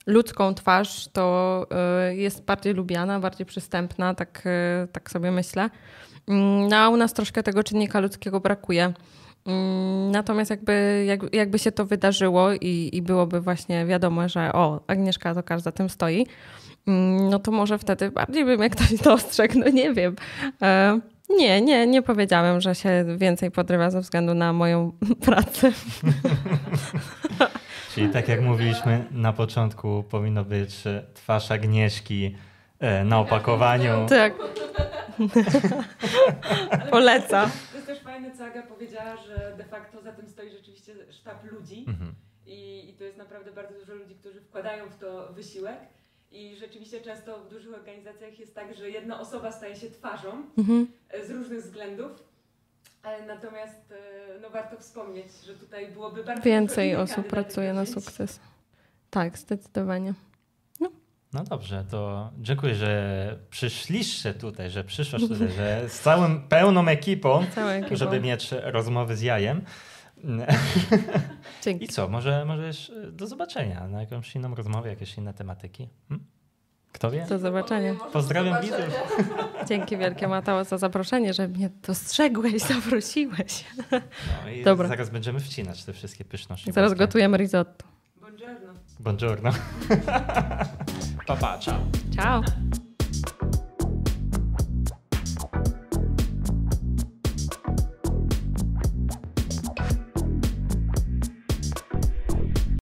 ludzką 0.08 0.54
twarz, 0.54 1.08
to 1.14 1.66
y, 2.12 2.16
jest 2.16 2.45
bardziej 2.45 2.74
lubiana, 2.74 3.20
bardziej 3.20 3.45
przystępna, 3.45 4.14
tak, 4.14 4.43
tak 4.91 5.12
sobie 5.12 5.32
myślę. 5.32 5.70
Mm, 6.28 6.68
No 6.68 6.78
a 6.78 6.89
u 6.89 6.97
nas 6.97 7.14
troszkę 7.14 7.43
tego 7.43 7.64
czynnika 7.64 7.99
ludzkiego 7.99 8.39
brakuje. 8.39 8.93
Mm, 9.45 10.12
Natomiast 10.12 10.49
jakby, 10.52 11.04
jak, 11.08 11.36
jakby 11.36 11.60
się 11.60 11.72
to 11.72 11.86
wydarzyło 11.86 12.54
i, 12.54 12.89
i 12.93 13.02
byłoby 13.02 13.41
właśnie 13.41 13.86
wiadomo, 13.86 14.30
że 14.30 14.54
o, 14.54 14.80
Agnieszka 14.88 15.36
to 15.36 15.43
każda 15.43 15.72
tym 15.72 15.89
stoi, 15.89 16.26
no 17.32 17.40
to 17.40 17.52
może 17.52 17.78
wtedy 17.78 18.12
bardziej 18.12 18.46
by 18.46 18.58
mnie 18.58 18.70
ktoś 18.70 18.94
dostrzegł, 18.94 19.60
no 19.60 19.70
nie 19.70 19.94
wiem. 19.94 20.16
E, 20.62 21.00
Nie, 21.38 21.62
nie, 21.62 21.88
nie 21.88 22.02
powiedziałem, 22.02 22.62
że 22.62 22.76
się 22.76 23.06
więcej 23.18 23.52
podrywa 23.52 23.90
ze 23.92 24.02
względu 24.02 24.34
na 24.34 24.54
moją 24.54 24.92
pracę. 25.26 25.72
Czyli 27.96 28.10
tak 28.10 28.28
jak 28.28 28.42
mówiliśmy 28.42 29.06
na 29.12 29.34
początku, 29.34 30.04
powinno 30.10 30.46
być 30.46 30.88
e, 30.88 31.04
twarz 31.14 31.52
Agnieszki 31.52 32.36
e, 32.80 33.04
na 33.04 33.20
opakowaniu. 33.20 34.06
Tak. 34.10 34.34
Poleca. 36.90 37.50
To 37.72 37.76
jest 37.78 37.88
też 37.88 38.00
fajne, 38.00 38.32
co 38.38 38.46
Aga 38.46 38.64
powiedziała, 38.64 39.18
że 39.18 39.54
de 39.58 39.64
facto 39.64 40.02
za 40.02 40.12
tym 40.12 40.28
stoi 40.30 40.50
rzeczywiście 40.52 40.94
sztab 41.12 41.52
ludzi 41.52 41.86
Mhm. 41.88 42.16
i, 42.46 42.90
i 42.90 42.94
to 42.94 43.04
jest 43.04 43.18
naprawdę 43.18 43.52
bardzo 43.52 43.74
dużo 43.80 43.94
ludzi, 43.94 44.16
którzy 44.16 44.42
wkładają 44.42 44.90
w 44.90 44.98
to 44.98 45.34
wysiłek. 45.34 45.78
I 46.32 46.56
rzeczywiście 46.56 47.02
często 47.02 47.40
w 47.40 47.50
dużych 47.50 47.74
organizacjach 47.74 48.40
jest 48.40 48.56
tak, 48.56 48.76
że 48.76 48.90
jedna 48.90 49.20
osoba 49.20 49.52
staje 49.52 49.76
się 49.76 49.92
twarzą 49.92 50.44
Mhm. 50.58 50.88
e, 51.10 51.26
z 51.26 51.30
różnych 51.32 51.64
względów. 51.64 52.12
E, 53.04 53.26
Natomiast 53.26 53.92
e, 53.92 54.40
no, 54.42 54.50
warto 54.50 54.78
wspomnieć, 54.78 55.28
że 55.46 55.54
tutaj 55.56 55.92
byłoby 55.92 56.24
bardzo 56.24 56.44
Więcej 56.44 56.96
osób 56.96 57.28
pracuje 57.28 57.74
na 57.74 57.86
sukces. 57.86 58.40
Tak, 59.10 59.38
zdecydowanie. 59.38 60.14
No 61.34 61.44
dobrze, 61.44 61.86
to 61.92 62.32
dziękuję, 62.40 62.76
że 62.76 63.38
przyszliście 63.50 64.34
tutaj, 64.34 64.70
że 64.70 64.84
przyszłaś 64.84 65.22
tutaj, 65.28 65.48
że 65.58 65.90
z 65.90 66.00
całą 66.00 66.42
pełną 66.42 66.88
ekipą, 66.88 67.46
Całą 67.56 67.68
ekipą. 67.68 67.96
żeby 67.96 68.20
mieć 68.20 68.52
rozmowy 68.52 69.16
z 69.16 69.22
jajem. 69.22 69.62
I 71.59 71.63
Dzięki. 71.63 71.88
co, 71.88 72.07
może, 72.07 72.45
może 72.45 72.67
już 72.67 72.91
do 73.11 73.28
zobaczenia 73.28 73.88
na 73.88 74.01
jakąś 74.01 74.36
inną 74.36 74.55
rozmowę, 74.55 74.89
jakieś 74.89 75.17
inne 75.17 75.34
tematyki. 75.34 75.89
Hm? 76.09 76.26
Kto 76.91 77.11
wie? 77.11 77.26
Do 77.30 77.39
zobaczenia. 77.39 77.95
Pozdrawiam 78.13 78.61
widzów. 78.61 78.80
Dzięki 79.69 79.97
wielkie 79.97 80.28
Mateo 80.28 80.63
za 80.63 80.78
zaproszenie, 80.78 81.34
że 81.34 81.47
mnie 81.47 81.69
dostrzegłeś, 81.88 82.61
zaprosiłeś. 82.74 83.65
No 84.45 84.51
i 84.51 84.63
Dobra. 84.63 84.88
zaraz 84.88 85.09
będziemy 85.09 85.39
wcinać 85.39 85.84
te 85.84 85.93
wszystkie 85.93 86.26
pyszności. 86.26 86.72
Zaraz 86.72 86.93
gotujemy 86.93 87.38
risotto. 87.38 87.86
Buongiorno. 88.19 88.74
Buongiorno. 88.99 89.51
pa, 91.28 91.36
pa, 91.36 91.59
ciao. 91.59 91.80
Ciao. 92.15 92.41